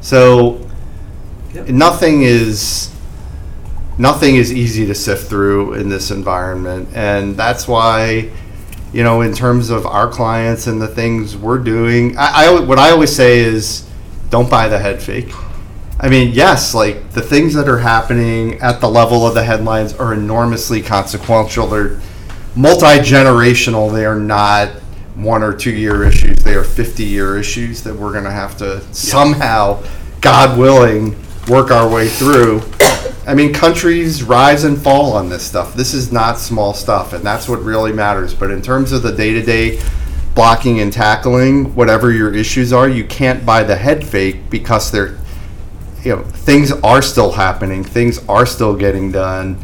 So 0.00 0.58
Yep. 1.54 1.68
nothing 1.68 2.22
is 2.22 2.88
nothing 3.96 4.36
is 4.36 4.52
easy 4.52 4.86
to 4.86 4.94
sift 4.94 5.28
through 5.28 5.74
in 5.74 5.88
this 5.88 6.10
environment, 6.10 6.88
and 6.94 7.36
that's 7.36 7.66
why 7.66 8.28
you 8.92 9.02
know 9.02 9.20
in 9.22 9.32
terms 9.34 9.70
of 9.70 9.86
our 9.86 10.08
clients 10.08 10.66
and 10.66 10.80
the 10.80 10.86
things 10.88 11.36
we're 11.36 11.58
doing, 11.58 12.16
I, 12.18 12.46
I 12.46 12.60
what 12.60 12.78
I 12.78 12.90
always 12.90 13.14
say 13.14 13.38
is 13.40 13.82
don't 14.30 14.48
buy 14.50 14.68
the 14.68 14.78
head 14.78 15.02
fake. 15.02 15.32
I 16.00 16.08
mean, 16.08 16.32
yes, 16.32 16.74
like 16.74 17.10
the 17.10 17.20
things 17.20 17.54
that 17.54 17.68
are 17.68 17.78
happening 17.78 18.60
at 18.60 18.80
the 18.80 18.88
level 18.88 19.26
of 19.26 19.34
the 19.34 19.42
headlines 19.42 19.94
are 19.94 20.12
enormously 20.12 20.80
consequential. 20.80 21.66
They're 21.66 21.98
multi 22.54 22.98
generational. 22.98 23.92
They 23.92 24.06
are 24.06 24.18
not 24.18 24.68
one 25.16 25.42
or 25.42 25.52
two 25.52 25.72
year 25.72 26.04
issues. 26.04 26.36
They 26.38 26.54
are 26.54 26.62
50 26.62 27.02
year 27.02 27.36
issues 27.36 27.82
that 27.82 27.94
we're 27.94 28.12
going 28.12 28.24
to 28.24 28.30
have 28.30 28.56
to 28.58 28.80
somehow, 28.94 29.82
God 30.20 30.56
willing, 30.56 31.16
work 31.48 31.72
our 31.72 31.88
way 31.92 32.08
through. 32.08 32.62
I 33.26 33.34
mean, 33.34 33.52
countries 33.52 34.22
rise 34.22 34.62
and 34.62 34.80
fall 34.80 35.12
on 35.12 35.28
this 35.28 35.42
stuff. 35.42 35.74
This 35.74 35.94
is 35.94 36.12
not 36.12 36.38
small 36.38 36.74
stuff, 36.74 37.12
and 37.12 37.24
that's 37.24 37.48
what 37.48 37.60
really 37.60 37.92
matters. 37.92 38.32
But 38.34 38.52
in 38.52 38.62
terms 38.62 38.92
of 38.92 39.02
the 39.02 39.12
day 39.12 39.32
to 39.32 39.42
day 39.42 39.80
blocking 40.36 40.78
and 40.78 40.92
tackling, 40.92 41.74
whatever 41.74 42.12
your 42.12 42.32
issues 42.32 42.72
are, 42.72 42.88
you 42.88 43.04
can't 43.04 43.44
buy 43.44 43.64
the 43.64 43.74
head 43.74 44.06
fake 44.06 44.48
because 44.48 44.92
they're 44.92 45.17
you 46.04 46.16
know 46.16 46.22
things 46.22 46.72
are 46.72 47.02
still 47.02 47.32
happening 47.32 47.84
things 47.84 48.18
are 48.28 48.46
still 48.46 48.76
getting 48.76 49.12
done. 49.12 49.58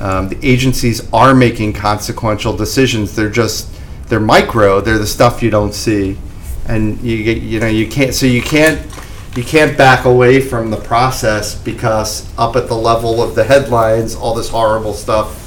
Um, 0.00 0.28
the 0.28 0.38
agencies 0.42 1.08
are 1.12 1.34
making 1.34 1.74
consequential 1.74 2.56
decisions. 2.56 3.14
They're 3.14 3.30
just 3.30 3.68
they're 4.08 4.20
micro 4.20 4.80
they're 4.80 4.98
the 4.98 5.06
stuff 5.06 5.42
you 5.42 5.50
don't 5.50 5.74
see. 5.74 6.18
And 6.66 7.00
you 7.00 7.24
get 7.24 7.38
you 7.38 7.60
know 7.60 7.66
you 7.66 7.88
can't 7.88 8.14
so 8.14 8.26
you 8.26 8.42
can't 8.42 8.80
you 9.36 9.42
can't 9.42 9.76
back 9.78 10.04
away 10.04 10.40
from 10.40 10.70
the 10.70 10.76
process 10.76 11.54
because 11.54 12.28
up 12.38 12.54
at 12.56 12.68
the 12.68 12.74
level 12.76 13.22
of 13.22 13.34
the 13.34 13.44
headlines 13.44 14.14
all 14.14 14.34
this 14.34 14.48
horrible 14.48 14.92
stuff 14.92 15.42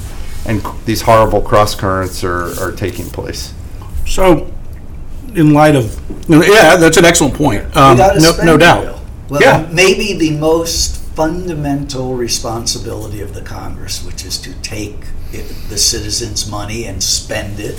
and 0.46 0.62
c- 0.62 0.68
these 0.84 1.02
horrible 1.02 1.40
cross 1.40 1.74
currents 1.74 2.22
are, 2.24 2.58
are 2.60 2.72
taking 2.72 3.06
place. 3.06 3.52
So, 4.06 4.52
in 5.34 5.52
light 5.52 5.74
of, 5.76 6.00
yeah, 6.28 6.76
that's 6.76 6.96
an 6.96 7.04
excellent 7.04 7.34
point. 7.34 7.64
Um, 7.76 7.98
no, 7.98 8.14
no 8.14 8.52
the 8.52 8.58
doubt. 8.58 8.95
Well, 9.28 9.40
Yeah. 9.40 9.66
maybe 9.70 10.12
the 10.12 10.30
most 10.30 10.96
fundamental 11.14 12.14
responsibility 12.14 13.20
of 13.20 13.34
the 13.34 13.40
Congress, 13.40 14.02
which 14.04 14.24
is 14.24 14.36
to 14.38 14.52
take 14.62 14.98
the 15.68 15.78
citizens' 15.78 16.46
money 16.46 16.84
and 16.84 17.02
spend 17.02 17.58
it 17.58 17.78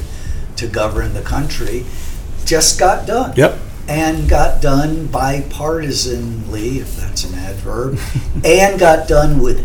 to 0.57 0.67
govern 0.67 1.13
the 1.13 1.21
country, 1.21 1.85
just 2.45 2.79
got 2.79 3.05
done. 3.05 3.33
Yep. 3.35 3.59
And 3.87 4.27
got 4.27 4.61
done 4.61 5.07
bipartisanly, 5.07 6.77
if 6.81 6.97
that's 6.97 7.23
an 7.23 7.35
adverb, 7.35 7.99
and 8.43 8.79
got 8.79 9.07
done 9.07 9.39
with 9.41 9.63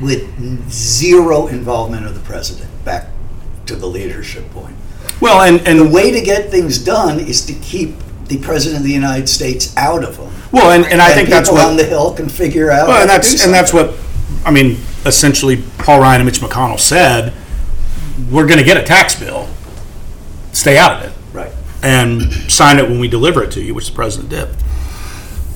with 0.00 0.24
zero 0.72 1.46
involvement 1.46 2.04
of 2.04 2.14
the 2.14 2.20
president. 2.20 2.68
Back 2.84 3.10
to 3.66 3.76
the 3.76 3.86
leadership 3.86 4.50
point. 4.52 4.74
Well, 5.20 5.40
and 5.40 5.60
and 5.68 5.78
The 5.78 5.88
way 5.88 6.10
to 6.10 6.20
get 6.20 6.50
things 6.50 6.78
done 6.78 7.20
is 7.20 7.42
to 7.46 7.52
keep 7.52 7.94
the 8.26 8.38
president 8.38 8.78
of 8.80 8.84
the 8.84 8.92
United 8.92 9.28
States 9.28 9.76
out 9.76 10.04
of 10.04 10.16
them. 10.16 10.32
well, 10.52 10.70
and, 10.70 10.84
and 10.86 11.00
I 11.00 11.12
think 11.12 11.28
that's 11.28 11.50
what 11.50 11.64
on 11.64 11.76
the 11.76 11.84
hill 11.84 12.14
can 12.14 12.28
figure 12.28 12.70
out. 12.70 12.88
Well, 12.88 13.00
and 13.00 13.10
that's 13.10 13.44
and 13.44 13.52
that's 13.52 13.72
what 13.72 13.94
I 14.44 14.50
mean. 14.50 14.78
Essentially, 15.06 15.62
Paul 15.78 16.00
Ryan 16.00 16.22
and 16.22 16.26
Mitch 16.26 16.40
McConnell 16.40 16.80
said, 16.80 17.34
"We're 18.30 18.46
going 18.46 18.58
to 18.58 18.64
get 18.64 18.76
a 18.76 18.82
tax 18.82 19.18
bill. 19.18 19.48
Stay 20.52 20.78
out 20.78 20.92
of 20.92 21.10
it 21.10 21.12
right. 21.34 21.52
and 21.82 22.32
sign 22.50 22.78
it 22.78 22.88
when 22.88 22.98
we 23.00 23.08
deliver 23.08 23.42
it 23.42 23.50
to 23.52 23.62
you," 23.62 23.74
which 23.74 23.88
the 23.88 23.94
president 23.94 24.30
did. 24.30 24.48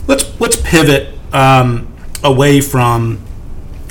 Let's 0.07 0.38
let's 0.40 0.61
pivot 0.61 1.14
um, 1.33 1.94
away 2.22 2.61
from 2.61 3.20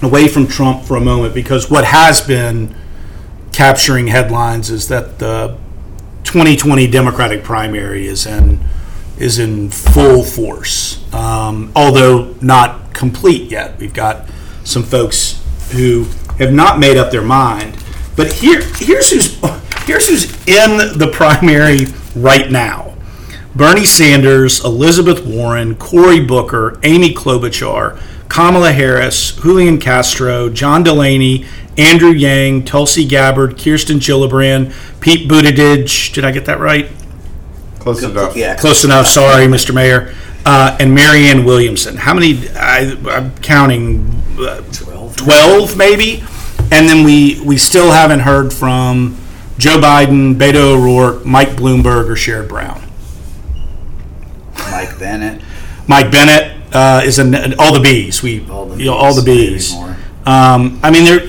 away 0.03 0.27
from 0.27 0.47
Trump 0.47 0.83
for 0.83 0.95
a 0.95 1.01
moment 1.01 1.33
because 1.33 1.71
what 1.71 1.85
has 1.85 2.21
been 2.21 2.75
capturing 3.51 4.07
headlines 4.07 4.69
is 4.69 4.87
that 4.89 5.17
the 5.17 5.57
2020 6.27 6.87
Democratic 6.87 7.41
primary 7.41 8.05
is 8.05 8.25
in 8.25 8.59
is 9.17 9.39
in 9.39 9.69
full 9.71 10.23
force, 10.23 11.01
um, 11.13 11.71
although 11.73 12.35
not 12.41 12.93
complete 12.93 13.49
yet. 13.49 13.79
We've 13.79 13.93
got 13.93 14.27
some 14.65 14.83
folks 14.83 15.41
who 15.71 16.03
have 16.37 16.53
not 16.53 16.79
made 16.79 16.97
up 16.97 17.11
their 17.11 17.23
mind. 17.23 17.81
But 18.17 18.33
here, 18.33 18.61
here's 18.75 19.09
who's 19.09 19.39
here's 19.85 20.09
who's 20.09 20.25
in 20.45 20.99
the 20.99 21.09
primary 21.13 21.85
right 22.13 22.51
now: 22.51 22.95
Bernie 23.55 23.85
Sanders, 23.85 24.63
Elizabeth 24.65 25.25
Warren, 25.25 25.75
Cory 25.75 26.19
Booker, 26.19 26.77
Amy 26.83 27.13
Klobuchar, 27.13 27.99
Kamala 28.29 28.71
Harris, 28.71 29.31
Julian 29.33 29.79
Castro, 29.79 30.49
John 30.49 30.83
Delaney, 30.83 31.45
Andrew 31.77 32.11
Yang, 32.11 32.65
Tulsi 32.65 33.05
Gabbard, 33.05 33.57
Kirsten 33.57 33.99
Gillibrand, 33.99 34.73
Pete 34.99 35.29
Buttigieg. 35.29 36.13
Did 36.13 36.25
I 36.25 36.31
get 36.31 36.45
that 36.45 36.59
right? 36.59 36.89
close 37.79 38.03
enough 38.03 38.35
Yeah. 38.35 38.55
Close 38.55 38.83
enough. 38.83 39.07
Sorry, 39.07 39.45
Mr. 39.45 39.73
Mayor. 39.73 40.13
Uh, 40.45 40.75
and 40.79 40.93
Marianne 40.93 41.45
Williamson. 41.45 41.95
How 41.97 42.13
many? 42.13 42.47
I, 42.55 42.97
I'm 43.09 43.35
counting 43.37 44.21
uh, 44.39 44.61
12. 44.71 45.15
12 45.17 45.77
maybe. 45.77 46.23
And 46.71 46.87
then 46.87 47.05
we, 47.05 47.41
we 47.41 47.57
still 47.57 47.91
haven't 47.91 48.21
heard 48.21 48.51
from 48.51 49.17
Joe 49.57 49.79
Biden, 49.79 50.35
Beto 50.35 50.75
O'Rourke, 50.75 51.25
Mike 51.25 51.49
Bloomberg, 51.49 52.09
or 52.09 52.15
Sherrod 52.15 52.49
Brown. 52.49 52.81
Mike 54.71 54.99
Bennet. 54.99 55.41
Mike 55.87 56.11
Bennet 56.11 56.56
uh, 56.77 57.01
is 57.03 57.17
in 57.19 57.33
all 57.59 57.73
the 57.73 57.79
bees. 57.79 58.21
We 58.21 58.47
All 58.49 58.65
the 58.65 58.77
you 58.77 58.85
know, 58.85 58.93
all 58.93 59.13
the 59.13 59.23
bees, 59.23 59.71
bees. 59.71 59.73
maybe 59.73 59.85
more. 59.87 59.97
Um, 60.33 60.79
I 60.83 60.91
mean, 60.91 61.05
there 61.05 61.21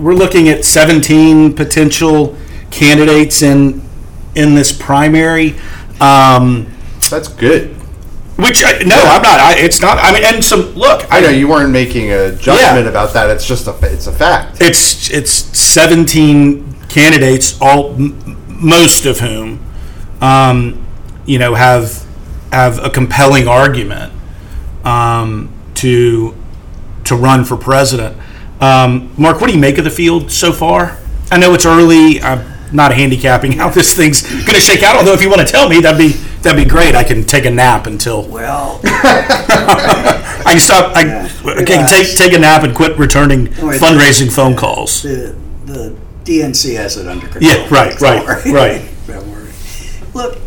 we're 0.00 0.14
looking 0.14 0.48
at 0.48 0.64
17 0.64 1.54
potential 1.54 2.36
candidates 2.70 3.42
in 3.42 3.82
in 4.34 4.54
this 4.54 4.72
primary. 4.72 5.54
Um, 6.00 6.66
that's 7.10 7.28
good 7.28 7.76
which 8.36 8.64
I, 8.64 8.78
no, 8.84 8.96
I'm 8.96 9.20
not. 9.22 9.38
I, 9.38 9.54
it's 9.58 9.80
not. 9.82 9.98
I 10.00 10.12
mean, 10.12 10.24
and 10.24 10.42
some 10.42 10.74
look. 10.74 11.04
i 11.12 11.20
know 11.20 11.28
you 11.28 11.46
weren't 11.46 11.70
making 11.72 12.10
a 12.10 12.32
judgment 12.32 12.84
Yeah. 12.84 12.90
about 12.90 13.12
that 13.12 13.28
it's 13.28 13.46
just 13.46 13.66
a 13.66 13.76
it's 13.82 14.06
a 14.06 14.12
fact 14.12 14.58
It's 14.62 15.10
it's 15.10 15.30
17 15.30 16.74
candidates, 16.88 17.60
all 17.60 17.92
m- 17.94 18.16
most 18.48 19.04
of 19.04 19.20
whom, 19.20 19.60
um, 20.22 20.86
you 21.26 21.38
know, 21.38 21.54
have 21.54 22.06
have 22.52 22.78
a 22.82 22.88
compelling 22.90 23.46
argument 23.46 24.12
um, 24.84 25.52
to 25.76 26.34
to 27.04 27.16
run 27.16 27.44
for 27.44 27.56
president. 27.56 28.16
Um, 28.60 29.12
Mark, 29.16 29.40
what 29.40 29.46
do 29.48 29.54
you 29.54 29.60
make 29.60 29.78
of 29.78 29.84
the 29.84 29.90
field 29.90 30.30
so 30.30 30.52
far? 30.52 30.98
I 31.30 31.38
know 31.38 31.54
it's 31.54 31.64
early. 31.66 32.20
I'm 32.20 32.44
not 32.72 32.92
handicapping 32.94 33.52
how 33.58 33.70
this 33.70 33.96
thing's 33.96 34.22
going 34.22 34.54
to 34.54 34.60
shake 34.60 34.82
out. 34.82 34.96
Although, 34.96 35.14
if 35.14 35.22
you 35.22 35.28
want 35.28 35.40
to 35.40 35.46
tell 35.46 35.68
me, 35.68 35.80
that'd 35.80 35.98
be 35.98 36.08
that'd 36.42 36.62
be 36.62 36.68
great. 36.68 36.94
I 36.94 37.04
can 37.04 37.24
take 37.24 37.44
a 37.46 37.50
nap 37.50 37.86
until 37.86 38.22
Well, 38.28 38.80
I 38.84 40.42
can 40.52 40.60
stop. 40.60 40.94
I, 40.96 41.02
Yeah. 41.04 41.28
I 41.58 41.64
can 41.64 41.88
take 41.88 42.16
take 42.16 42.32
a 42.32 42.38
nap 42.38 42.62
and 42.64 42.74
quit 42.74 42.98
returning 42.98 43.44
Wait. 43.44 43.80
fundraising 43.80 44.30
phone 44.32 44.54
calls. 44.56 45.02
the, 45.02 45.34
the 45.64 45.96
DNC 46.24 46.76
has 46.76 46.96
it 46.96 47.06
under 47.06 47.26
control. 47.28 47.44
Yeah, 47.50 47.66
right, 47.70 47.96
Don't 47.98 48.26
right, 48.26 48.44
worry. 48.44 48.52
right. 48.52 48.90
Don't 49.06 49.26
worry. 49.30 49.50
Look, 50.14 50.38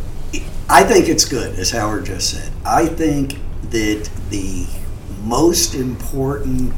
I 0.70 0.84
think 0.84 1.10
it's 1.10 1.26
good, 1.26 1.58
as 1.60 1.72
Howard 1.72 2.06
just 2.06 2.30
said. 2.32 2.52
I 2.66 2.86
think 2.86 3.38
that 3.74 4.08
the 4.30 4.68
most 5.24 5.74
important 5.74 6.72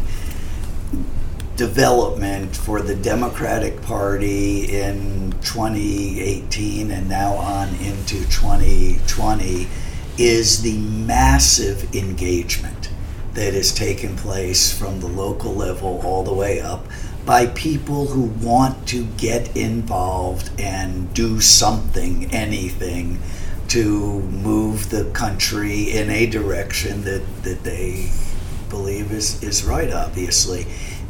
development 1.58 2.56
for 2.56 2.82
the 2.82 2.96
Democratic 2.96 3.82
Party 3.82 4.64
in 4.74 5.32
2018 5.42 6.92
and 6.92 7.10
now 7.10 7.34
on 7.34 7.68
into 7.76 8.16
2020 8.30 9.68
is 10.18 10.62
the 10.62 10.78
massive 10.78 11.94
engagement 11.94 12.90
that 13.34 13.54
has 13.54 13.74
taken 13.74 14.16
place 14.16 14.72
from 14.72 15.02
the 15.02 15.08
local 15.08 15.54
level 15.54 16.00
all 16.06 16.24
the 16.24 16.34
way 16.34 16.62
up 16.62 16.86
by 17.26 17.46
people 17.48 18.08
who 18.08 18.22
want 18.46 18.88
to 18.88 19.04
get 19.18 19.54
involved 19.58 20.50
and 20.58 21.14
do 21.14 21.42
something, 21.42 22.34
anything, 22.34 23.20
to 23.76 24.22
move 24.22 24.90
the 24.90 25.04
country 25.12 25.92
in 25.92 26.10
a 26.10 26.26
direction 26.26 27.04
that, 27.04 27.22
that 27.44 27.62
they 27.66 28.10
believe 28.70 29.12
is, 29.12 29.44
is 29.44 29.66
right, 29.66 29.92
obviously. 29.92 30.66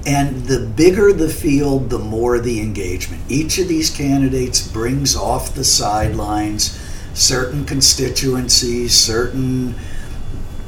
And 0.08 0.46
the 0.46 0.62
bigger 0.62 1.14
the 1.14 1.30
field, 1.30 1.92
the 1.92 2.00
more 2.00 2.40
the 2.40 2.60
engagement. 2.62 3.22
Each 3.30 3.60
of 3.60 3.68
these 3.68 3.96
candidates 3.96 4.68
brings 4.68 5.16
off 5.16 5.54
the 5.54 5.64
sidelines 5.64 6.82
certain 7.14 7.66
constituencies, 7.66 8.98
certain 8.98 9.76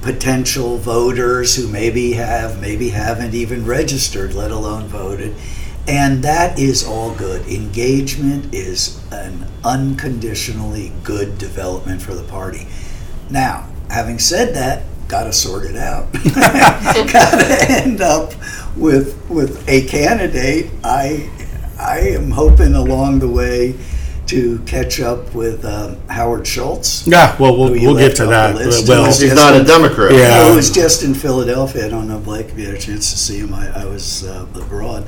potential 0.04 0.78
voters 0.78 1.56
who 1.56 1.68
maybe 1.68 2.14
have, 2.14 2.62
maybe 2.62 2.90
haven't 2.90 3.34
even 3.34 3.66
registered, 3.66 4.36
let 4.36 4.52
alone 4.52 4.84
voted. 4.84 5.34
And 5.88 6.22
that 6.24 6.60
is 6.60 6.86
all 6.86 7.16
good. 7.16 7.48
Engagement 7.48 8.54
is 8.54 9.02
an 9.12 9.48
unconditionally 9.64 10.92
good 11.04 11.38
development 11.38 12.02
for 12.02 12.14
the 12.14 12.24
party. 12.24 12.68
Now, 13.30 13.70
having 13.90 14.20
said 14.20 14.54
that, 14.56 14.84
got 15.08 15.24
to 15.24 15.34
sort 15.34 15.66
it 15.66 15.78
out. 15.78 16.12
got 16.14 17.40
to 17.40 17.66
end 17.70 18.02
up 18.02 18.34
with 18.76 19.30
with 19.30 19.68
a 19.70 19.86
candidate. 19.88 20.70
I 20.84 21.30
I 21.80 22.00
am 22.00 22.32
hoping 22.32 22.76
along 22.76 23.20
the 23.20 23.30
way 23.30 23.76
to 24.28 24.60
catch 24.66 25.00
up 25.00 25.34
with 25.34 25.64
um, 25.64 25.98
Howard 26.10 26.46
Schultz. 26.46 27.08
Yeah, 27.08 27.38
well, 27.40 27.58
we'll, 27.58 27.72
we'll 27.72 27.98
get 27.98 28.18
to 28.18 28.26
that. 28.26 28.56
Well, 28.56 29.06
He's 29.06 29.20
He's 29.20 29.34
not 29.34 29.56
a 29.56 29.64
Democrat. 29.64 30.14
Yeah. 30.14 30.50
I 30.52 30.56
was 30.56 30.70
just 30.70 31.04
in 31.04 31.14
Philadelphia. 31.14 31.86
I 31.86 31.90
don't 31.90 32.10
know, 32.10 32.20
Blake, 32.20 32.48
if 32.48 32.58
you 32.58 32.66
had 32.66 32.76
a 32.76 32.80
chance 32.80 33.12
to 33.12 33.18
see 33.18 33.40
him. 33.40 33.54
I, 33.54 33.84
I 33.84 33.86
was 33.86 34.26
uh, 34.26 34.46
abroad. 34.54 35.08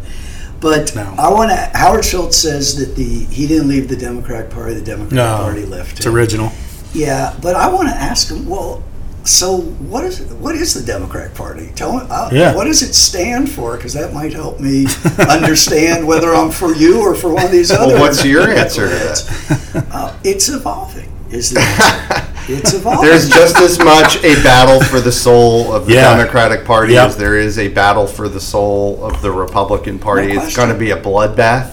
But 0.61 0.93
No. 0.95 1.13
I 1.17 1.29
want 1.29 1.51
to. 1.51 1.77
Howard 1.77 2.03
Schultz 2.03 2.37
says 2.37 2.75
that 2.77 2.95
the 2.95 3.25
he 3.25 3.47
didn't 3.47 3.67
leave 3.69 3.87
the 3.87 3.95
Democratic 3.95 4.49
Party. 4.51 4.73
The 4.75 4.81
Democratic 4.81 5.13
no, 5.15 5.37
Party 5.37 5.65
left 5.65 5.97
it's 5.97 6.05
him. 6.05 6.15
original. 6.15 6.51
Yeah, 6.93 7.35
but 7.41 7.55
I 7.55 7.67
want 7.71 7.87
to 7.89 7.95
ask 7.95 8.29
him. 8.29 8.45
Well, 8.47 8.83
so 9.23 9.57
what 9.57 10.03
is 10.05 10.19
what 10.33 10.55
is 10.55 10.73
the 10.73 10.81
Democratic 10.85 11.33
Party? 11.35 11.71
Tell 11.75 11.93
me. 11.97 12.05
Uh, 12.09 12.29
Yeah. 12.31 12.55
What 12.55 12.65
does 12.65 12.81
it 12.81 12.93
stand 12.93 13.49
for? 13.49 13.77
Because 13.77 13.93
that 13.93 14.13
might 14.13 14.33
help 14.33 14.59
me 14.59 14.85
understand 15.29 16.05
whether 16.05 16.33
I'm 16.33 16.51
for 16.51 16.73
you 16.73 16.99
or 17.01 17.15
for 17.15 17.33
one 17.33 17.45
of 17.45 17.51
these 17.51 17.71
other. 17.71 17.93
Well, 17.93 18.01
what's 18.01 18.25
your 18.25 18.49
answer 18.63 18.87
to 18.89 18.95
that? 18.95 19.85
Uh, 19.91 20.17
it's 20.23 20.49
evolving. 20.49 21.09
Is 21.31 21.49
the 21.53 21.59
answer. 21.61 22.25
It's 22.49 22.73
evolving. 22.73 23.09
There's 23.09 23.29
just 23.29 23.57
as 23.57 23.79
much 23.79 24.17
a 24.23 24.35
battle 24.43 24.81
for 24.81 24.99
the 24.99 25.11
soul 25.11 25.71
of 25.73 25.85
the 25.85 25.93
Yeah. 25.93 26.15
Democratic 26.17 26.65
Party 26.65 26.93
Yep. 26.93 27.07
as 27.09 27.17
there 27.17 27.37
is 27.37 27.57
a 27.59 27.67
battle 27.69 28.07
for 28.07 28.27
the 28.29 28.39
soul 28.41 29.03
of 29.03 29.21
the 29.21 29.31
Republican 29.31 29.99
Party. 29.99 30.33
No 30.33 30.43
it's 30.43 30.55
going 30.55 30.69
to 30.69 30.75
be 30.75 30.91
a 30.91 30.97
bloodbath. 30.97 31.71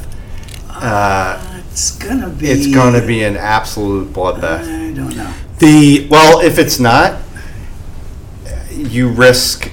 Uh, 0.70 1.38
It's 1.72 1.90
gonna 1.92 2.28
be. 2.28 2.48
it's 2.50 2.66
going 2.74 2.94
to 3.00 3.06
be 3.06 3.22
an 3.24 3.36
absolute 3.36 4.12
bloodbath. 4.12 4.62
I 4.62 4.92
don't 4.92 5.16
know. 5.16 5.30
The 5.58 6.06
Well, 6.10 6.40
if 6.40 6.58
it's 6.58 6.78
not, 6.78 7.16
you 8.70 9.08
risk 9.08 9.70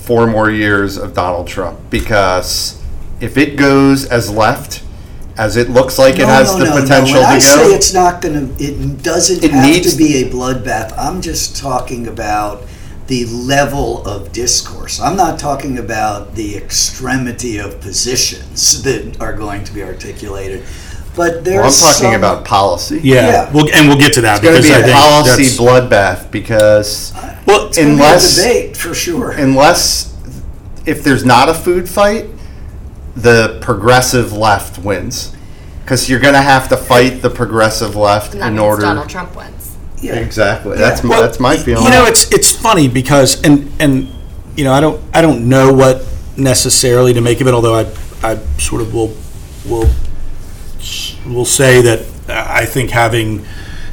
four 0.00 0.26
more 0.26 0.50
years 0.50 0.96
of 0.96 1.14
Donald 1.14 1.46
Trump 1.48 1.78
because 1.90 2.76
if 3.20 3.36
it 3.36 3.56
goes 3.56 4.04
as 4.06 4.30
left 4.30 4.82
as 5.38 5.56
it 5.56 5.68
looks 5.68 5.98
like 5.98 6.14
it 6.14 6.20
No, 6.20 6.26
has 6.28 6.52
no, 6.52 6.58
the 6.60 6.64
no, 6.66 6.74
no. 6.76 6.80
potential 6.82 7.20
when 7.20 7.26
I 7.26 7.34
to 7.34 7.40
say 7.40 7.68
go, 7.68 7.74
it's 7.74 7.92
not 7.92 8.22
going 8.22 8.56
to, 8.56 8.64
it 8.64 9.02
doesn't 9.02 9.44
It 9.44 9.50
have 9.50 9.64
needs- 9.64 9.92
to 9.92 9.98
be 9.98 10.22
a 10.22 10.30
bloodbath. 10.30 10.94
I'm 10.96 11.20
just 11.20 11.56
talking 11.56 12.06
about 12.06 12.62
the 13.06 13.24
level 13.26 14.04
of 14.06 14.32
discourse. 14.32 14.98
I'm 15.00 15.16
not 15.16 15.38
talking 15.38 15.78
about 15.78 16.34
the 16.34 16.56
extremity 16.56 17.58
of 17.58 17.80
positions 17.80 18.82
that 18.82 19.20
are 19.20 19.32
going 19.32 19.62
to 19.64 19.72
be 19.72 19.82
articulated. 19.82 20.64
But 21.14 21.44
there's 21.44 21.56
well, 21.56 21.66
I'm 21.66 21.94
talking 21.94 22.10
some- 22.10 22.14
about 22.14 22.44
policy. 22.44 23.00
yeah, 23.02 23.26
Yeah. 23.28 23.52
We'll, 23.52 23.72
and 23.72 23.88
we'll 23.88 23.96
get 23.98 24.12
to 24.14 24.20
that 24.22 24.36
It's 24.38 24.42
going 24.42 24.56
to 24.56 24.62
because 24.62 24.68
be 24.70 24.74
I 24.74 24.78
a 24.78 24.82
think 24.84 24.96
policy 24.96 25.44
that's- 25.44 25.56
bloodbath 25.58 26.30
because 26.30 27.12
Well, 27.46 27.68
It's 27.68 27.78
gonna 27.78 27.88
be 27.90 27.92
a 27.92 27.94
unless- 27.94 28.36
debate 28.36 28.76
for 28.76 28.92
sure. 28.94 29.30
unless 29.30 30.12
if 30.84 31.02
there's 31.04 31.24
not 31.24 31.48
a 31.48 31.54
food 31.54 31.88
fight, 31.88 32.26
the 33.16 33.58
progressive 33.62 34.32
left 34.32 34.78
wins 34.78 35.34
because 35.82 36.08
you're 36.10 36.20
going 36.20 36.34
to 36.34 36.42
have 36.42 36.68
to 36.68 36.76
fight 36.76 37.22
the 37.22 37.30
progressive 37.30 37.96
left 37.96 38.34
And 38.34 38.42
that 38.42 38.48
in 38.48 38.54
means 38.54 38.64
order. 38.64 38.82
Donald 38.82 39.08
Trump 39.08 39.34
wins. 39.36 39.76
yeah. 40.00 40.16
Exactly. 40.16 40.76
That's 40.76 41.02
Yeah. 41.02 41.08
my, 41.08 41.20
that's 41.20 41.40
my 41.40 41.56
feeling. 41.56 41.84
You 41.84 41.90
know, 41.90 42.04
it's 42.04 42.30
it's 42.32 42.50
funny 42.52 42.88
because 42.88 43.42
and 43.42 43.72
and 43.80 44.08
you 44.56 44.64
know 44.64 44.72
I 44.72 44.80
don't 44.80 45.00
I 45.14 45.22
don't 45.22 45.48
know 45.48 45.72
what 45.72 46.04
necessarily 46.36 47.14
to 47.14 47.20
make 47.20 47.40
of 47.40 47.46
it. 47.46 47.54
Although 47.54 47.74
I 47.74 47.86
I 48.22 48.36
sort 48.58 48.82
of 48.82 48.92
will 48.92 49.14
will 49.64 49.88
will 51.26 51.44
say 51.44 51.80
that 51.82 52.00
uh, 52.28 52.46
I 52.48 52.66
think 52.66 52.90
having 52.90 53.44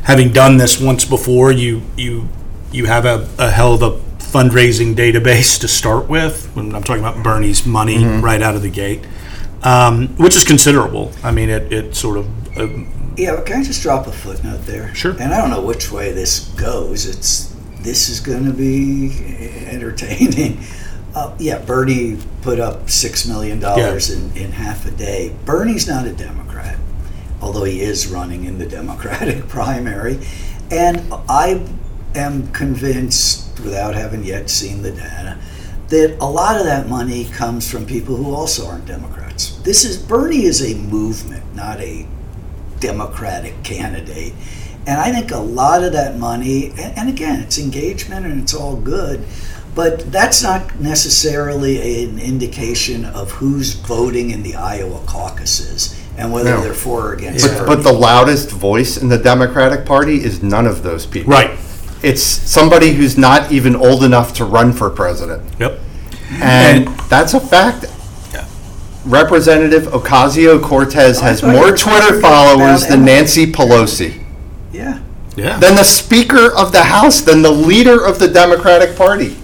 having 0.04 0.32
done 0.34 0.58
this 0.58 0.80
once 0.82 1.06
before, 1.06 1.52
you 1.52 1.82
you 1.96 2.28
you 2.72 2.86
have 2.86 3.06
a, 3.06 3.30
a 3.38 3.50
hell 3.52 3.74
of 3.76 3.82
a 3.82 3.92
fundraising 4.20 4.96
database 4.96 5.60
to 5.62 5.68
start 5.68 6.10
with. 6.10 6.50
When 6.56 6.74
I'm 6.76 6.84
talking 6.84 7.04
about 7.04 7.24
Bernie's 7.24 7.66
money 7.66 8.00
mm-hmm. 8.00 8.24
right 8.26 8.42
out 8.42 8.56
of 8.56 8.62
the 8.64 8.70
gate, 8.70 9.06
um, 9.64 10.08
which 10.18 10.36
is 10.36 10.44
considerable. 10.44 11.12
I 11.24 11.32
mean, 11.32 11.50
it 11.50 11.72
it 11.72 11.96
sort 11.96 12.18
of. 12.18 12.26
Uh, 12.58 12.68
Yeah, 13.16 13.36
but 13.36 13.46
can 13.46 13.60
I 13.60 13.64
just 13.64 13.84
drop 13.84 14.08
a 14.08 14.12
footnote 14.12 14.66
there? 14.66 14.94
Sure. 14.96 15.12
And 15.20 15.34
I 15.34 15.40
don't 15.40 15.52
know 15.52 15.62
which 15.62 15.92
way 15.92 16.12
this 16.12 16.48
goes. 16.56 17.06
It's 17.06 17.54
this 17.82 18.10
is 18.10 18.20
going 18.20 18.46
to 18.46 18.54
be 18.54 19.12
entertaining. 19.70 20.60
Uh, 21.16 21.32
yeah, 21.38 21.60
Bernie 21.60 22.18
put 22.42 22.60
up 22.60 22.90
six 22.90 23.28
million 23.28 23.60
dollars 23.60 24.10
in, 24.10 24.36
in 24.36 24.52
half 24.52 24.88
a 24.88 24.90
day. 24.90 25.32
Bernie's 25.46 25.88
not 25.88 26.08
a 26.08 26.12
Democrat, 26.12 26.76
although 27.40 27.66
he 27.66 27.82
is 27.82 28.08
running 28.08 28.46
in 28.46 28.58
the 28.58 28.66
Democratic 28.66 29.48
primary, 29.48 30.18
and 30.72 31.04
I 31.30 31.68
am 32.16 32.48
convinced, 32.52 33.60
without 33.60 33.94
having 33.94 34.24
yet 34.24 34.50
seen 34.50 34.82
the 34.82 34.90
data, 34.90 35.38
that 35.94 36.18
a 36.22 36.26
lot 36.26 36.58
of 36.60 36.66
that 36.66 36.90
money 36.90 37.26
comes 37.26 37.70
from 37.70 37.86
people 37.86 38.16
who 38.16 38.34
also 38.34 38.66
aren't 38.68 38.86
Democrats. 38.86 39.58
This 39.64 39.86
is 39.86 39.96
Bernie 39.98 40.44
is 40.46 40.62
a 40.62 40.76
movement, 40.76 41.44
not 41.56 41.80
a 41.80 42.08
Democratic 42.80 43.62
candidate. 43.64 44.34
And 44.88 45.00
I 45.00 45.12
think 45.12 45.32
a 45.32 45.38
lot 45.38 45.84
of 45.84 45.94
that 45.94 46.18
money, 46.18 46.72
and, 46.72 46.98
and 46.98 47.10
again, 47.10 47.40
it's 47.42 47.58
engagement 47.60 48.26
and 48.26 48.42
it's 48.42 48.54
all 48.54 48.76
good, 48.76 49.24
but 49.76 50.12
that's 50.12 50.42
not 50.44 50.80
necessarily 50.80 52.04
an 52.06 52.20
indication 52.20 53.06
of 53.06 53.32
who's 53.32 53.74
voting 53.74 54.32
in 54.32 54.44
the 54.44 54.56
Iowa 54.56 55.00
caucuses 55.06 56.00
and 56.18 56.34
whether 56.34 56.52
No. 56.52 56.62
they're 56.62 56.74
for 56.74 57.10
or 57.10 57.14
against. 57.14 57.48
But, 57.48 57.68
but 57.68 57.84
the 57.84 57.94
loudest 57.94 58.50
voice 58.50 58.98
in 58.98 59.10
the 59.10 59.18
Democratic 59.18 59.86
Party 59.86 60.24
is 60.24 60.42
none 60.44 60.66
of 60.66 60.82
those 60.84 61.06
people. 61.06 61.32
right. 61.32 61.58
It's 62.04 62.22
somebody 62.22 62.92
who's 62.92 63.18
not 63.18 63.50
even 63.54 63.78
old 63.78 64.04
enough 64.04 64.34
to 64.34 64.44
run 64.44 64.74
for 64.74 64.90
president. 64.90 65.42
Yep. 65.58 65.80
And 66.42 66.88
that's 67.10 67.34
a 67.34 67.40
fact. 67.40 67.86
Representative 69.06 69.84
Ocasio 69.92 70.62
Cortez 70.64 71.20
has 71.20 71.42
thought 71.42 71.48
you 71.48 71.54
more 71.60 71.72
were 71.72 71.76
talking 71.78 72.00
Twitter 72.08 72.20
about 72.20 72.32
followers 72.58 72.84
than 72.84 73.00
Emily. 73.00 73.06
Nancy 73.12 73.46
Pelosi, 73.52 74.24
yeah. 74.72 75.00
Yeah. 75.36 75.58
than 75.60 75.76
the 75.76 75.84
Speaker 75.84 76.54
of 76.56 76.72
the 76.72 76.84
House, 76.84 77.20
than 77.20 77.42
the 77.42 77.52
leader 77.52 78.06
of 78.06 78.18
the 78.20 78.30
Democratic 78.30 78.96
Party. 78.96 79.36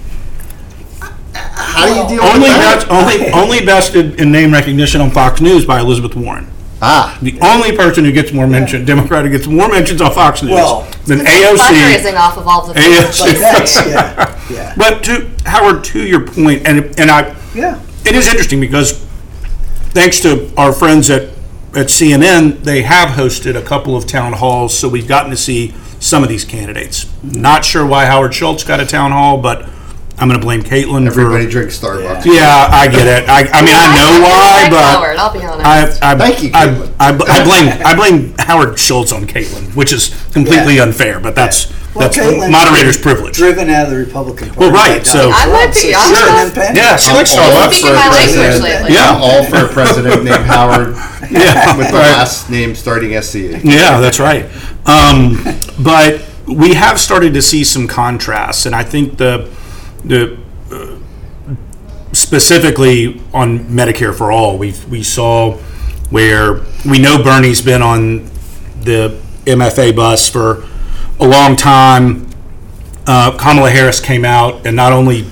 How 1.34 1.86
do 1.88 1.94
you 1.94 2.08
deal 2.08 2.24
with 2.24 2.36
Only 2.36 2.48
that? 2.48 2.86
best, 2.88 2.90
only 2.90 3.32
only 3.34 3.66
bested 3.66 4.20
in 4.20 4.32
name 4.32 4.54
recognition 4.54 5.02
on 5.02 5.12
Fox 5.12 5.42
News 5.42 5.66
by 5.66 5.82
Elizabeth 5.82 6.16
Warren. 6.16 6.50
Ah, 6.82 7.18
The 7.22 7.38
only 7.42 7.76
person 7.76 8.06
who 8.06 8.14
gets 8.14 8.32
more 8.32 8.48
mention, 8.48 8.86
Democrat 8.86 9.26
who 9.26 9.32
gets 9.32 9.46
more 9.48 9.68
mentions 9.68 10.00
on 10.02 10.14
Fox 10.14 10.42
News 10.42 10.54
Well, 10.54 10.88
than 11.06 11.20
AOC. 11.20 11.58
Fundraising 11.58 12.16
off 12.16 12.38
of 12.38 12.48
all 12.48 12.66
the 12.66 12.74
AOC. 12.80 13.26
But 13.34 13.40
that's, 13.42 13.76
yeah, 13.86 14.39
yeah, 14.50 14.74
But 14.78 15.04
to 15.06 15.30
Howard, 15.46 15.84
to 15.86 16.04
your 16.06 16.26
point, 16.26 16.66
and 16.68 16.98
and 17.00 17.10
I, 17.12 17.36
yeah. 17.54 17.80
it 18.06 18.16
is 18.16 18.28
interesting 18.28 18.60
because 18.60 18.94
thanks 19.92 20.20
to 20.22 20.52
our 20.58 20.72
friends 20.74 21.10
at 21.10 21.30
at 21.76 21.88
CNN, 21.88 22.64
they 22.64 22.82
have 22.82 23.10
hosted 23.10 23.56
a 23.56 23.62
couple 23.62 23.96
of 23.96 24.08
town 24.08 24.34
halls, 24.34 24.76
so 24.78 24.90
we've 24.90 25.08
gotten 25.08 25.30
to 25.32 25.38
see 25.38 25.74
some 26.00 26.24
of 26.24 26.30
these 26.30 26.44
candidates. 26.44 27.06
Not 27.24 27.64
sure 27.64 27.86
why 27.86 28.06
Howard 28.06 28.34
Schultz 28.34 28.64
got 28.64 28.80
a 28.80 28.86
town 28.88 29.12
hall, 29.12 29.38
but 29.38 29.70
I'm 30.18 30.28
going 30.28 30.40
to 30.40 30.44
blame 30.46 30.64
Caitlin 30.64 31.06
Everybody 31.06 31.46
for. 31.46 31.52
drinks 31.52 31.78
Starbucks. 31.80 32.26
Yeah, 32.26 32.70
I 32.72 32.88
get 32.88 33.06
it. 33.24 33.30
I, 33.30 33.42
I 33.52 33.62
mean, 33.62 33.76
I 33.76 33.96
know 33.96 34.22
why, 34.24 34.68
but 34.70 34.82
Howard, 34.82 35.18
I'll 35.18 35.32
be 35.34 35.46
honest. 35.46 36.02
I, 36.04 36.12
I, 36.14 36.18
Thank 36.18 36.42
you, 36.44 36.50
I, 36.56 36.68
Caitlin. 36.68 36.96
I, 37.00 37.10
I 37.10 37.44
blame 37.44 37.86
I 37.86 37.96
blame 37.96 38.34
Howard 38.40 38.80
Schultz 38.80 39.12
on 39.12 39.26
Caitlin, 39.28 39.76
which 39.76 39.94
is 39.94 40.10
completely 40.34 40.78
Yeah. 40.78 40.84
unfair. 40.84 41.20
But 41.20 41.36
that's 41.36 41.72
Well, 41.96 42.06
that's 42.08 42.18
Caitlin's 42.18 42.52
moderator's 42.52 42.98
privilege. 42.98 43.36
Driven 43.36 43.70
out 43.70 43.86
of 43.86 43.92
the 43.92 43.98
Republican 43.98 44.50
Party. 44.50 44.60
Well, 44.60 44.72
by 44.72 44.90
right, 44.98 45.06
so- 45.08 45.18
Donald 45.32 45.34
I 45.36 45.46
might 45.48 45.60
Trump, 45.60 45.74
be, 45.74 45.80
so 45.80 45.98
I'm 46.00 46.08
she's 46.10 46.20
not- 46.20 46.30
an 46.30 46.42
independent. 46.48 46.78
Yeah, 46.78 46.96
she 46.98 47.14
likes 47.14 47.36
all 47.36 47.50
Starbucks. 47.50 47.74
Speaking 47.74 47.88
for 47.88 47.94
a 47.94 47.98
language 47.98 48.36
president- 48.36 48.64
lately. 48.64 48.94
Yeah. 48.94 49.10
I'm 49.10 49.22
all 49.22 49.44
for 49.46 49.66
a 49.66 49.68
president 49.68 50.24
named 50.24 50.46
Howard 50.54 50.96
Yeah, 51.32 51.78
with 51.78 51.88
the 51.88 51.94
last 51.94 52.50
name 52.50 52.76
starting. 52.76 53.12
SCE. 53.12 53.62
Yeah, 53.64 54.00
that's 54.00 54.20
right. 54.20 54.46
Um, 54.86 55.44
but 55.84 56.24
we 56.48 56.74
have 56.76 57.00
started 57.00 57.34
to 57.34 57.42
see 57.42 57.64
some 57.64 57.88
contrasts, 57.88 58.66
and 58.68 58.76
I 58.76 58.84
think 58.84 59.18
the 59.18 59.50
the 60.06 60.38
uh, 60.72 60.96
specifically 62.14 63.22
on 63.34 63.60
Medicare 63.66 64.16
for 64.16 64.32
all, 64.32 64.58
we 64.58 64.74
we 64.90 65.04
saw 65.04 65.54
where 66.10 66.62
we 66.86 67.00
know 67.00 67.22
Bernie's 67.24 67.62
been 67.62 67.82
on 67.82 68.26
the 68.82 69.20
MFA 69.46 69.96
bus 69.96 70.30
for 70.30 70.66
a 71.20 71.28
long 71.28 71.56
time. 71.56 72.28
Uh, 73.08 73.36
Kamala 73.38 73.72
Harris 73.72 74.00
came 74.00 74.24
out 74.24 74.66
and 74.68 74.76
not 74.76 74.94
only 74.94 75.26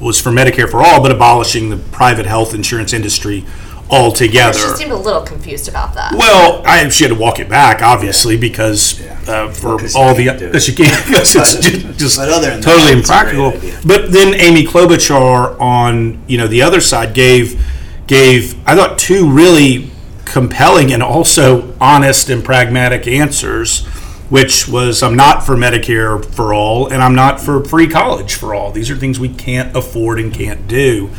was 0.00 0.20
for 0.20 0.30
Medicare 0.30 0.70
for 0.70 0.82
all, 0.82 1.00
but 1.00 1.10
abolishing 1.10 1.70
the 1.70 1.76
private 1.76 2.26
health 2.26 2.54
insurance 2.54 2.92
industry 2.92 3.44
altogether. 3.90 4.58
She 4.58 4.68
seemed 4.76 4.92
a 4.92 4.96
little 4.96 5.22
confused 5.22 5.68
about 5.68 5.94
that. 5.94 6.12
Well, 6.12 6.62
I 6.66 6.88
she 6.88 7.04
had 7.04 7.10
to 7.12 7.18
walk 7.18 7.38
it 7.38 7.48
back, 7.48 7.82
obviously, 7.82 8.36
because 8.36 9.00
uh, 9.28 9.50
for 9.50 9.76
Because 9.76 9.94
all 9.94 10.14
the 10.14 10.26
can't 10.26 10.40
because 10.40 10.68
you 10.68 10.74
can't 10.74 11.06
because 11.06 11.34
it's 11.36 11.54
just, 11.60 11.98
just 11.98 12.16
but 12.18 12.28
other 12.28 12.50
than 12.50 12.60
that, 12.60 12.64
totally 12.64 12.92
it's 12.92 13.08
impractical. 13.08 13.52
But 13.86 14.12
then 14.12 14.34
Amy 14.34 14.64
Klobuchar 14.64 15.58
on 15.60 16.22
you 16.26 16.38
know 16.38 16.48
the 16.48 16.62
other 16.62 16.80
side 16.80 17.14
gave 17.14 17.64
gave 18.06 18.56
I 18.68 18.74
thought 18.74 18.98
two 18.98 19.30
really 19.30 19.90
compelling 20.24 20.92
and 20.92 21.02
also 21.02 21.74
honest 21.80 22.28
and 22.28 22.44
pragmatic 22.44 23.06
answers. 23.06 23.86
Which 24.28 24.66
was 24.66 25.02
I'm 25.02 25.14
not 25.14 25.46
for 25.46 25.54
Medicare 25.54 26.24
for 26.24 26.52
all, 26.52 26.88
and 26.88 27.02
I'm 27.02 27.14
not 27.14 27.40
for 27.40 27.64
free 27.64 27.86
college 27.86 28.34
for 28.34 28.54
all. 28.54 28.72
These 28.72 28.90
are 28.90 28.96
things 28.96 29.20
we 29.20 29.28
can't 29.28 29.76
afford 29.76 30.18
and 30.18 30.32
can't 30.34 30.66
do. 30.66 31.10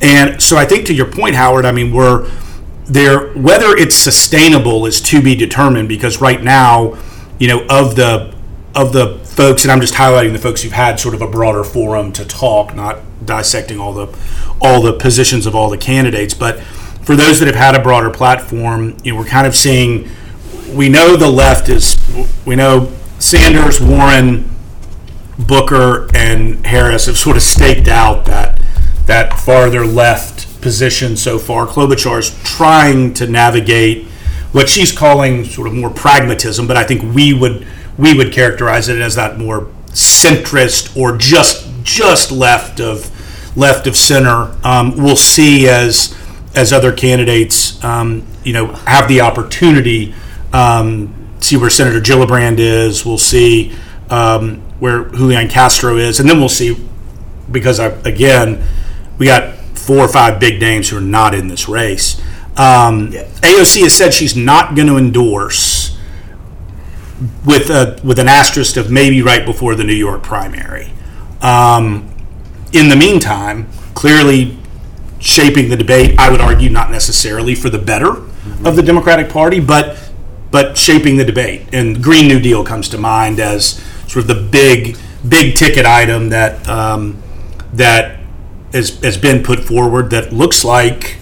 And 0.00 0.40
so 0.40 0.56
I 0.56 0.64
think 0.64 0.86
to 0.86 0.94
your 0.94 1.10
point, 1.10 1.34
Howard, 1.34 1.64
I 1.64 1.72
mean, 1.72 1.92
we're 1.92 2.30
there 2.84 3.32
whether 3.34 3.76
it's 3.76 3.96
sustainable 3.96 4.86
is 4.86 5.00
to 5.00 5.22
be 5.22 5.34
determined 5.34 5.88
because 5.88 6.20
right 6.20 6.42
now, 6.42 6.98
you 7.38 7.48
know, 7.48 7.64
of 7.68 7.96
the 7.96 8.34
of 8.74 8.92
the 8.92 9.18
folks, 9.24 9.64
and 9.64 9.72
I'm 9.72 9.80
just 9.80 9.94
highlighting 9.94 10.32
the 10.32 10.38
folks 10.38 10.62
who've 10.62 10.72
had 10.72 10.98
sort 10.98 11.14
of 11.14 11.22
a 11.22 11.26
broader 11.26 11.64
forum 11.64 12.12
to 12.12 12.24
talk, 12.24 12.74
not 12.74 13.00
dissecting 13.24 13.78
all 13.78 13.92
the 13.92 14.18
all 14.60 14.82
the 14.82 14.92
positions 14.92 15.46
of 15.46 15.54
all 15.54 15.68
the 15.68 15.78
candidates, 15.78 16.34
but 16.34 16.60
for 17.02 17.16
those 17.16 17.40
that 17.40 17.46
have 17.46 17.56
had 17.56 17.74
a 17.74 17.82
broader 17.82 18.10
platform, 18.10 18.96
you 19.02 19.12
know, 19.12 19.18
we're 19.18 19.26
kind 19.26 19.46
of 19.46 19.54
seeing 19.56 20.08
we 20.72 20.88
know 20.88 21.16
the 21.16 21.30
left 21.30 21.68
is 21.68 21.96
we 22.46 22.56
know 22.56 22.92
Sanders, 23.18 23.80
Warren, 23.80 24.50
Booker 25.38 26.08
and 26.14 26.64
Harris 26.66 27.06
have 27.06 27.16
sort 27.16 27.36
of 27.36 27.42
staked 27.42 27.88
out 27.88 28.26
that 28.26 28.60
that 29.06 29.38
farther 29.38 29.84
left 29.84 30.60
position 30.60 31.16
so 31.16 31.38
far. 31.38 31.66
Klobuchar 31.66 32.18
is 32.18 32.42
trying 32.44 33.12
to 33.14 33.26
navigate 33.26 34.06
what 34.52 34.68
she's 34.68 34.92
calling 34.92 35.44
sort 35.44 35.66
of 35.66 35.74
more 35.74 35.90
pragmatism, 35.90 36.66
but 36.66 36.76
I 36.76 36.84
think 36.84 37.14
we 37.14 37.32
would 37.32 37.66
we 37.98 38.14
would 38.14 38.32
characterize 38.32 38.88
it 38.88 39.00
as 39.00 39.14
that 39.16 39.38
more 39.38 39.68
centrist 39.88 40.96
or 40.96 41.16
just 41.16 41.68
just 41.82 42.30
left 42.30 42.80
of 42.80 43.10
left 43.56 43.86
of 43.86 43.96
center. 43.96 44.56
Um, 44.64 44.96
we'll 44.96 45.16
see 45.16 45.68
as 45.68 46.16
as 46.54 46.72
other 46.72 46.92
candidates, 46.92 47.82
um, 47.82 48.26
you 48.44 48.52
know, 48.52 48.66
have 48.72 49.08
the 49.08 49.20
opportunity. 49.20 50.14
Um, 50.52 51.28
see 51.40 51.56
where 51.56 51.70
Senator 51.70 52.00
Gillibrand 52.00 52.58
is. 52.58 53.04
We'll 53.04 53.18
see 53.18 53.74
um, 54.10 54.60
where 54.78 55.04
Julian 55.04 55.48
Castro 55.48 55.96
is, 55.96 56.20
and 56.20 56.28
then 56.28 56.38
we'll 56.38 56.48
see 56.48 56.76
because 57.50 57.80
I, 57.80 57.86
again, 58.04 58.64
we 59.18 59.26
got 59.26 59.54
four 59.76 59.98
or 59.98 60.08
five 60.08 60.38
big 60.38 60.60
names 60.60 60.88
who 60.88 60.96
are 60.98 61.00
not 61.00 61.34
in 61.34 61.48
this 61.48 61.68
race. 61.68 62.20
Um, 62.56 63.10
Yeah. 63.12 63.24
AOC 63.42 63.82
has 63.82 63.94
said 63.94 64.14
she's 64.14 64.36
not 64.36 64.74
going 64.76 64.86
to 64.88 64.96
endorse 64.96 65.98
with 67.44 67.70
a 67.70 68.00
with 68.04 68.18
an 68.18 68.28
asterisk 68.28 68.76
of 68.76 68.90
maybe 68.90 69.22
right 69.22 69.44
before 69.44 69.74
the 69.74 69.84
New 69.84 69.94
York 69.94 70.22
primary. 70.22 70.92
Um, 71.40 72.08
in 72.72 72.88
the 72.88 72.96
meantime, 72.96 73.68
clearly 73.94 74.58
shaping 75.18 75.68
the 75.68 75.76
debate, 75.76 76.18
I 76.18 76.30
would 76.30 76.40
argue 76.40 76.68
not 76.68 76.90
necessarily 76.90 77.54
for 77.54 77.68
the 77.70 77.78
better 77.78 78.22
of 78.64 78.74
the 78.76 78.82
Democratic 78.82 79.28
Party, 79.28 79.60
but 79.60 79.96
but 80.52 80.78
shaping 80.78 81.16
the 81.16 81.24
debate. 81.24 81.62
And 81.72 82.00
Green 82.00 82.28
New 82.28 82.38
Deal 82.38 82.62
comes 82.62 82.88
to 82.90 82.98
mind 82.98 83.40
as 83.40 83.82
sort 84.06 84.18
of 84.18 84.26
the 84.28 84.48
big 84.50 84.96
big 85.28 85.56
ticket 85.56 85.86
item 85.86 86.28
that 86.28 86.68
um, 86.68 87.20
that 87.72 88.20
has, 88.72 89.00
has 89.00 89.16
been 89.16 89.42
put 89.42 89.60
forward 89.60 90.10
that 90.10 90.32
looks 90.32 90.64
like 90.64 91.16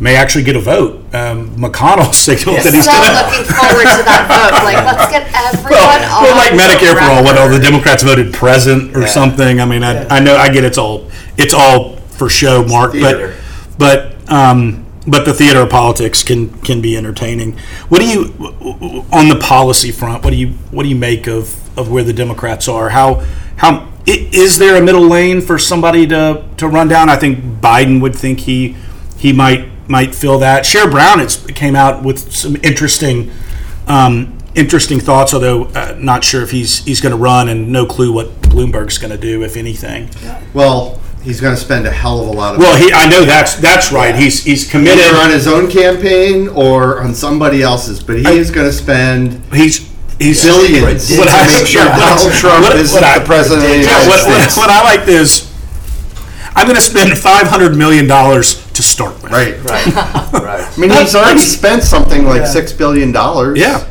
may 0.00 0.16
actually 0.16 0.42
get 0.42 0.56
a 0.56 0.60
vote. 0.60 0.98
Um, 1.14 1.54
McConnell 1.56 2.12
signaled 2.14 2.58
that 2.58 2.74
he's 2.74 2.84
so 2.84 2.90
going 2.90 3.06
to. 3.06 3.22
looking 3.22 3.46
forward 3.46 3.86
to 3.86 4.02
that 4.02 4.26
vote. 4.26 4.64
Like, 4.66 4.82
let's 4.90 5.12
get 5.12 5.30
everyone 5.32 5.70
Well, 5.70 6.18
on 6.18 6.22
well, 6.24 6.36
like 6.36 6.50
the 6.50 6.58
Medicare 6.58 6.98
for 6.98 7.04
all, 7.04 7.22
what 7.22 7.38
all 7.38 7.48
the. 7.48 7.62
Democrats 7.62 8.02
voted 8.02 8.34
present 8.34 8.96
or 8.96 9.06
something. 9.06 9.60
I 9.60 9.64
mean, 9.64 9.84
I, 9.84 10.08
I 10.08 10.18
know, 10.18 10.36
I 10.36 10.52
get 10.52 10.64
it's 10.64 10.78
all 10.78 11.08
it's 11.38 11.54
all 11.54 11.96
for 12.18 12.28
show, 12.28 12.64
Mark, 12.64 12.92
but 12.92 13.34
but 13.78 14.30
um, 14.30 14.84
but 15.06 15.24
the 15.24 15.34
theater 15.34 15.60
of 15.60 15.70
politics 15.70 16.22
can 16.22 16.50
can 16.60 16.80
be 16.80 16.96
entertaining. 16.96 17.56
What 17.88 18.00
do 18.00 18.06
you 18.08 18.32
on 19.12 19.28
the 19.28 19.38
policy 19.40 19.90
front? 19.90 20.24
What 20.24 20.30
do 20.30 20.36
you 20.36 20.48
what 20.70 20.84
do 20.84 20.88
you 20.88 20.96
make 20.96 21.26
of 21.26 21.58
of 21.78 21.90
where 21.90 22.04
the 22.04 22.12
Democrats 22.12 22.68
are? 22.68 22.90
How 22.90 23.24
how 23.56 23.88
i- 24.06 24.28
is 24.32 24.58
there 24.58 24.76
a 24.76 24.80
middle 24.82 25.06
lane 25.08 25.40
for 25.40 25.58
somebody 25.58 26.06
to 26.08 26.44
to 26.56 26.68
run 26.68 26.88
down? 26.88 27.08
I 27.08 27.16
think 27.16 27.38
Biden 27.60 28.00
would 28.00 28.14
think 28.14 28.40
he 28.40 28.76
he 29.18 29.32
might 29.32 29.68
might 29.88 30.14
fill 30.14 30.38
that. 30.38 30.64
Sherrod 30.64 30.90
Brown 30.92 31.20
it's, 31.20 31.36
came 31.46 31.74
out 31.74 32.02
with 32.04 32.32
some 32.32 32.56
interesting 32.62 33.30
um, 33.88 34.38
interesting 34.54 35.00
thoughts, 35.00 35.34
although 35.34 35.64
uh, 35.74 35.96
not 35.98 36.22
sure 36.22 36.42
if 36.42 36.50
he's 36.52 36.84
he's 36.84 37.00
going 37.00 37.10
to 37.10 37.18
run 37.20 37.48
and 37.48 37.70
no 37.72 37.84
clue 37.86 38.12
what 38.12 38.28
Bloomberg's 38.42 38.98
going 38.98 39.10
to 39.10 39.18
do, 39.18 39.42
if 39.42 39.56
anything. 39.56 40.08
Well, 40.54 41.00
he's 41.22 41.40
going 41.40 41.54
to 41.54 41.60
spend 41.60 41.86
a 41.86 41.90
hell 41.90 42.20
of 42.20 42.28
a 42.28 42.32
lot 42.32 42.54
of 42.54 42.60
Well, 42.60 42.76
he 42.76 42.92
I 42.92 43.06
know 43.08 43.24
that's 43.24 43.54
that's 43.56 43.92
right. 43.92 44.14
He's 44.14 44.42
he's 44.44 44.68
committed. 44.70 44.98
either 45.04 45.16
on 45.18 45.30
his 45.30 45.46
own 45.46 45.70
campaign 45.70 46.48
or 46.48 47.00
on 47.02 47.14
somebody 47.14 47.62
else's, 47.62 48.02
but 48.02 48.18
he 48.18 48.26
I- 48.26 48.32
is 48.32 48.50
going 48.50 48.66
to 48.66 48.72
spend 48.72 49.42
He's 49.52 49.88
he's 50.18 50.42
billions 50.44 51.08
to 51.08 51.18
What 51.18 51.28
I- 51.28 51.46
make 51.46 51.66
sure 51.66 51.84
yeah, 51.86 51.98
Donald 51.98 52.32
Trump 52.34 52.62
what- 52.64 52.76
isn't 52.76 52.94
what 52.94 53.04
I- 53.04 53.18
the 53.18 53.24
president 53.24 53.64
of 53.64 53.68
the 53.70 53.76
Yeah, 53.76 53.82
United 53.82 54.08
what, 54.08 54.26
what, 54.28 54.40
States. 54.40 54.56
what 54.56 54.70
I 54.70 54.82
like 54.82 55.08
is 55.08 55.48
I'm 56.54 56.66
going 56.66 56.76
to 56.76 56.82
spend 56.82 57.16
five 57.18 57.46
hundred 57.46 57.76
million 57.76 58.06
dollars 58.06 58.62
to 58.72 58.82
start 58.82 59.22
with. 59.22 59.32
Right. 59.32 59.56
Right, 59.64 59.86
right. 60.32 60.68
I 60.76 60.80
mean, 60.80 60.90
he's 60.90 61.14
already 61.14 61.40
spent 61.40 61.82
something 61.82 62.24
like 62.26 62.42
Yeah. 62.42 62.46
six 62.46 62.72
billion 62.72 63.10
dollars. 63.12 63.58
Yeah. 63.58 63.86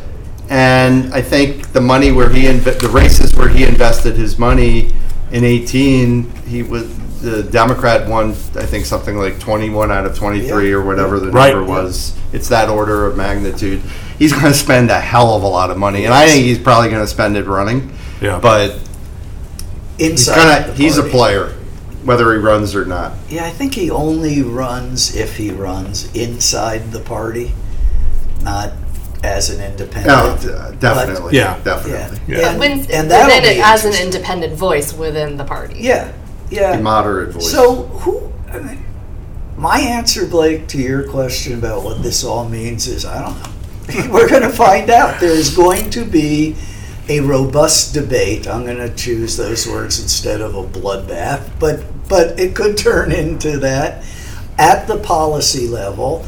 And 0.49 1.13
I 1.13 1.21
think 1.21 1.71
the 1.71 1.81
money 1.81 2.11
where 2.11 2.29
he 2.29 2.43
inve- 2.43 2.79
the 2.79 2.89
races 2.89 3.33
where 3.35 3.47
he 3.47 3.63
invested 3.63 4.15
his 4.15 4.37
money 4.37 4.93
in 5.31 5.43
18, 5.45 6.29
he 6.45 6.61
was 6.61 6.85
the 7.21 7.43
Democrat 7.43 8.07
won. 8.07 8.31
I 8.31 8.65
think 8.65 8.85
something 8.85 9.17
like 9.17 9.39
21 9.39 9.91
out 9.91 10.05
of 10.05 10.17
23 10.17 10.69
Yeah. 10.69 10.75
or 10.75 10.81
whatever 10.83 11.19
the 11.19 11.31
Right. 11.31 11.53
number 11.55 11.69
was. 11.71 12.13
It's 12.33 12.47
that 12.49 12.69
order 12.69 13.05
of 13.07 13.15
magnitude. 13.17 13.81
He's 14.19 14.31
going 14.33 14.45
to 14.45 14.53
spend 14.53 14.89
a 14.91 14.99
hell 14.99 15.35
of 15.35 15.43
a 15.43 15.47
lot 15.47 15.69
of 15.71 15.77
money, 15.77 16.05
and 16.05 16.13
I 16.13 16.27
think 16.27 16.45
he's 16.45 16.59
probably 16.59 16.89
going 16.89 17.01
to 17.01 17.07
spend 17.07 17.37
it 17.37 17.45
running. 17.47 17.91
Yeah. 18.21 18.39
But 18.41 18.75
he's 19.97 20.11
Inside 20.11 20.35
gonna 20.35 20.67
the 20.67 20.73
he's 20.73 20.97
a 20.97 21.01
party. 21.01 21.11
player, 21.11 21.53
whether 22.03 22.31
he 22.33 22.39
runs 22.39 22.75
or 22.75 22.85
not. 22.85 23.13
Yeah, 23.29 23.45
I 23.45 23.49
think 23.49 23.73
he 23.75 23.89
only 23.89 24.41
runs 24.41 25.15
if 25.15 25.37
he 25.37 25.51
runs 25.51 26.07
inside 26.13 26.91
the 26.91 26.99
party, 26.99 27.53
not 28.43 28.71
as 29.23 29.49
an 29.51 29.61
independent. 29.61 30.07
No, 30.07 30.35
d- 30.71 30.77
definitely. 30.79 31.37
Yeah. 31.37 31.57
definitely. 31.63 32.19
Yeah. 32.27 32.39
Yeah. 32.39 32.49
And, 32.49 32.59
Wins- 32.59 32.89
and 32.89 33.11
that'll 33.11 33.27
within 33.35 33.57
it 33.57 33.59
as 33.63 33.85
an 33.85 33.91
interesting. 33.91 34.05
independent 34.07 34.53
voice 34.55 34.93
within 34.93 35.37
the 35.37 35.43
party. 35.43 35.75
Yeah, 35.79 36.07
yeah. 36.51 36.79
Moderate 36.79 37.33
voice. 37.33 37.51
So 37.51 37.83
who? 37.83 38.31
I 38.49 38.59
mean, 38.59 38.85
my 39.57 39.79
answer, 39.79 40.25
Blake, 40.27 40.67
to 40.69 40.77
your 40.77 41.07
question 41.09 41.57
about 41.57 41.83
what 41.83 42.03
this 42.03 42.23
all 42.23 42.47
means 42.49 42.87
is 42.87 43.05
I 43.05 43.21
don't 43.21 43.39
know. 43.41 43.49
We're 44.13 44.29
going 44.29 44.43
to 44.43 44.49
find 44.49 44.89
out. 44.89 45.19
There 45.19 45.31
is 45.31 45.55
going 45.55 45.89
to 45.91 46.05
be 46.05 46.55
a 47.09 47.19
robust 47.21 47.93
debate. 47.93 48.47
I'm 48.47 48.63
going 48.65 48.77
to 48.77 48.93
choose 48.95 49.35
those 49.37 49.67
words 49.67 50.01
instead 50.01 50.39
of 50.41 50.55
a 50.55 50.63
bloodbath, 50.63 51.49
but 51.59 51.83
but 52.07 52.39
it 52.39 52.55
could 52.55 52.77
turn 52.77 53.11
into 53.11 53.57
that 53.59 54.03
at 54.57 54.87
the 54.87 54.97
policy 54.97 55.67
level. 55.67 56.25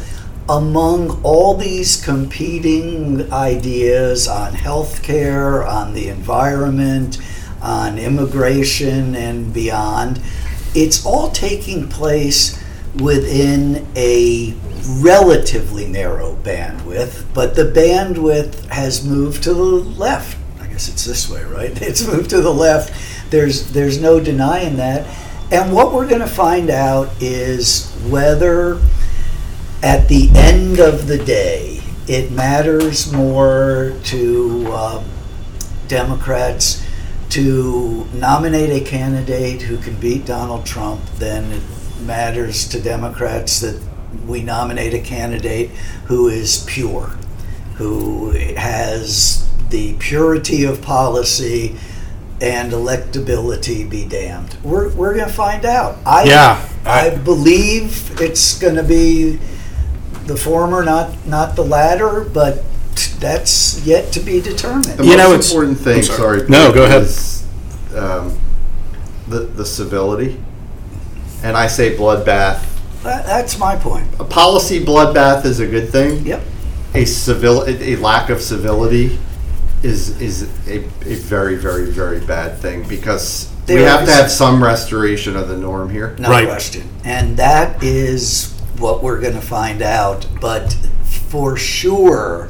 among 0.50 1.22
all 1.24 1.56
these 1.56 2.04
competing 2.04 3.32
ideas 3.32 4.28
on 4.28 4.52
healthcare, 4.54 5.66
on 5.66 5.94
the 5.94 6.10
environment, 6.10 7.18
on 7.64 7.98
immigration 7.98 9.16
and 9.16 9.54
beyond, 9.54 10.22
it's 10.76 11.06
all 11.06 11.32
taking 11.32 11.88
place 11.88 12.62
within 13.00 13.88
a 13.96 14.54
relatively 15.00 15.88
narrow 15.88 16.36
bandwidth, 16.44 17.26
but 17.34 17.56
the 17.56 17.64
bandwidth 17.64 18.66
has 18.66 19.06
moved 19.06 19.44
to 19.44 19.54
the 19.54 19.64
left. 19.64 20.38
I 20.60 20.68
guess 20.68 20.90
it's 20.90 21.06
this 21.06 21.30
way, 21.30 21.44
right? 21.46 21.82
It's 21.82 22.06
moved 22.06 22.30
to 22.32 22.42
the 22.42 22.54
left. 22.54 23.32
There's 23.32 23.72
there's 23.72 24.00
no 24.00 24.20
denying 24.20 24.76
that. 24.78 25.08
And 25.52 25.74
what 25.74 25.94
we're 25.94 26.08
going 26.08 26.22
to 26.22 26.28
find 26.28 26.70
out 26.70 27.10
is 27.22 27.92
whether 28.10 28.80
at 29.82 30.08
the 30.08 30.30
end 30.34 30.80
of 30.80 31.08
the 31.08 31.18
day 31.24 31.82
it 32.08 32.32
matters 32.32 33.12
more 33.14 33.94
to 34.06 34.66
uh, 34.70 35.04
Democrats 35.88 36.84
to 37.34 38.06
nominate 38.14 38.70
a 38.70 38.86
candidate 38.86 39.62
who 39.64 39.78
can 39.78 39.96
beat 40.00 40.26
Donald 40.26 40.66
Trump 40.66 41.02
then 41.18 41.52
it 41.52 41.64
matters 42.06 42.68
to 42.70 42.80
Democrats 42.82 43.60
that 43.62 43.82
we 44.28 44.44
nominate 44.44 44.94
a 44.94 45.00
candidate 45.00 45.70
who 46.06 46.28
is 46.28 46.64
pure, 46.68 47.08
who 47.76 48.30
has 48.56 49.50
the 49.70 49.94
purity 49.96 50.64
of 50.64 50.82
policy 50.82 51.76
and 52.42 52.72
electability 52.72 53.90
be 53.90 54.06
damned. 54.06 54.56
We're, 54.64 54.94
we're 54.94 55.16
going 55.16 55.28
to 55.28 55.34
find 55.34 55.66
out. 55.66 55.98
I, 56.06 56.26
Yeah, 56.26 56.70
I, 56.86 57.10
I- 57.12 57.18
believe 57.18 58.22
it's 58.22 58.60
going 58.60 58.76
to 58.76 58.84
be 58.84 59.40
the 60.26 60.38
former, 60.38 60.84
not 60.86 61.26
not 61.28 61.56
the 61.56 61.64
latter, 61.66 62.22
but 62.24 62.64
that's 63.20 63.86
yet 63.86 64.12
to 64.14 64.20
be 64.20 64.42
determined. 64.42 64.86
The 65.00 65.06
You 65.06 65.18
know, 65.18 65.30
most 65.30 65.52
it's- 65.52 65.52
important 65.52 65.80
thing, 65.80 65.98
I'm 65.98 66.04
sorry. 66.04 66.40
sorry. 66.40 66.50
No, 66.50 66.72
go 66.74 66.84
ahead. 66.84 67.04
is, 67.04 67.44
um, 67.96 68.38
the, 69.28 69.40
the 69.40 69.66
civility. 69.66 70.40
And 71.44 71.56
I 71.58 71.68
say 71.68 71.96
bloodbath. 71.96 72.62
That- 73.04 73.26
that's 73.26 73.58
my 73.58 73.76
point. 73.76 74.08
A 74.20 74.24
policy 74.24 74.84
bloodbath 74.84 75.46
is 75.46 75.60
a 75.60 75.68
good 75.68 75.90
thing. 75.92 76.26
Yep. 76.26 76.42
A 76.96 77.06
civil, 77.06 77.64
a 77.64 77.94
a 77.94 77.96
lack 77.98 78.30
of 78.30 78.42
civility 78.42 79.18
is, 79.82 80.22
is 80.22 80.44
a, 80.68 80.78
a 81.06 81.16
very, 81.16 81.56
very, 81.56 81.86
very 81.90 82.20
bad 82.20 82.58
thing 82.60 82.84
because 82.88 83.50
we 83.68 83.76
There 83.76 83.90
have 83.90 84.06
to 84.06 84.12
is- 84.12 84.18
have 84.18 84.32
some 84.32 84.64
restoration 84.64 85.36
of 85.36 85.48
the 85.50 85.58
norm 85.58 85.90
here. 85.90 86.16
No 86.20 86.30
Right. 86.30 86.48
question. 86.48 86.84
And 87.04 87.36
that 87.38 87.82
is 87.84 88.54
what 88.78 89.04
we're 89.04 89.20
going 89.20 89.34
to 89.36 89.42
find 89.42 89.82
out. 89.82 90.26
But 90.40 90.76
for 91.04 91.58
sure, 91.58 92.50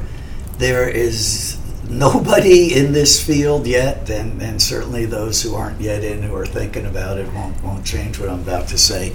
there 0.58 0.88
is 0.88 1.58
nobody 1.88 2.74
in 2.74 2.92
this 2.92 3.24
field 3.24 3.66
yet, 3.66 4.08
and, 4.10 4.40
and 4.42 4.60
certainly 4.60 5.04
those 5.04 5.42
who 5.42 5.54
aren't 5.54 5.80
yet 5.80 6.02
in 6.02 6.22
who 6.22 6.34
are 6.34 6.46
thinking 6.46 6.86
about 6.86 7.18
it 7.18 7.30
won't, 7.32 7.62
won't 7.62 7.84
change 7.84 8.18
what 8.18 8.28
I'm 8.28 8.40
about 8.40 8.68
to 8.68 8.78
say. 8.78 9.14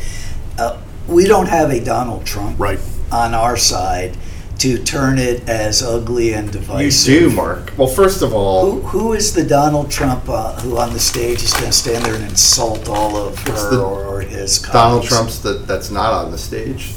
Uh, 0.58 0.80
we 1.08 1.26
don't 1.26 1.48
have 1.48 1.72
a 1.72 1.84
Donald 1.84 2.26
Trump 2.26 2.60
Right. 2.60 2.80
on 3.12 3.34
our 3.34 3.58
side 3.58 4.16
to 4.60 4.78
turn 4.84 5.18
it 5.18 5.48
as 5.48 5.82
ugly 5.82 6.34
and 6.34 6.52
divisive. 6.52 7.14
You 7.14 7.30
do, 7.30 7.36
Mark. 7.36 7.72
Well, 7.78 7.88
first 7.88 8.22
of 8.22 8.32
Who, 8.32 8.36
all, 8.36 8.82
who 8.82 9.14
is 9.14 9.34
the 9.34 9.44
Donald 9.46 9.90
Trump 9.90 10.28
uh, 10.28 10.60
who 10.60 10.78
on 10.78 10.92
the 10.92 11.00
stage 11.00 11.42
is 11.42 11.54
going 11.54 11.68
to 11.68 11.72
stand 11.72 12.04
there 12.06 12.16
and 12.16 12.26
insult 12.26 12.90
all 12.90 13.16
of 13.16 13.40
her 13.40 13.70
the 13.72 13.82
or, 13.82 14.04
or 14.06 14.22
his 14.22 14.60
colleagues? 14.60 14.74
Donald 14.74 15.04
Trump's 15.06 15.42
that, 15.44 15.66
that's 15.66 15.90
not 15.90 16.12
on 16.12 16.32
the 16.32 16.38
stage. 16.38 16.94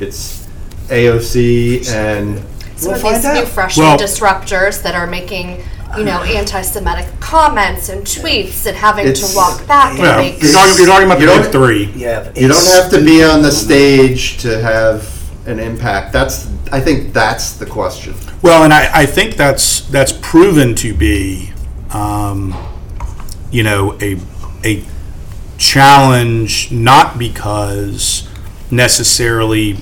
It's 0.00 0.48
AOC 0.88 1.88
and 1.92 2.44
Some 2.80 2.92
We'll 2.92 3.06
of 3.06 3.14
these 3.14 3.24
out. 3.26 3.34
new 3.34 3.46
freshman 3.46 3.86
Well- 3.86 3.98
disruptors 3.98 4.82
that 4.82 4.94
are 4.94 5.06
making, 5.06 5.62
you 5.98 6.04
know, 6.04 6.22
anti-Semitic 6.38 7.06
comments 7.20 7.88
and 7.90 8.02
tweets 8.02 8.64
and 8.66 8.76
having 8.76 9.12
to 9.12 9.26
walk 9.36 9.66
back 9.66 9.90
and 9.90 9.98
Yeah, 10.00 10.16
make. 10.16 10.42
you're 10.42 10.52
talking, 10.52 10.74
you're 10.78 10.86
talking 10.86 11.06
about 11.06 11.20
the 11.20 11.26
big 11.26 11.42
don't- 11.42 11.52
three. 11.52 11.84
You, 11.94 12.06
have 12.08 12.36
You 12.38 12.48
don't 12.48 12.66
have 12.68 12.90
to 12.90 13.04
be 13.04 13.22
on 13.22 13.42
the 13.42 13.50
stage 13.52 14.38
to 14.38 14.60
have 14.62 15.06
an 15.46 15.58
impact. 15.58 16.12
That's, 16.12 16.48
I 16.72 16.80
think 16.80 17.12
that's 17.12 17.52
the 17.54 17.66
question. 17.66 18.14
Well, 18.42 18.64
and 18.64 18.72
I, 18.72 18.88
I 19.02 19.06
think 19.06 19.36
that's 19.36 19.80
that's 19.88 20.12
proven 20.12 20.74
to 20.76 20.94
be, 20.94 21.52
um, 21.92 22.54
you 23.50 23.62
know, 23.62 23.98
a 24.00 24.16
a 24.64 24.82
challenge 25.58 26.72
not 26.72 27.18
because 27.18 28.26
necessarily 28.70 29.76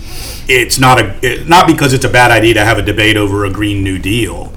it's 0.49 0.79
not 0.79 1.01
a 1.01 1.19
it, 1.23 1.49
not 1.49 1.67
because 1.67 1.93
it's 1.93 2.05
a 2.05 2.09
bad 2.09 2.31
idea 2.31 2.55
to 2.55 2.65
have 2.65 2.79
a 2.79 2.83
debate 2.83 3.17
over 3.17 3.45
a 3.45 3.51
green 3.51 3.83
new 3.83 3.99
deal, 3.99 4.53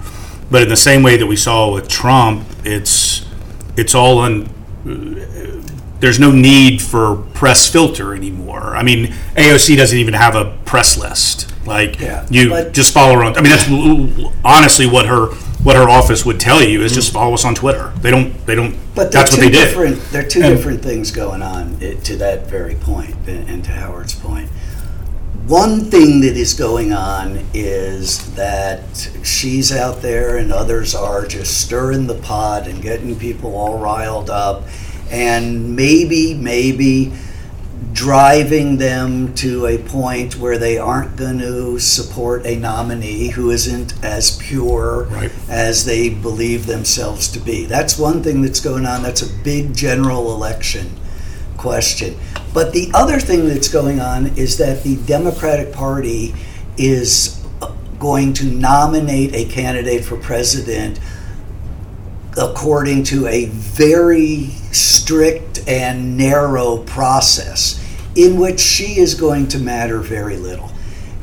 but 0.49 0.61
in 0.61 0.69
the 0.69 0.77
same 0.77 1.03
way 1.03 1.17
that 1.17 1.27
we 1.27 1.36
saw 1.36 1.71
with 1.71 1.88
Trump, 1.88 2.47
it's 2.63 3.25
it's 3.77 3.95
all 3.95 4.19
on 4.19 4.49
there's 5.99 6.19
no 6.19 6.32
need 6.32 6.82
for 6.82 7.17
press 7.34 7.69
filter 7.69 8.15
anymore. 8.15 8.75
I 8.75 8.82
mean, 8.82 9.07
AOC 9.36 9.77
doesn't 9.77 9.97
even 9.97 10.15
have 10.15 10.36
a 10.36 10.57
press 10.65 10.97
list. 10.97 11.47
Like 11.65 11.99
Yeah, 11.99 12.25
you 12.29 12.69
just 12.71 12.93
follow 12.93 13.15
her 13.15 13.23
on. 13.23 13.38
I 13.38 13.41
mean, 13.41 13.51
that's 13.51 14.36
honestly 14.43 14.88
what 14.88 15.05
her 15.05 15.27
what 15.64 15.76
her 15.76 15.89
office 15.89 16.26
would 16.26 16.39
tell 16.39 16.62
you 16.64 16.82
is 16.82 16.93
just 16.93 17.12
follow 17.14 17.34
us 17.34 17.45
on 17.45 17.53
Twitter. 17.55 17.91
They 18.01 18.12
don't. 18.12 18.34
They 18.45 18.55
don't. 18.55 18.76
But 18.95 19.12
they're 19.12 19.22
that's 19.24 19.32
what 19.32 19.41
they 19.41 19.49
did. 19.49 19.66
different. 19.66 20.01
There 20.12 20.26
are 20.26 20.28
two 20.28 20.41
And- 20.41 20.55
different 20.55 20.82
things 20.82 21.12
going 21.12 21.41
on 21.41 21.78
eh, 21.82 21.95
to 22.03 22.16
that 22.18 22.47
very 22.47 22.76
point, 22.76 23.16
and 23.28 23.47
and 23.49 23.64
to 23.66 23.72
Howard's 23.72 24.16
point. 24.16 24.49
One 25.47 25.86
thing 25.86 26.22
that 26.22 26.38
is 26.38 26.53
going 26.53 26.93
on 26.93 27.43
is 27.53 28.34
that 28.36 29.09
she's 29.24 29.72
out 29.72 30.01
there 30.01 30.38
and 30.38 30.51
others 30.53 30.93
are 30.95 31.26
just 31.26 31.59
stirring 31.62 32.05
the 32.07 32.14
pot 32.16 32.68
and 32.68 32.82
getting 32.82 33.16
people 33.18 33.55
all 33.55 33.80
riled 33.80 34.30
up, 34.30 34.64
and 35.09 35.76
maybe, 35.76 36.36
maybe 36.36 37.12
driving 37.93 38.77
them 38.77 39.33
to 39.35 39.65
a 39.65 39.77
point 39.77 40.37
where 40.37 40.57
they 40.57 40.77
aren't 40.77 41.15
going 41.15 41.39
to 41.39 41.79
support 41.79 42.45
a 42.45 42.55
nominee 42.55 43.29
who 43.29 43.49
isn't 43.49 43.93
as 44.03 44.37
pure 44.37 45.03
Right. 45.09 45.31
as 45.49 45.85
they 45.85 46.09
believe 46.09 46.67
themselves 46.67 47.27
to 47.29 47.39
be. 47.39 47.65
That's 47.65 47.97
one 47.97 48.23
thing 48.23 48.41
that's 48.41 48.59
going 48.59 48.85
on. 48.85 49.03
That's 49.03 49.21
a 49.21 49.33
big 49.43 49.75
general 49.75 50.33
election 50.33 50.91
question. 51.57 52.17
But 52.53 52.73
the 52.73 52.91
other 52.93 53.19
thing 53.19 53.47
that's 53.47 53.67
going 53.67 53.99
on 53.99 54.27
is 54.37 54.57
that 54.57 54.83
the 54.83 54.95
Democratic 54.97 55.73
Party 55.73 56.33
is 56.77 57.39
going 57.99 58.33
to 58.33 58.45
nominate 58.45 59.33
a 59.35 59.45
candidate 59.45 60.03
for 60.03 60.17
president 60.17 60.99
according 62.37 63.03
to 63.03 63.27
a 63.27 63.45
very 63.47 64.47
strict 64.71 65.67
and 65.67 66.17
narrow 66.17 66.77
process 66.77 67.77
in 68.16 68.39
which 68.39 68.59
she 68.59 68.99
is 68.99 69.16
going 69.16 69.47
to 69.49 69.59
matter 69.59 69.99
very 69.99 70.38
little. 70.38 70.72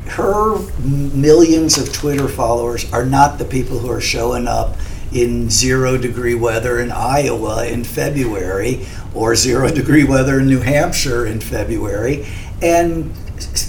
Her 0.06 0.58
millions 0.80 1.76
of 1.76 1.92
Twitter 1.92 2.28
followers 2.28 2.90
are 2.92 3.04
not 3.04 3.38
the 3.38 3.44
people 3.44 3.78
who 3.78 3.90
are 3.90 4.00
showing 4.00 4.48
up 4.48 4.76
in 5.12 5.48
zero 5.50 5.96
degree 5.96 6.34
weather 6.34 6.80
in 6.80 6.90
Iowa 6.90 7.66
in 7.66 7.84
February 7.84 8.86
or 9.14 9.34
zero 9.34 9.70
degree 9.74 10.04
weather 10.04 10.40
in 10.40 10.46
New 10.46 10.60
Hampshire 10.60 11.26
in 11.26 11.40
February 11.40 12.26
and 12.62 13.12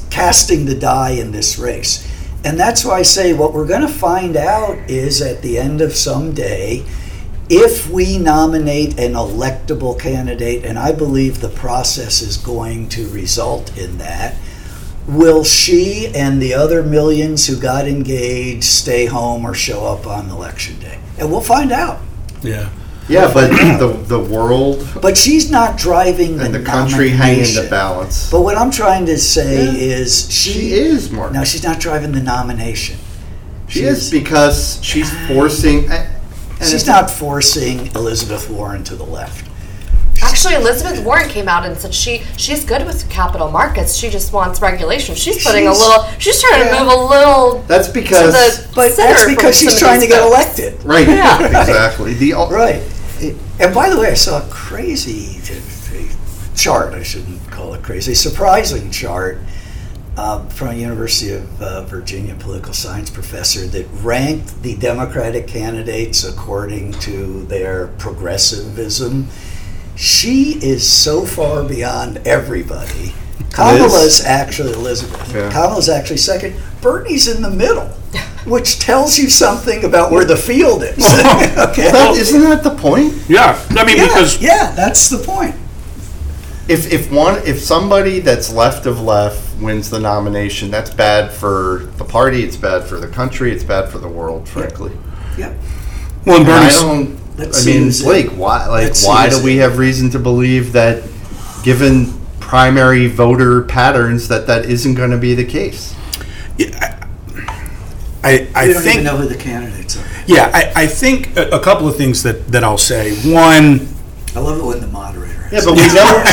casting 0.09 0.65
the 0.65 0.75
die 0.75 1.11
in 1.11 1.31
this 1.31 1.57
race. 1.57 2.05
And 2.43 2.59
that's 2.59 2.85
why 2.85 2.99
I 2.99 3.01
say 3.01 3.33
what 3.33 3.53
we're 3.53 3.67
going 3.67 3.81
to 3.81 3.87
find 3.87 4.37
out 4.37 4.77
is 4.89 5.21
at 5.21 5.41
the 5.41 5.57
end 5.57 5.81
of 5.81 5.93
some 5.93 6.33
day, 6.33 6.85
if 7.49 7.89
we 7.89 8.17
nominate 8.17 8.99
an 8.99 9.13
electable 9.13 9.99
candidate, 9.99 10.63
and 10.65 10.77
I 10.77 10.91
believe 10.91 11.41
the 11.41 11.49
process 11.49 12.21
is 12.21 12.37
going 12.37 12.89
to 12.89 13.09
result 13.09 13.75
in 13.77 13.97
that, 13.97 14.35
will 15.07 15.43
she 15.43 16.07
and 16.13 16.39
the 16.41 16.53
other 16.53 16.83
millions 16.83 17.47
who 17.47 17.59
got 17.59 17.87
engaged 17.87 18.65
stay 18.65 19.07
home 19.07 19.45
or 19.45 19.55
show 19.55 19.85
up 19.85 20.05
on 20.05 20.29
election 20.29 20.79
day? 20.79 20.99
And 21.17 21.31
we'll 21.31 21.41
find 21.41 21.71
out. 21.71 21.99
Yeah. 22.43 22.69
Yeah, 23.07 23.33
but 23.33 23.47
the, 23.79 23.87
the 24.05 24.19
world 24.19 24.87
But 25.01 25.17
she's 25.17 25.49
not 25.49 25.79
driving 25.79 26.37
the 26.37 26.45
and 26.45 26.53
the 26.53 26.61
country 26.61 27.09
hang 27.09 27.39
in 27.39 27.55
the 27.55 27.67
balance. 27.67 28.29
But 28.29 28.41
what 28.41 28.55
I'm 28.55 28.69
trying 28.69 29.07
to 29.07 29.17
say 29.17 29.65
Yeah. 29.65 29.95
is 29.97 30.31
she, 30.31 30.51
She 30.51 30.73
is, 30.73 31.09
Mark. 31.09 31.31
No, 31.33 31.43
she's 31.43 31.63
not 31.63 31.79
driving 31.79 32.11
the 32.11 32.21
nomination. 32.21 32.97
She 33.67 33.81
is 33.81 34.11
because 34.11 34.79
she's 34.83 35.09
forcing. 35.27 35.89
and 35.91 36.07
She's 36.63 36.85
not 36.85 37.09
forcing 37.09 37.87
Elizabeth 37.95 38.49
Warren 38.49 38.83
to 38.85 38.95
the 38.95 39.05
left. 39.05 39.45
Actually, 40.21 40.55
Elizabeth 40.55 41.03
Warren 41.05 41.29
came 41.29 41.47
out 41.47 41.65
and 41.65 41.77
said 41.77 41.93
she 41.93 42.19
she's 42.35 42.65
good 42.65 42.85
with 42.85 43.09
capital 43.09 43.49
markets. 43.49 43.95
She 43.95 44.09
just 44.09 44.33
wants 44.33 44.61
regulation. 44.61 45.15
She's 45.15 45.41
putting 45.43 45.67
a 45.67 45.71
little. 45.71 46.03
She's 46.19 46.41
trying 46.41 46.65
yeah. 46.65 46.77
to 46.77 46.83
move 46.83 46.91
a 46.91 46.95
little. 47.05 47.61
That's 47.63 47.87
to 47.87 47.93
because 47.93 48.33
the 48.33 48.67
But 48.75 48.91
center 48.91 49.13
that's 49.13 49.25
because 49.25 49.57
she's 49.57 49.79
trying 49.79 50.01
to 50.01 50.07
get 50.07 50.19
folks. 50.21 50.59
elected. 50.59 50.83
right, 50.83 51.07
Yeah. 51.07 51.45
exactly. 51.45 52.13
The 52.15 52.33
Right. 52.33 52.83
And 53.59 53.73
by 53.73 53.89
the 53.89 53.99
way, 53.99 54.11
I 54.11 54.13
saw 54.13 54.45
a 54.45 54.49
crazy 54.49 55.39
chart. 56.55 56.93
I 56.93 57.03
shouldn't 57.03 57.49
call 57.49 57.73
it 57.73 57.83
crazy. 57.83 58.13
Surprising 58.13 58.91
chart 58.91 59.39
uh, 60.19 60.45
from 60.49 60.75
University 60.75 61.31
of 61.31 61.61
uh, 61.61 61.81
Virginia 61.83 62.35
political 62.35 62.73
science 62.73 63.09
professor 63.09 63.65
that 63.67 63.87
ranked 64.03 64.61
the 64.63 64.75
Democratic 64.75 65.47
candidates 65.47 66.25
according 66.25 66.91
to 66.91 67.45
their 67.45 67.87
progressivism. 67.97 69.27
She 69.95 70.59
is 70.61 70.87
so 70.87 71.25
far 71.25 71.63
beyond 71.63 72.17
everybody. 72.27 73.13
Kamala's 73.51 74.23
actually 74.25 74.73
Elizabeth. 74.73 75.33
Yeah. 75.33 75.51
Kamala's 75.51 75.87
actually 75.87 76.17
second. 76.17 76.53
Bernie's 76.81 77.33
in 77.33 77.41
the 77.41 77.49
middle, 77.49 77.87
which 78.45 78.77
tells 78.77 79.17
you 79.17 79.29
something 79.29 79.85
about 79.85 80.11
where 80.11 80.25
the 80.25 80.37
field 80.37 80.83
is. 80.83 80.97
okay. 80.97 81.91
That, 81.91 82.15
isn't 82.17 82.41
that 82.41 82.63
the 82.63 82.75
point? 82.75 83.13
Yeah, 83.29 83.57
I 83.69 83.85
mean, 83.85 83.95
yeah, 83.95 84.07
because 84.07 84.41
yeah, 84.41 84.71
that's 84.75 85.09
the 85.09 85.19
point. 85.19 85.55
If, 86.67 86.91
if 86.91 87.09
one 87.09 87.41
if 87.47 87.59
somebody 87.61 88.19
that's 88.19 88.51
left 88.53 88.85
of 88.85 89.01
left 89.01 89.48
wins 89.61 89.89
the 89.89 89.99
nomination, 89.99 90.71
that's 90.71 90.89
bad 90.89 91.31
for 91.31 91.89
the 91.97 92.05
party. 92.05 92.43
It's 92.43 92.57
bad 92.57 92.83
for 92.85 92.99
the 92.99 93.07
country. 93.07 93.51
It's 93.51 93.63
bad 93.63 93.89
for 93.89 93.97
the 93.99 94.07
world, 94.07 94.47
frankly. 94.47 94.91
Yep. 95.37 95.57
well, 96.25 96.37
and 96.39 96.47
And 96.47 96.51
I 96.53 96.59
Bernie's, 96.59 96.81
don't. 96.81 97.37
Let's 97.37 97.65
I 97.65 97.71
mean, 97.71 97.83
who's 97.83 98.01
in. 98.01 98.05
Blake, 98.07 98.29
why? 98.31 98.67
Like, 98.67 98.83
Let's 98.85 99.05
why 99.05 99.25
who's 99.29 99.39
do 99.39 99.43
we 99.45 99.53
in. 99.53 99.59
have 99.59 99.77
reason 99.77 100.09
to 100.11 100.19
believe 100.19 100.73
that, 100.73 101.03
given 101.63 102.13
primary 102.39 103.07
voter 103.07 103.61
patterns, 103.63 104.27
that 104.27 104.47
that 104.47 104.65
isn't 104.65 104.95
going 104.95 105.11
to 105.11 105.17
be 105.17 105.35
the 105.35 105.45
case? 105.45 105.95
I, 108.21 108.49
I 108.53 108.67
We 108.67 108.73
don't 108.73 108.81
think 108.83 108.93
even 108.95 109.03
know 109.05 109.17
who 109.17 109.27
the 109.27 109.37
candidates 109.37 109.97
are. 109.97 110.05
Yeah, 110.27 110.51
I, 110.53 110.83
I 110.83 110.87
think 110.87 111.37
a, 111.37 111.49
a 111.51 111.59
couple 111.63 111.87
of 111.87 111.95
things 111.95 112.21
that, 112.23 112.47
that 112.47 112.63
I'll 112.65 112.77
say. 112.77 113.15
One, 113.33 113.87
I 114.35 114.39
love 114.39 114.59
it 114.59 114.63
when 114.65 114.81
the 114.81 114.87
moderator. 114.87 115.33
Yeah, 115.51 115.61
has 115.61 115.65
but 115.65 115.75
we 115.75 115.87
know. 115.87 116.23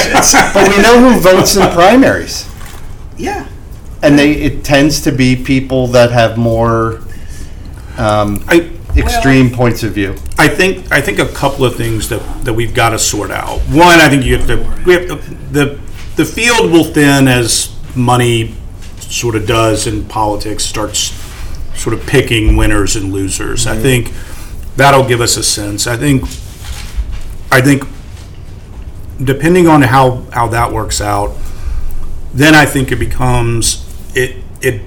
but 0.52 0.68
we 0.76 0.82
know 0.82 0.98
who 1.12 1.20
votes 1.20 1.56
in 1.56 1.62
primaries, 1.72 2.45
yeah. 3.16 3.48
and 4.02 4.18
they 4.18 4.32
it 4.32 4.64
tends 4.64 5.00
to 5.02 5.12
be 5.12 5.36
people 5.36 5.88
that 5.88 6.10
have 6.10 6.36
more 6.36 7.00
um, 7.98 8.44
I, 8.48 8.70
extreme 8.96 9.50
points 9.50 9.82
of 9.82 9.92
view. 9.92 10.14
I 10.38 10.48
think 10.48 10.90
I 10.92 11.00
think 11.00 11.18
a 11.18 11.28
couple 11.28 11.64
of 11.64 11.76
things 11.76 12.08
that, 12.08 12.20
that 12.44 12.54
we've 12.54 12.74
got 12.74 12.90
to 12.90 12.98
sort 12.98 13.30
out. 13.30 13.60
One, 13.62 14.00
I 14.00 14.08
think 14.08 14.24
you 14.24 14.36
have 14.38 14.46
to 14.46 14.82
we 14.84 14.94
have 14.94 15.06
to, 15.08 15.14
the 15.52 15.78
the 16.16 16.24
field 16.24 16.70
will 16.70 16.84
thin 16.84 17.28
as 17.28 17.74
money 17.94 18.54
sort 19.00 19.36
of 19.36 19.46
does 19.46 19.86
in 19.86 20.04
politics 20.06 20.64
starts 20.64 21.14
sort 21.74 21.94
of 21.94 22.06
picking 22.06 22.56
winners 22.56 22.96
and 22.96 23.12
losers. 23.12 23.66
I 23.66 23.76
think 23.76 24.12
that'll 24.76 25.06
give 25.06 25.20
us 25.20 25.36
a 25.36 25.42
sense. 25.42 25.86
I 25.86 25.96
think 25.96 26.22
I 27.52 27.60
think 27.60 27.84
depending 29.22 29.66
on 29.66 29.82
how 29.82 30.22
how 30.32 30.48
that 30.48 30.72
works 30.72 31.00
out, 31.00 31.36
then 32.36 32.54
I 32.54 32.66
think 32.66 32.92
it 32.92 32.96
becomes 32.96 33.82
it 34.14 34.36
it 34.60 34.82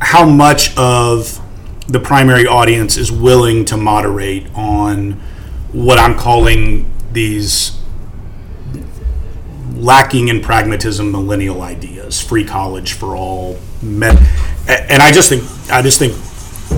how 0.00 0.26
much 0.26 0.76
of 0.76 1.40
the 1.88 2.00
primary 2.00 2.46
audience 2.46 2.96
is 2.96 3.12
willing 3.12 3.64
to 3.66 3.76
moderate 3.76 4.46
on 4.54 5.12
what 5.72 5.98
I'm 5.98 6.16
calling 6.16 6.90
these 7.12 7.78
lacking 9.74 10.28
in 10.28 10.40
pragmatism 10.40 11.10
millennial 11.12 11.62
ideas, 11.62 12.20
free 12.20 12.44
college 12.44 12.92
for 12.94 13.16
all, 13.16 13.58
med- 13.82 14.18
and 14.68 15.02
I 15.02 15.12
just 15.12 15.28
think 15.28 15.44
I 15.70 15.80
just 15.82 15.98
think 15.98 16.12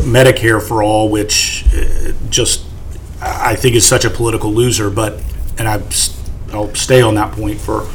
Medicare 0.04 0.60
for 0.66 0.82
all, 0.82 1.08
which 1.08 1.64
uh, 1.74 2.12
just 2.28 2.64
I 3.20 3.54
think 3.54 3.76
is 3.76 3.86
such 3.86 4.04
a 4.04 4.10
political 4.10 4.52
loser, 4.52 4.90
but 4.90 5.20
and 5.58 5.68
I 5.68 5.82
I'll 6.52 6.74
stay 6.74 7.00
on 7.02 7.14
that 7.14 7.32
point 7.32 7.60
for 7.60 7.86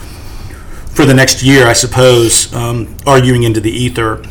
for 0.97 1.05
the 1.05 1.13
next 1.13 1.43
year, 1.43 1.67
I 1.67 1.73
suppose, 1.73 2.51
um, 2.55 2.97
arguing 3.05 3.43
into 3.43 3.61
the 3.61 3.69
ether. 3.69 4.23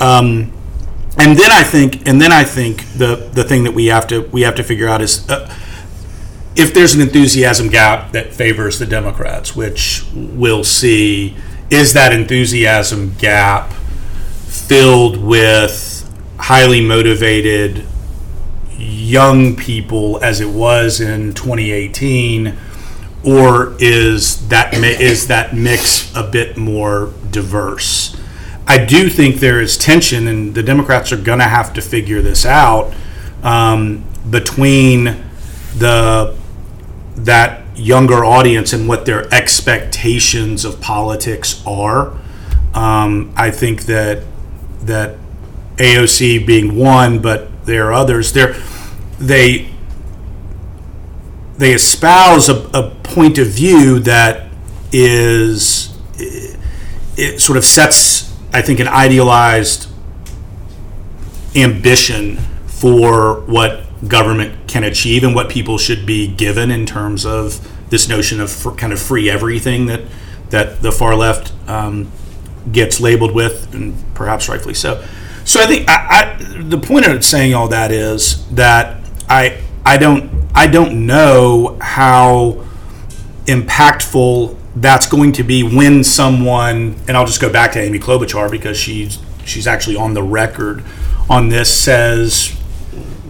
Um, 0.00 0.50
and 1.18 1.36
then 1.36 1.52
I 1.52 1.62
think, 1.62 2.08
and 2.08 2.18
then 2.18 2.32
I 2.32 2.44
think 2.44 2.78
the 2.94 3.28
the 3.32 3.44
thing 3.44 3.64
that 3.64 3.74
we 3.74 3.86
have 3.86 4.06
to 4.08 4.22
we 4.32 4.40
have 4.40 4.54
to 4.54 4.64
figure 4.64 4.88
out 4.88 5.02
is 5.02 5.28
uh, 5.28 5.54
if 6.56 6.72
there's 6.72 6.94
an 6.94 7.02
enthusiasm 7.02 7.68
gap 7.68 8.12
that 8.12 8.32
favors 8.32 8.78
the 8.78 8.86
Democrats, 8.86 9.54
which 9.54 10.02
we'll 10.14 10.64
see, 10.64 11.36
is 11.68 11.92
that 11.92 12.14
enthusiasm 12.14 13.14
gap 13.18 13.74
filled 14.46 15.22
with 15.22 16.10
highly 16.38 16.80
motivated 16.80 17.86
young 18.78 19.54
people 19.56 20.18
as 20.24 20.40
it 20.40 20.48
was 20.48 21.02
in 21.02 21.34
2018 21.34 22.56
or 23.24 23.74
is 23.78 24.48
that 24.48 24.72
that 24.72 25.54
mix 25.54 26.14
a 26.14 26.22
bit 26.22 26.56
more 26.56 27.12
diverse 27.30 28.16
I 28.66 28.84
do 28.84 29.10
think 29.10 29.36
there 29.36 29.60
is 29.60 29.76
tension, 29.76 30.26
and 30.26 30.54
the 30.54 30.62
Democrats 30.62 31.12
are 31.12 31.18
going 31.18 31.38
to 31.38 31.44
have 31.44 31.74
to 31.74 31.82
figure 31.82 32.22
this 32.22 32.46
out 32.46 32.94
um, 33.42 34.04
between 34.30 35.04
the 35.76 36.36
that 37.16 37.62
younger 37.76 38.24
audience 38.24 38.72
and 38.72 38.88
what 38.88 39.04
their 39.04 39.32
expectations 39.32 40.64
of 40.64 40.80
politics 40.80 41.62
are. 41.66 42.18
Um, 42.72 43.32
I 43.36 43.50
think 43.50 43.82
that 43.82 44.22
that 44.82 45.16
AOC 45.76 46.46
being 46.46 46.76
one, 46.76 47.20
but 47.20 47.66
there 47.66 47.88
are 47.88 47.92
others. 47.92 48.32
There, 48.32 48.54
they 49.18 49.70
they 51.56 51.72
espouse 51.72 52.48
a, 52.48 52.66
a 52.74 52.90
point 53.02 53.38
of 53.38 53.48
view 53.48 54.00
that 54.00 54.48
is 54.92 55.96
it 57.16 57.40
sort 57.40 57.56
of 57.56 57.64
sets, 57.64 58.34
I 58.52 58.62
think, 58.62 58.80
an 58.80 58.88
idealized 58.88 59.88
ambition 61.54 62.38
for 62.66 63.40
what 63.42 63.82
government 64.08 64.68
can 64.68 64.84
achieve 64.84 65.22
and 65.22 65.34
what 65.34 65.48
people 65.48 65.78
should 65.78 66.04
be 66.04 66.26
given 66.26 66.70
in 66.70 66.86
terms 66.86 67.24
of 67.24 67.60
this 67.90 68.08
notion 68.08 68.40
of 68.40 68.76
kind 68.76 68.92
of 68.92 69.00
free 69.00 69.30
everything 69.30 69.86
that 69.86 70.02
that 70.50 70.82
the 70.82 70.92
far 70.92 71.14
left 71.14 71.52
um, 71.68 72.10
gets 72.70 73.00
labeled 73.00 73.34
with, 73.34 73.74
and 73.74 73.94
perhaps 74.14 74.48
rightfully 74.48 74.74
so. 74.74 75.04
So 75.44 75.60
I 75.60 75.66
think 75.66 75.88
I, 75.88 76.38
I, 76.38 76.62
the 76.62 76.78
point 76.78 77.06
of 77.06 77.24
saying 77.24 77.54
all 77.54 77.68
that 77.68 77.90
is 77.92 78.46
that 78.50 79.00
I 79.28 79.62
I 79.84 79.96
don't 79.96 80.33
I 80.54 80.66
don't 80.66 81.06
know 81.06 81.76
how 81.80 82.64
impactful 83.46 84.56
that's 84.76 85.06
going 85.06 85.32
to 85.32 85.42
be 85.42 85.62
when 85.62 86.02
someone 86.02 86.96
and 87.06 87.16
I'll 87.16 87.26
just 87.26 87.40
go 87.40 87.52
back 87.52 87.72
to 87.72 87.80
Amy 87.80 87.98
Klobuchar 87.98 88.50
because 88.50 88.76
she's 88.76 89.18
she's 89.44 89.66
actually 89.66 89.96
on 89.96 90.14
the 90.14 90.22
record 90.22 90.82
on 91.28 91.48
this 91.48 91.72
says 91.72 92.56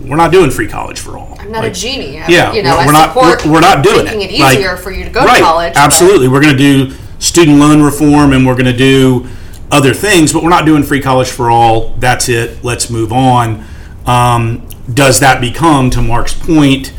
we're 0.02 0.16
not 0.16 0.32
doing 0.32 0.50
free 0.50 0.68
college 0.68 1.00
for 1.00 1.16
all. 1.16 1.36
I'm 1.40 1.50
not 1.50 1.64
a 1.64 1.70
genie. 1.70 2.20
I, 2.20 2.28
Yeah, 2.28 2.52
you 2.52 2.62
know, 2.62 2.76
we're, 2.84 2.92
not 2.92 3.16
we're, 3.16 3.38
we're 3.50 3.60
not 3.60 3.82
doing 3.82 4.04
making 4.04 4.20
it. 4.20 4.30
it 4.32 4.40
Like- 4.40 4.58
easier 4.58 4.76
for 4.76 4.90
you 4.90 5.04
to 5.04 5.10
go 5.10 5.24
right, 5.24 5.38
to 5.38 5.42
college. 5.44 5.72
but- 5.74 5.80
Absolutely, 5.82 6.28
we're 6.28 6.42
going 6.42 6.54
to 6.56 6.58
do 6.58 6.94
student 7.18 7.58
loan 7.58 7.80
reform 7.82 8.32
and 8.34 8.46
we're 8.46 8.54
going 8.54 8.66
to 8.66 8.76
do 8.76 9.26
other 9.70 9.94
things, 9.94 10.30
but 10.32 10.42
we're 10.42 10.50
not 10.50 10.66
doing 10.66 10.82
free 10.82 11.00
college 11.00 11.28
for 11.30 11.50
all. 11.50 11.94
That's 11.98 12.28
it. 12.28 12.62
Let's 12.62 12.90
move 12.90 13.12
on. 13.14 13.64
Um, 14.04 14.68
does 14.92 15.20
that 15.20 15.40
become, 15.40 15.88
to 15.90 16.02
Mark's 16.02 16.34
point, 16.34 16.92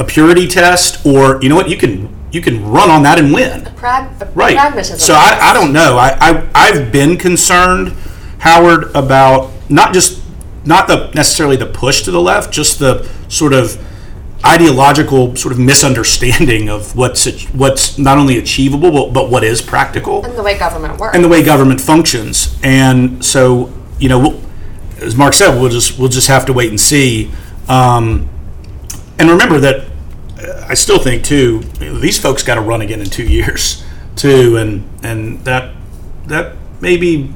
a 0.00 0.04
purity 0.04 0.48
test, 0.48 1.04
or 1.06 1.40
you 1.42 1.48
know 1.48 1.54
what? 1.56 1.68
You 1.68 1.76
can 1.76 2.08
you 2.32 2.40
can 2.40 2.64
run 2.68 2.90
on 2.90 3.02
that 3.04 3.18
and 3.18 3.32
win. 3.32 3.64
Prag- 3.76 4.08
Right. 4.36 4.56
Pragmatism. 4.56 4.98
So 4.98 5.14
I, 5.14 5.50
I 5.50 5.52
don't 5.52 5.72
know. 5.72 5.96
I, 5.98 6.16
I 6.20 6.48
I've 6.54 6.90
been 6.92 7.16
concerned, 7.16 7.92
Howard, 8.38 8.84
about 8.94 9.50
not 9.68 9.92
just 9.94 10.20
not 10.64 10.86
the 10.88 11.10
necessarily 11.14 11.56
the 11.56 11.66
push 11.66 12.02
to 12.02 12.10
the 12.10 12.20
left, 12.20 12.52
just 12.52 12.78
the 12.78 13.08
sort 13.28 13.52
of 13.52 13.76
ideological 14.44 15.36
sort 15.36 15.52
of 15.52 15.58
misunderstanding 15.58 16.68
of 16.70 16.96
what's 16.96 17.26
what's 17.52 17.98
not 17.98 18.16
only 18.16 18.38
achievable 18.38 18.90
but, 18.90 19.12
but 19.12 19.30
what 19.30 19.44
is 19.44 19.60
practical 19.60 20.24
And 20.24 20.34
the 20.36 20.42
way 20.42 20.58
government 20.58 20.98
works. 20.98 21.14
and 21.14 21.22
the 21.22 21.28
way 21.28 21.42
government 21.42 21.80
functions. 21.80 22.58
And 22.62 23.22
so, 23.24 23.70
you 23.98 24.08
know, 24.08 24.18
we'll, 24.18 24.40
as 25.02 25.14
Mark 25.14 25.34
said, 25.34 25.60
we'll 25.60 25.68
just 25.70 25.98
we'll 25.98 26.08
just 26.08 26.28
have 26.28 26.46
to 26.46 26.52
wait 26.54 26.70
and 26.70 26.80
see. 26.80 27.30
Um, 27.68 28.28
and 29.18 29.28
remember 29.28 29.58
that 29.60 29.86
I 30.68 30.74
still 30.74 30.98
think 30.98 31.24
too 31.24 31.60
these 31.78 32.18
folks 32.18 32.42
got 32.42 32.54
to 32.56 32.60
run 32.60 32.80
again 32.80 33.00
in 33.00 33.06
two 33.10 33.24
years 33.24 33.84
too, 34.16 34.56
and 34.56 34.88
and 35.02 35.44
that 35.44 35.74
that 36.26 36.56
maybe 36.80 37.32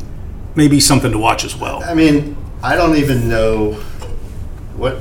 maybe 0.54 0.80
something 0.80 1.12
to 1.12 1.18
watch 1.18 1.44
as 1.44 1.56
well. 1.56 1.82
I 1.82 1.94
mean, 1.94 2.36
I 2.62 2.76
don't 2.76 2.96
even 2.96 3.28
know 3.28 3.72
what. 4.76 4.98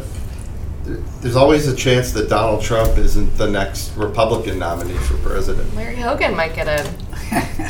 There's 1.21 1.37
always 1.37 1.67
a 1.69 1.75
chance 1.75 2.11
that 2.11 2.27
Donald 2.27 2.61
Trump 2.61 2.97
isn't 2.97 3.37
the 3.37 3.49
next 3.49 3.95
Republican 3.95 4.59
nominee 4.59 4.97
for 4.97 5.15
president. 5.19 5.73
Larry 5.75 5.95
Hogan 5.95 6.35
might 6.35 6.53
get 6.53 6.67
in. 6.67 6.93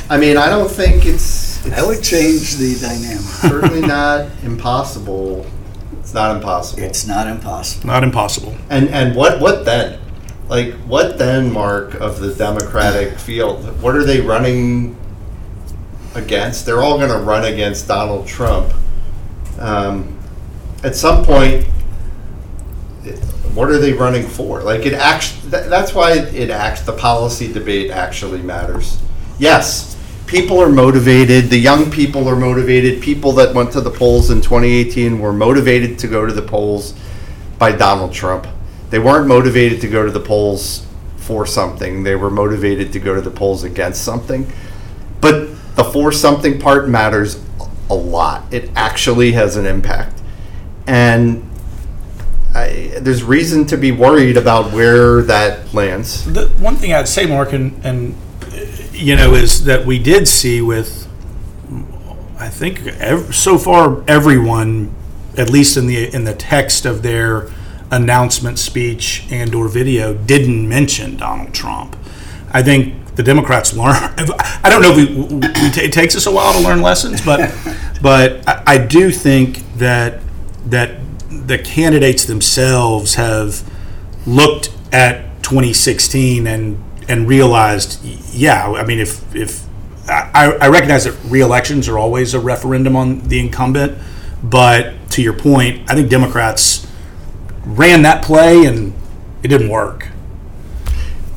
I 0.10 0.18
mean, 0.18 0.38
I 0.38 0.50
don't 0.50 0.70
think 0.70 1.06
it's. 1.06 1.64
it's 1.66 1.76
That 1.76 1.86
would 1.86 2.04
change 2.04 2.56
the 2.56 2.76
dynamic. 2.82 3.20
certainly 3.22 3.82
not 3.82 4.30
impossible. 4.44 5.46
It's 6.00 6.14
not 6.14 6.36
impossible. 6.36 6.84
It's 6.84 7.06
not 7.06 7.28
impossible. 7.28 7.88
Not 7.88 8.04
impossible. 8.04 8.58
And 8.70 8.90
and 8.90 9.16
what 9.16 9.40
what 9.40 9.66
then? 9.66 10.00
Like 10.50 10.74
what 10.86 11.18
then, 11.18 11.52
Mark, 11.52 11.96
of 11.96 12.20
the 12.20 12.34
Democratic 12.34 13.18
field? 13.18 13.82
What 13.82 13.96
are 13.96 14.04
they 14.04 14.22
running? 14.22 14.98
against. 16.16 16.66
They're 16.66 16.82
all 16.82 16.98
going 16.98 17.10
to 17.10 17.18
run 17.18 17.46
against 17.52 17.88
Donald 17.88 18.28
Trump. 18.28 18.74
Um, 19.60 20.18
at 20.84 20.96
some 20.96 21.24
point, 21.24 21.66
what 23.54 23.70
are 23.70 23.78
they 23.78 23.94
running 23.94 24.28
for? 24.28 24.62
Like 24.64 24.86
it 24.86 24.94
actually, 24.94 25.50
that's 25.50 25.94
why 25.94 26.14
it 26.14 26.50
acts. 26.50 26.82
The 26.82 26.94
policy 26.94 27.52
debate 27.52 27.92
actually 27.92 28.42
matters. 28.42 29.00
Yes, 29.38 29.96
people 30.26 30.60
are 30.60 30.70
motivated. 30.70 31.50
The 31.50 31.58
young 31.58 31.92
people 31.92 32.28
are 32.28 32.36
motivated. 32.36 33.02
People 33.02 33.32
that 33.34 33.54
went 33.54 33.72
to 33.74 33.82
the 33.82 33.92
polls 33.92 34.32
in 34.32 34.42
2018 34.42 35.20
were 35.20 35.34
motivated 35.34 36.00
to 36.00 36.08
go 36.08 36.26
to 36.26 36.34
the 36.34 36.42
polls 36.42 36.96
by 37.60 37.72
Donald 37.72 38.12
Trump. 38.12 38.48
They 38.94 39.00
weren't 39.00 39.26
motivated 39.26 39.82
to 39.82 39.88
go 39.88 40.06
to 40.06 40.12
the 40.12 40.20
polls 40.20 40.86
for 41.18 41.48
something. 41.48 42.04
They 42.04 42.14
were 42.14 42.30
motivated 42.30 42.94
to 42.94 43.00
go 43.00 43.16
to 43.16 43.22
the 43.22 43.32
polls 43.32 43.64
against 43.64 44.04
something. 44.04 44.54
But 45.20 45.50
the 45.76 45.84
for 45.84 46.12
something 46.12 46.60
part 46.60 46.88
matters 46.88 47.44
a 47.90 47.96
lot. 47.96 48.54
It 48.54 48.70
actually 48.76 49.32
has 49.32 49.56
an 49.56 49.66
impact. 49.66 50.22
And 50.86 51.50
I, 52.54 52.92
there's 53.00 53.24
reason 53.24 53.66
to 53.66 53.78
be 53.78 53.92
worried 53.92 54.38
about 54.38 54.72
where 54.72 55.24
that 55.24 55.74
lands. 55.74 56.32
The 56.32 56.50
one 56.60 56.76
thing 56.76 56.94
I'd 56.94 57.08
say, 57.08 57.26
Mark, 57.26 57.52
and, 57.52 57.84
and 57.84 58.16
you 58.92 59.16
know, 59.16 59.34
is 59.34 59.64
that 59.66 59.88
we 59.88 59.98
did 59.98 60.28
see 60.28 60.62
with, 60.62 61.08
I 62.38 62.48
think, 62.48 62.86
ev- 62.86 63.34
so 63.34 63.58
far 63.58 64.04
everyone, 64.08 64.94
at 65.36 65.50
least 65.50 65.78
in 65.78 65.88
the 65.88 66.14
in 66.14 66.26
the 66.26 66.36
text 66.36 66.86
of 66.86 67.02
their 67.02 67.50
announcement 67.96 68.60
speech 68.60 69.26
and 69.30 69.54
or 69.54 69.68
video, 69.68 70.14
didn't 70.14 70.68
mention 70.68 71.16
Donald 71.18 71.54
Trump. 71.54 71.96
I 72.52 72.64
think 72.64 73.16
the 73.16 73.24
Democrats 73.24 73.74
learn. 73.74 73.96
I 74.18 74.70
don't 74.70 74.82
know 74.82 74.92
if 74.92 74.98
we, 74.98 75.36
we, 75.36 75.48
it 75.84 75.94
takes 75.94 76.16
us 76.16 76.26
a 76.26 76.32
while 76.32 76.54
to 76.54 76.60
learn 76.60 76.82
lessons, 76.82 77.24
but 77.24 77.54
but 78.02 78.48
I, 78.48 78.64
I 78.66 78.78
do 78.78 79.12
think 79.12 79.60
that 79.78 80.22
that 80.66 81.00
the 81.30 81.58
candidates 81.58 82.26
themselves 82.26 83.16
have 83.16 83.70
looked 84.26 84.72
at 84.92 85.44
2016 85.44 86.48
and 86.48 86.84
and 87.08 87.28
realized, 87.28 88.04
yeah, 88.34 88.72
I 88.72 88.86
mean, 88.86 89.00
if 89.00 89.36
if 89.36 89.64
I, 90.08 90.58
I 90.60 90.68
recognize 90.68 91.06
that 91.06 91.18
re-elections 91.26 91.88
are 91.88 91.98
always 91.98 92.34
a 92.34 92.40
referendum 92.40 92.96
on 92.96 93.20
the 93.20 93.40
incumbent, 93.40 93.98
but 94.44 94.94
to 95.12 95.22
your 95.22 95.34
point, 95.34 95.90
I 95.90 95.96
think 95.96 96.10
Democrats 96.10 96.88
ran 97.66 98.02
that 98.04 98.24
play 98.24 98.66
and 98.66 98.94
it 99.42 99.48
didn't 99.48 99.70
work. 99.70 100.10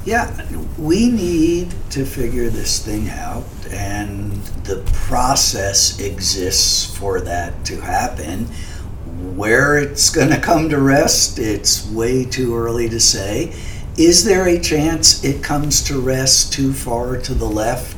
Yeah, 0.04 0.46
we 0.78 1.10
need 1.10 1.74
to 1.90 2.04
figure 2.04 2.48
this 2.48 2.78
thing 2.78 3.08
out, 3.08 3.44
and 3.70 4.30
the 4.64 4.80
process 4.92 5.98
exists 5.98 6.96
for 6.96 7.20
that 7.22 7.64
to 7.64 7.80
happen. 7.80 8.46
Where 9.34 9.78
it's 9.78 10.10
going 10.10 10.30
to 10.30 10.38
come 10.38 10.68
to 10.68 10.78
rest, 10.78 11.40
it's 11.40 11.90
way 11.90 12.24
too 12.24 12.56
early 12.56 12.88
to 12.88 13.00
say. 13.00 13.52
Is 13.98 14.24
there 14.24 14.46
a 14.46 14.60
chance 14.60 15.24
it 15.24 15.42
comes 15.42 15.82
to 15.84 16.00
rest 16.00 16.52
too 16.52 16.72
far 16.72 17.16
to 17.16 17.34
the 17.34 17.46
left 17.46 17.96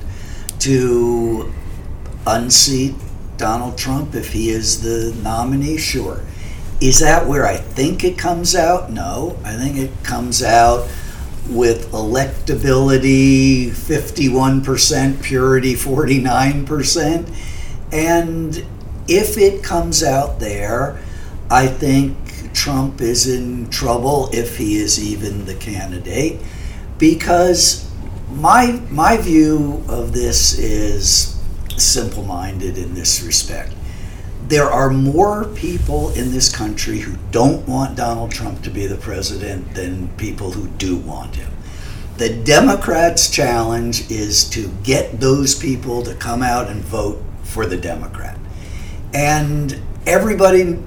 to 0.60 1.52
unseat 2.26 2.94
Donald 3.36 3.76
Trump 3.76 4.14
if 4.14 4.32
he 4.32 4.48
is 4.48 4.80
the 4.80 5.14
nominee? 5.22 5.76
Sure. 5.76 6.22
Is 6.80 7.00
that 7.00 7.26
where 7.26 7.44
I 7.46 7.56
think 7.56 8.04
it 8.04 8.16
comes 8.16 8.54
out? 8.54 8.90
No. 8.90 9.36
I 9.44 9.56
think 9.56 9.76
it 9.76 9.90
comes 10.04 10.42
out 10.42 10.88
with 11.48 11.90
electability 11.92 13.70
51%, 13.70 15.22
purity 15.22 15.74
49%. 15.74 17.34
And 17.92 18.64
if 19.08 19.38
it 19.38 19.62
comes 19.62 20.02
out 20.02 20.38
there, 20.38 21.00
I 21.50 21.66
think 21.66 22.52
Trump 22.52 23.00
is 23.00 23.26
in 23.26 23.70
trouble 23.70 24.28
if 24.32 24.58
he 24.58 24.76
is 24.76 25.02
even 25.02 25.46
the 25.46 25.54
candidate 25.54 26.40
because 26.98 27.90
my 28.30 28.82
my 28.90 29.16
view 29.16 29.82
of 29.88 30.12
this 30.12 30.58
is 30.58 31.40
simple-minded 31.76 32.76
in 32.76 32.94
this 32.94 33.22
respect. 33.22 33.72
There 34.48 34.70
are 34.70 34.88
more 34.88 35.44
people 35.44 36.10
in 36.12 36.32
this 36.32 36.54
country 36.54 37.00
who 37.00 37.16
don't 37.30 37.68
want 37.68 37.96
Donald 37.96 38.30
Trump 38.30 38.62
to 38.62 38.70
be 38.70 38.86
the 38.86 38.96
president 38.96 39.74
than 39.74 40.08
people 40.16 40.52
who 40.52 40.68
do 40.78 40.96
want 40.96 41.36
him. 41.36 41.52
The 42.16 42.30
Democrats' 42.30 43.30
challenge 43.30 44.10
is 44.10 44.48
to 44.50 44.68
get 44.82 45.20
those 45.20 45.54
people 45.54 46.02
to 46.02 46.14
come 46.14 46.42
out 46.42 46.68
and 46.68 46.82
vote 46.82 47.22
for 47.42 47.66
the 47.66 47.76
Democrat. 47.76 48.38
And 49.12 49.80
everybody 50.06 50.78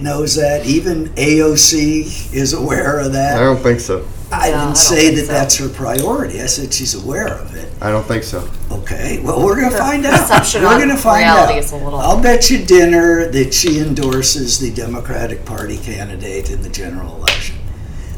knows 0.00 0.36
that. 0.36 0.64
Even 0.64 1.10
AOC 1.10 2.32
is 2.32 2.54
aware 2.54 3.00
of 3.00 3.12
that. 3.12 3.36
I 3.36 3.44
don't 3.44 3.62
think 3.62 3.80
so. 3.80 4.08
I 4.32 4.50
No, 4.50 4.56
I 4.56 4.58
don't 4.58 4.64
didn't 4.68 4.76
say 4.78 5.04
think 5.06 5.16
that 5.16 5.26
so. 5.26 5.32
that's 5.32 5.56
her 5.58 5.68
priority. 5.68 6.40
I 6.42 6.46
said 6.46 6.72
she's 6.72 6.94
aware 6.94 7.28
of 7.28 7.54
it. 7.54 7.70
I 7.80 7.90
don't 7.90 8.04
think 8.06 8.24
so. 8.24 8.48
Okay, 8.70 9.20
well, 9.22 9.44
we're 9.44 9.60
going 9.60 9.70
to 9.70 9.78
find 9.78 10.04
out. 10.06 10.20
perception 10.20 10.62
We're 10.62 10.68
on 10.68 10.76
going 10.78 10.88
to 10.88 10.96
find 10.96 11.22
reality 11.22 11.52
out. 11.54 11.58
is 11.58 11.72
a 11.72 11.76
little- 11.76 11.98
I'll 11.98 12.20
bet 12.20 12.50
you 12.50 12.64
dinner 12.64 13.26
that 13.30 13.52
she 13.54 13.78
endorses 13.78 14.58
the 14.58 14.70
Democratic 14.70 15.44
Party 15.44 15.76
candidate 15.78 16.50
in 16.50 16.62
the 16.62 16.68
general 16.68 17.16
election. 17.16 17.56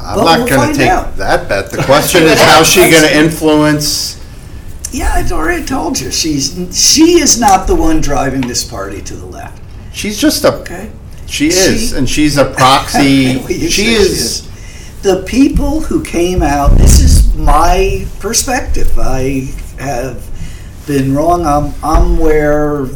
I'm 0.01 0.15
But 0.17 0.23
not 0.23 0.37
we'll 0.39 0.47
going 0.47 0.59
find 0.61 0.73
to 0.75 0.79
take 0.79 0.89
out. 0.89 1.17
that 1.17 1.49
bet. 1.49 1.71
The 1.71 1.83
question 1.83 2.23
is, 2.31 2.39
how's 2.41 2.67
she 2.67 2.79
going 2.89 3.03
to 3.03 3.17
influence? 3.17 4.15
Yeah, 4.91 5.11
I 5.13 5.29
already 5.33 5.65
told 5.65 5.99
you 5.99 6.09
she's 6.11 6.55
she 6.71 7.19
is 7.19 7.39
not 7.39 7.67
the 7.67 7.75
one 7.75 7.99
driving 7.99 8.41
this 8.41 8.63
party 8.63 9.01
to 9.01 9.15
the 9.15 9.25
left. 9.25 9.61
She's 9.93 10.17
just 10.17 10.43
a. 10.45 10.53
Okay, 10.61 10.89
She 11.25 11.47
is, 11.47 11.89
She- 11.89 11.97
and 11.97 12.09
she's 12.09 12.37
a 12.37 12.45
proxy. 12.45 13.37
Well, 13.39 13.51
you 13.51 13.69
she 13.69 13.83
said 13.95 14.01
is. 14.01 14.46
The 15.01 15.23
people 15.27 15.81
who 15.81 16.03
came 16.03 16.41
out. 16.41 16.77
This 16.77 16.99
is 16.99 17.33
my 17.35 18.07
perspective. 18.19 18.97
I 18.97 19.53
have 19.79 20.27
been 20.87 21.13
wrong. 21.13 21.45
I'm 21.45 21.73
I'm 21.83 22.17
where 22.17 22.87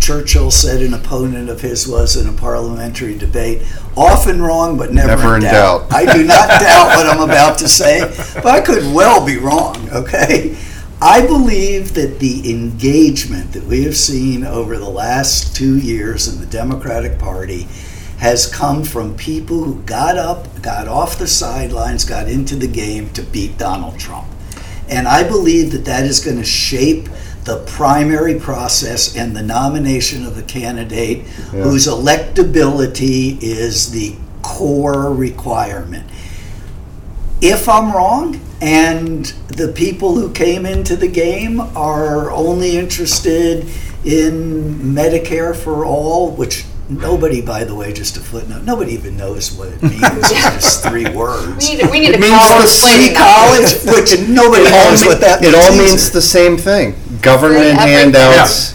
Churchill 0.00 0.50
said 0.50 0.82
an 0.82 0.94
opponent 0.94 1.50
of 1.50 1.60
his 1.60 1.86
was 1.86 2.16
in 2.16 2.26
a 2.26 2.32
parliamentary 2.32 3.16
debate. 3.16 3.62
Often 3.96 4.42
wrong, 4.42 4.78
but 4.78 4.92
never, 4.92 5.08
Never 5.08 5.36
in 5.36 5.42
doubt. 5.42 5.92
I 5.92 6.10
do 6.10 6.24
not 6.24 6.48
doubt 6.60 6.96
what 6.96 7.06
I'm 7.06 7.20
about 7.20 7.58
to 7.58 7.68
say, 7.68 8.00
but 8.34 8.46
I 8.46 8.60
could 8.60 8.94
well 8.94 9.24
be 9.24 9.36
wrong, 9.36 9.88
okay? 9.90 10.56
I 11.02 11.26
believe 11.26 11.94
that 11.94 12.18
the 12.18 12.50
engagement 12.50 13.52
that 13.52 13.64
we 13.64 13.84
have 13.84 13.96
seen 13.96 14.44
over 14.44 14.76
the 14.78 14.88
last 14.88 15.54
two 15.54 15.78
years 15.78 16.28
in 16.28 16.40
the 16.40 16.46
Democratic 16.46 17.18
Party 17.18 17.68
has 18.20 18.46
come 18.46 18.84
from 18.84 19.16
people 19.16 19.64
who 19.64 19.82
got 19.82 20.18
up, 20.18 20.62
got 20.62 20.86
off 20.86 21.18
the 21.18 21.26
sidelines, 21.26 22.04
got 22.04 22.28
into 22.28 22.54
the 22.54 22.68
game 22.68 23.10
to 23.10 23.22
beat 23.22 23.56
Donald 23.56 23.98
Trump. 23.98 24.28
And 24.88 25.08
I 25.08 25.26
believe 25.26 25.72
that 25.72 25.86
that 25.86 26.04
is 26.04 26.20
going 26.20 26.36
to 26.36 26.44
shape 26.44 27.08
the 27.44 27.64
primary 27.66 28.38
process 28.38 29.16
and 29.16 29.34
the 29.34 29.42
nomination 29.42 30.26
of 30.26 30.36
a 30.36 30.42
candidate 30.42 31.26
whose 31.50 31.86
electability 31.86 33.42
is 33.42 33.90
the 33.90 34.14
core 34.42 35.14
requirement. 35.14 36.08
If 37.40 37.70
I'm 37.70 37.90
wrong 37.92 38.38
and 38.60 39.24
the 39.48 39.68
people 39.68 40.16
who 40.16 40.30
came 40.32 40.66
into 40.66 40.94
the 40.94 41.08
game 41.08 41.60
are 41.60 42.30
only 42.30 42.76
interested 42.76 43.66
in 44.04 44.74
Medicare 44.94 45.56
for 45.56 45.86
all, 45.86 46.32
which 46.32 46.66
nobody, 46.90 47.40
by 47.40 47.64
the 47.64 47.74
way, 47.74 47.92
just 47.92 48.16
a 48.16 48.20
footnote, 48.20 48.64
nobody 48.64 48.92
even 48.92 49.16
knows 49.16 49.52
what 49.52 49.68
it 49.68 49.82
means. 49.82 50.02
It's 50.02 50.30
just 50.32 50.82
three 50.84 51.08
words. 51.10 51.68
We 51.68 51.76
need, 51.76 51.90
we 51.90 52.00
need 52.00 52.08
It 52.10 52.16
a 52.16 52.18
means 52.18 52.34
call 52.34 52.58
the 52.58 52.64
explaining 52.64 53.02
City 53.06 53.14
that. 53.14 53.84
college, 53.84 53.96
which 53.96 54.28
nobody 54.28 54.62
It 54.64 54.72
all, 54.74 54.90
knows 54.90 55.04
what 55.06 55.20
that 55.20 55.40
means. 55.40 55.54
it 55.54 55.56
all 55.58 55.72
either. 55.72 55.82
means 55.82 56.10
the 56.10 56.22
same 56.22 56.56
thing. 56.56 56.94
Government 57.22 57.78
Everything. 57.78 58.12
handouts, 58.12 58.72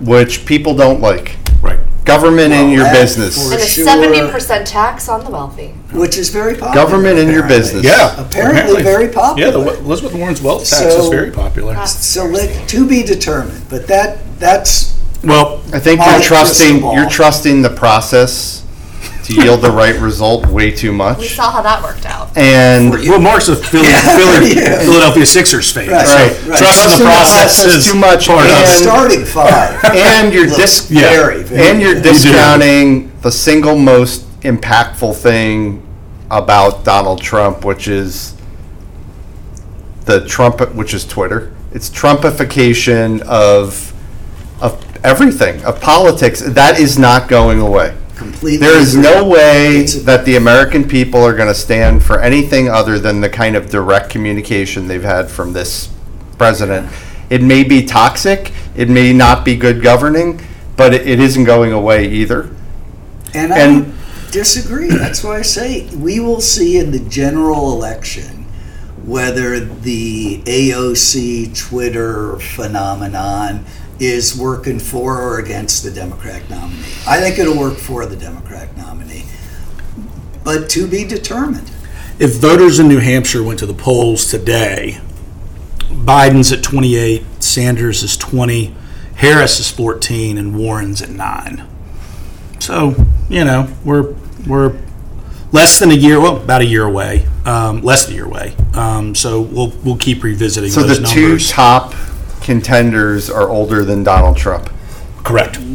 which 0.00 0.46
people 0.46 0.74
don't 0.74 1.00
like. 1.00 1.36
Right. 1.60 1.78
Government 2.04 2.52
in 2.52 2.66
Well, 2.66 2.70
your 2.70 2.84
that 2.84 2.94
business. 3.00 3.36
for 3.48 3.54
And 3.54 3.62
a 3.62 3.66
sure. 3.66 3.84
seventy 3.84 4.20
percent 4.30 4.66
tax 4.66 5.08
on 5.08 5.22
the 5.24 5.30
wealthy. 5.30 5.68
which 5.92 6.18
is 6.18 6.30
very 6.30 6.54
popular. 6.54 6.74
Government 6.74 7.18
in 7.18 7.28
your 7.28 7.44
apparently. 7.44 7.80
business. 7.80 7.84
Yeah. 7.84 8.20
Apparently 8.20 8.82
very 8.82 9.08
popular. 9.08 9.48
Yeah, 9.48 9.52
popular. 9.54 9.76
the 9.76 9.84
Elizabeth 9.84 10.14
Warren's 10.14 10.42
wealth 10.42 10.68
tax 10.68 10.82
is 10.82 10.94
So- 11.04 11.10
very 11.10 11.30
popular. 11.30 11.86
So 11.86 12.24
let, 12.26 12.68
to 12.70 12.86
be 12.88 13.02
determined, 13.04 13.62
but 13.68 13.86
that, 13.86 14.18
that's, 14.40 14.91
Well, 15.24 15.62
I 15.72 15.78
think 15.78 16.00
you're 16.04 16.20
trusting 16.20 16.78
you're 16.94 17.08
trusting 17.08 17.62
the 17.62 17.70
process 17.70 18.60
to 19.24 19.34
yield 19.34 19.60
the 19.62 19.70
right 19.70 19.94
result 20.00 20.46
way 20.46 20.72
too 20.72 20.90
much. 20.92 21.18
We 21.18 21.24
much. 21.24 21.34
saw 21.34 21.52
how 21.52 21.62
that 21.62 21.80
worked 21.80 22.04
out. 22.06 22.36
And 22.36 22.90
well, 22.90 23.20
Mark's 23.20 23.46
a 23.48 23.54
Philly, 23.54 23.84
Philly, 24.16 24.56
Yeah. 24.56 24.80
Philadelphia 24.80 25.24
Sixers 25.24 25.70
fan. 25.70 25.90
Right, 25.90 26.04
so 26.06 26.14
right, 26.16 26.48
right. 26.48 26.58
Trust 26.58 26.82
in 26.84 26.98
the 26.98 27.04
process 27.04 27.64
is 27.64 27.86
too 27.86 27.98
much, 27.98 28.26
part 28.26 28.46
of 28.46 28.50
and- 28.50 28.64
it. 28.68 28.82
starting 28.82 29.24
five. 29.24 29.84
and 29.94 30.32
you're 30.34 30.46
Looks 30.48 30.88
dis- 30.88 30.90
yeah. 30.90 31.02
very, 31.10 31.42
very 31.44 31.70
and 31.70 31.80
you're 31.80 31.94
good. 31.94 32.02
discounting 32.02 33.12
the 33.20 33.30
single 33.30 33.78
most 33.78 34.22
impactful 34.40 35.14
thing 35.16 35.86
about 36.30 36.84
Donald 36.84 37.22
Trump, 37.22 37.64
which 37.64 37.86
is 37.86 38.34
the 40.04 40.26
Trump, 40.26 40.74
which 40.74 40.94
is 40.94 41.04
Twitter. 41.04 41.54
It's 41.70 41.88
Trumpification 41.90 43.20
of 43.22 43.88
everything, 45.04 45.64
of 45.64 45.80
politics, 45.80 46.40
that 46.40 46.78
is 46.78 46.98
not 46.98 47.28
going 47.28 47.60
away. 47.60 47.96
Completely. 48.16 48.58
There 48.58 48.78
is 48.78 48.96
no 48.96 49.28
way 49.28 49.82
that 49.84 50.24
the 50.24 50.36
American 50.36 50.86
people 50.86 51.20
are 51.22 51.34
going 51.34 51.48
to 51.48 51.54
stand 51.54 52.04
for 52.04 52.20
anything 52.20 52.68
other 52.68 52.98
than 52.98 53.20
the 53.20 53.28
kind 53.28 53.56
of 53.56 53.68
direct 53.70 54.10
communication 54.10 54.86
they've 54.86 55.02
had 55.02 55.28
from 55.30 55.52
this 55.52 55.92
president. 56.38 56.88
It 57.30 57.42
may 57.42 57.64
be 57.64 57.84
toxic, 57.84 58.52
it 58.76 58.88
may 58.88 59.12
not 59.12 59.44
be 59.44 59.56
good 59.56 59.82
governing, 59.82 60.40
but 60.76 60.94
it, 60.94 61.06
it 61.06 61.18
isn't 61.20 61.44
going 61.44 61.72
away 61.72 62.08
either. 62.08 62.50
And 63.34 63.52
I 63.52 63.58
And- 63.58 63.84
don't 63.84 63.94
disagree. 64.30 64.88
That's 64.88 65.24
why 65.24 65.38
I 65.38 65.42
say 65.42 65.88
we 65.96 66.20
will 66.20 66.40
see 66.40 66.78
in 66.78 66.90
the 66.92 67.00
general 67.00 67.72
election 67.72 68.46
whether 69.04 69.58
the 69.58 70.42
AOC 70.44 71.58
Twitter 71.58 72.36
phenomenon 72.38 73.64
is 74.02 74.36
working 74.36 74.80
for 74.80 75.20
or 75.20 75.38
against 75.38 75.84
the 75.84 75.90
Democratic 75.90 76.50
nominee. 76.50 76.82
I 77.06 77.20
think 77.20 77.38
it'll 77.38 77.56
work 77.56 77.78
for 77.78 78.04
the 78.04 78.16
Democratic 78.16 78.76
nominee, 78.76 79.24
but 80.42 80.68
to 80.70 80.88
be 80.88 81.04
determined. 81.04 81.70
If 82.18 82.40
voters 82.40 82.78
in 82.80 82.88
New 82.88 82.98
Hampshire 82.98 83.42
went 83.42 83.60
to 83.60 83.66
the 83.66 83.74
polls 83.74 84.28
today, 84.28 85.00
Biden's 85.88 86.50
at 86.52 86.64
28, 86.64 87.22
Sanders 87.42 88.02
is 88.02 88.16
20, 88.16 88.74
Harris 89.16 89.60
is 89.60 89.70
14, 89.70 90.36
and 90.36 90.58
Warren's 90.58 91.00
at 91.00 91.10
9. 91.10 91.68
So, 92.58 92.94
you 93.28 93.44
know, 93.44 93.68
we're 93.84 94.14
we're 94.46 94.76
less 95.52 95.78
than 95.78 95.90
a 95.90 95.94
year, 95.94 96.20
well, 96.20 96.36
about 96.38 96.60
a 96.62 96.66
year 96.66 96.84
away, 96.84 97.26
um, 97.44 97.82
less 97.82 98.06
than 98.06 98.14
a 98.14 98.16
year 98.16 98.24
away. 98.24 98.56
Um, 98.74 99.14
so 99.14 99.40
we'll 99.40 99.72
we'll 99.84 99.96
keep 99.96 100.22
revisiting 100.22 100.70
So 100.70 100.82
those 100.82 101.00
the 101.00 101.06
two 101.06 101.22
numbers. 101.22 101.50
top 101.50 101.94
contenders 102.42 103.30
are 103.30 103.48
older 103.48 103.84
than 103.84 104.02
Donald 104.02 104.36
Trump. 104.36 104.70
Correct. 105.24 105.58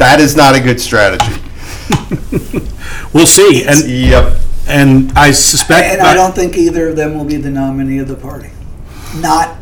That 0.00 0.18
is 0.18 0.34
not 0.34 0.56
a 0.56 0.60
good 0.60 0.80
strategy. 0.80 1.40
We'll 3.14 3.26
see, 3.28 3.64
and 3.64 3.88
Yep. 3.88 4.38
and 4.66 5.12
I 5.16 5.30
suspect. 5.30 5.86
And 5.92 6.02
I 6.02 6.14
don't 6.14 6.34
think 6.34 6.56
either 6.56 6.88
of 6.88 6.96
them 6.96 7.16
will 7.16 7.24
be 7.24 7.36
the 7.36 7.50
nominee 7.50 7.98
of 7.98 8.08
the 8.08 8.16
party. 8.16 8.50
Not 9.20 9.56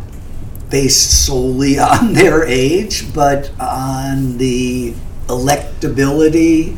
based 0.70 1.26
solely 1.26 1.78
on 1.90 2.14
their 2.14 2.46
age, 2.46 3.12
but 3.12 3.50
on 3.60 4.38
the 4.38 4.94
electability 5.26 6.76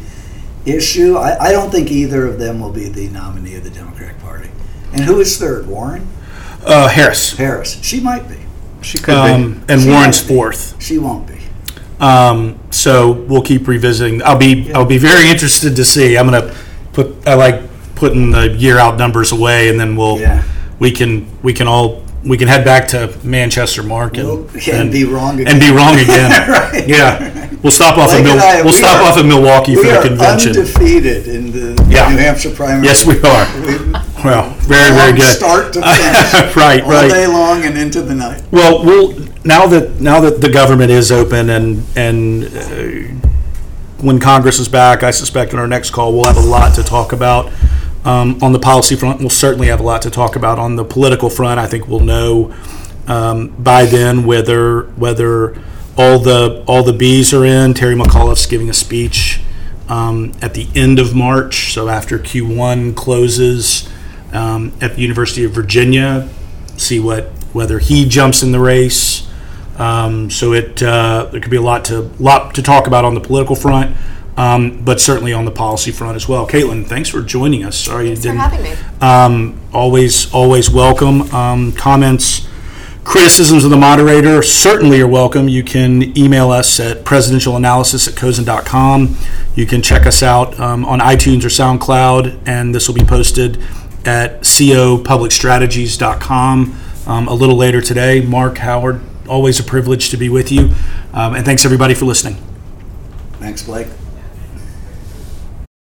issue. 0.66 1.16
I, 1.16 1.38
I 1.38 1.52
don't 1.52 1.70
think 1.70 1.92
either 1.92 2.26
of 2.26 2.40
them 2.40 2.58
will 2.60 2.72
be 2.72 2.88
the 2.88 3.08
nominee 3.10 3.54
of 3.54 3.62
the 3.62 3.70
Democratic 3.70 4.18
Party. 4.18 4.50
And 4.92 5.02
who 5.02 5.20
is 5.20 5.38
third? 5.38 5.68
Warren? 5.68 6.08
uh, 6.66 6.88
Harris, 6.88 7.36
Harris. 7.36 7.80
She 7.84 8.00
might 8.00 8.28
be. 8.28 8.38
She 8.84 8.98
could 8.98 9.14
um, 9.14 9.64
and 9.68 9.80
She 9.82 9.88
Warren's 9.90 10.22
be. 10.22 10.28
fourth. 10.28 10.82
She 10.82 10.98
won't 10.98 11.26
be. 11.26 11.38
Um, 12.00 12.58
so 12.70 13.12
we'll 13.12 13.42
keep 13.42 13.66
revisiting. 13.68 14.22
I'll 14.22 14.36
be 14.38 14.72
I'll 14.72 14.84
be 14.84 14.98
very 14.98 15.28
interested 15.30 15.76
to 15.76 15.84
see. 15.84 16.16
I'm 16.18 16.26
gonna 16.30 16.54
put 16.92 17.26
I 17.26 17.34
like 17.34 17.62
putting 17.94 18.30
the 18.30 18.48
year 18.50 18.78
out 18.78 18.98
numbers 18.98 19.32
away, 19.32 19.68
and 19.68 19.78
then 19.80 19.96
we'll 19.96 20.18
Yeah. 20.18 20.42
we 20.78 20.90
can 20.90 21.26
we 21.42 21.52
can 21.52 21.66
all 21.68 22.02
we 22.24 22.36
can 22.38 22.48
head 22.48 22.64
back 22.64 22.88
to 22.88 23.14
Manchester, 23.22 23.82
Mark, 23.82 24.16
and, 24.16 24.26
We'll- 24.26 24.48
yeah, 24.66 24.80
and 24.80 24.90
be 24.92 25.04
wrong 25.04 25.38
and 25.46 25.60
be 25.60 25.66
again. 25.66 25.76
wrong 25.76 25.94
again. 25.98 26.30
Right. 26.50 26.88
Yeah, 26.88 27.33
we'll 27.64 27.72
stop 27.72 27.98
off 27.98 28.12
in 28.14 28.22
Mil- 28.22 28.38
I, 28.38 28.56
we'll 28.56 28.66
we 28.66 28.72
stop 28.72 29.00
are- 29.02 29.10
off 29.10 29.18
in 29.18 29.26
Milwaukee 29.26 29.74
for 29.74 29.82
We 29.82 29.88
the 29.88 29.98
are 29.98 30.02
convention. 30.02 30.50
undefeated 30.50 31.26
in 31.26 31.50
the 31.50 31.84
Yeah. 31.88 32.08
New 32.10 32.18
Hampshire 32.18 32.50
primary. 32.50 32.86
Yes, 32.86 33.04
we 33.04 33.20
are. 33.22 33.46
We- 33.66 33.92
Well, 34.24 34.50
very 34.60 34.94
very 34.94 35.12
good. 35.12 35.36
Start 35.36 35.72
to 35.74 35.80
finish. 35.82 36.56
right, 36.56 36.82
all 36.84 36.90
right. 36.90 37.10
day 37.10 37.26
long 37.26 37.64
and 37.64 37.76
into 37.76 38.00
the 38.02 38.14
night. 38.14 38.42
Well, 38.52 38.84
we'll 38.84 39.14
now 39.44 39.66
that 39.66 40.00
now 40.00 40.20
that 40.20 40.40
the 40.40 40.48
government 40.50 40.90
is 40.90 41.10
open 41.10 41.50
and 41.50 41.82
and 41.96 42.44
uh, 42.44 43.24
when 44.00 44.18
Congress 44.20 44.58
is 44.58 44.68
back, 44.68 45.02
I 45.02 45.10
suspect 45.10 45.52
in 45.52 45.58
our 45.58 45.66
next 45.66 45.90
call 45.90 46.12
we'll 46.14 46.24
have 46.26 46.36
a 46.36 46.40
lot 46.46 46.74
to 46.76 46.82
talk 46.82 47.12
about 47.12 47.50
um, 48.04 48.38
on 48.42 48.52
the 48.52 48.58
policy 48.58 48.96
front. 48.96 49.20
We'll 49.20 49.30
certainly 49.30 49.68
have 49.68 49.80
a 49.80 49.82
lot 49.82 50.02
to 50.02 50.10
talk 50.10 50.36
about 50.36 50.58
on 50.58 50.76
the 50.76 50.84
political 50.84 51.28
front. 51.30 51.58
I 51.60 51.66
think 51.66 51.88
we'll 51.88 52.00
know 52.00 52.54
um, 53.06 53.48
by 53.58 53.84
then 53.86 54.24
whether 54.24 54.84
whether 54.96 55.54
all 55.96 56.18
the 56.18 56.64
all 56.66 56.82
the 56.82 56.92
Bs 56.92 57.38
are 57.38 57.44
in. 57.44 57.74
Terry 57.74 57.94
McAuliffe's 57.94 58.46
giving 58.46 58.68
a 58.68 58.74
speech 58.74 59.40
um, 59.88 60.32
at 60.42 60.54
the 60.54 60.68
end 60.74 60.98
of 60.98 61.14
March, 61.14 61.72
so 61.72 61.88
after 61.88 62.18
Q1 62.18 62.96
closes 62.96 63.88
um, 64.32 64.72
at 64.80 64.96
the 64.96 65.02
University 65.02 65.44
of 65.44 65.52
Virginia. 65.52 66.28
See 66.76 66.98
what 66.98 67.24
whether 67.52 67.78
he 67.78 68.06
jumps 68.06 68.42
in 68.42 68.52
the 68.52 68.60
race. 68.60 69.28
Um, 69.78 70.30
so 70.30 70.52
it 70.52 70.82
uh, 70.82 71.28
there 71.32 71.40
could 71.40 71.50
be 71.50 71.56
a 71.56 71.62
lot 71.62 71.84
to 71.86 72.10
lot 72.18 72.54
to 72.54 72.62
talk 72.62 72.86
about 72.86 73.04
on 73.04 73.14
the 73.14 73.20
political 73.20 73.56
front, 73.56 73.96
um, 74.36 74.84
but 74.84 75.00
certainly 75.00 75.32
on 75.32 75.44
the 75.44 75.50
policy 75.50 75.90
front 75.90 76.16
as 76.16 76.28
well. 76.28 76.46
Caitlin, 76.46 76.86
thanks 76.86 77.08
for 77.08 77.22
joining 77.22 77.64
us. 77.64 77.76
Sorry 77.76 78.06
Thanks 78.06 78.24
you 78.24 78.30
didn't. 78.30 78.40
having 78.40 78.62
me. 78.62 78.72
Um, 79.00 79.60
always, 79.72 80.32
always 80.32 80.70
welcome. 80.70 81.22
Um, 81.34 81.72
comments, 81.72 82.46
criticisms 83.04 83.64
of 83.64 83.70
the 83.70 83.76
moderator 83.76 84.42
certainly 84.42 85.00
are 85.00 85.06
welcome. 85.06 85.48
You 85.48 85.62
can 85.62 86.18
email 86.18 86.50
us 86.50 86.80
at 86.80 87.04
presidentialanalysis 87.04 88.08
at 88.08 88.16
cozen.com. 88.16 89.16
You 89.54 89.66
can 89.66 89.82
check 89.82 90.06
us 90.06 90.20
out 90.22 90.58
um, 90.58 90.84
on 90.84 90.98
iTunes 91.00 91.44
or 91.44 91.48
SoundCloud, 91.48 92.40
and 92.46 92.74
this 92.74 92.88
will 92.88 92.94
be 92.94 93.04
posted 93.04 93.58
at 94.04 94.40
cozenpublicstrategies.com 94.40 96.80
um, 97.06 97.28
a 97.28 97.34
little 97.34 97.56
later 97.56 97.80
today. 97.80 98.20
Mark 98.20 98.58
Howard, 98.58 99.00
always 99.28 99.60
a 99.60 99.64
privilege 99.64 100.10
to 100.10 100.16
be 100.16 100.28
with 100.28 100.50
you. 100.50 100.70
Um, 101.12 101.34
and 101.34 101.44
thanks 101.44 101.64
everybody 101.64 101.94
for 101.94 102.06
listening. 102.06 102.36
Thanks, 103.38 103.62
Blake. 103.62 103.86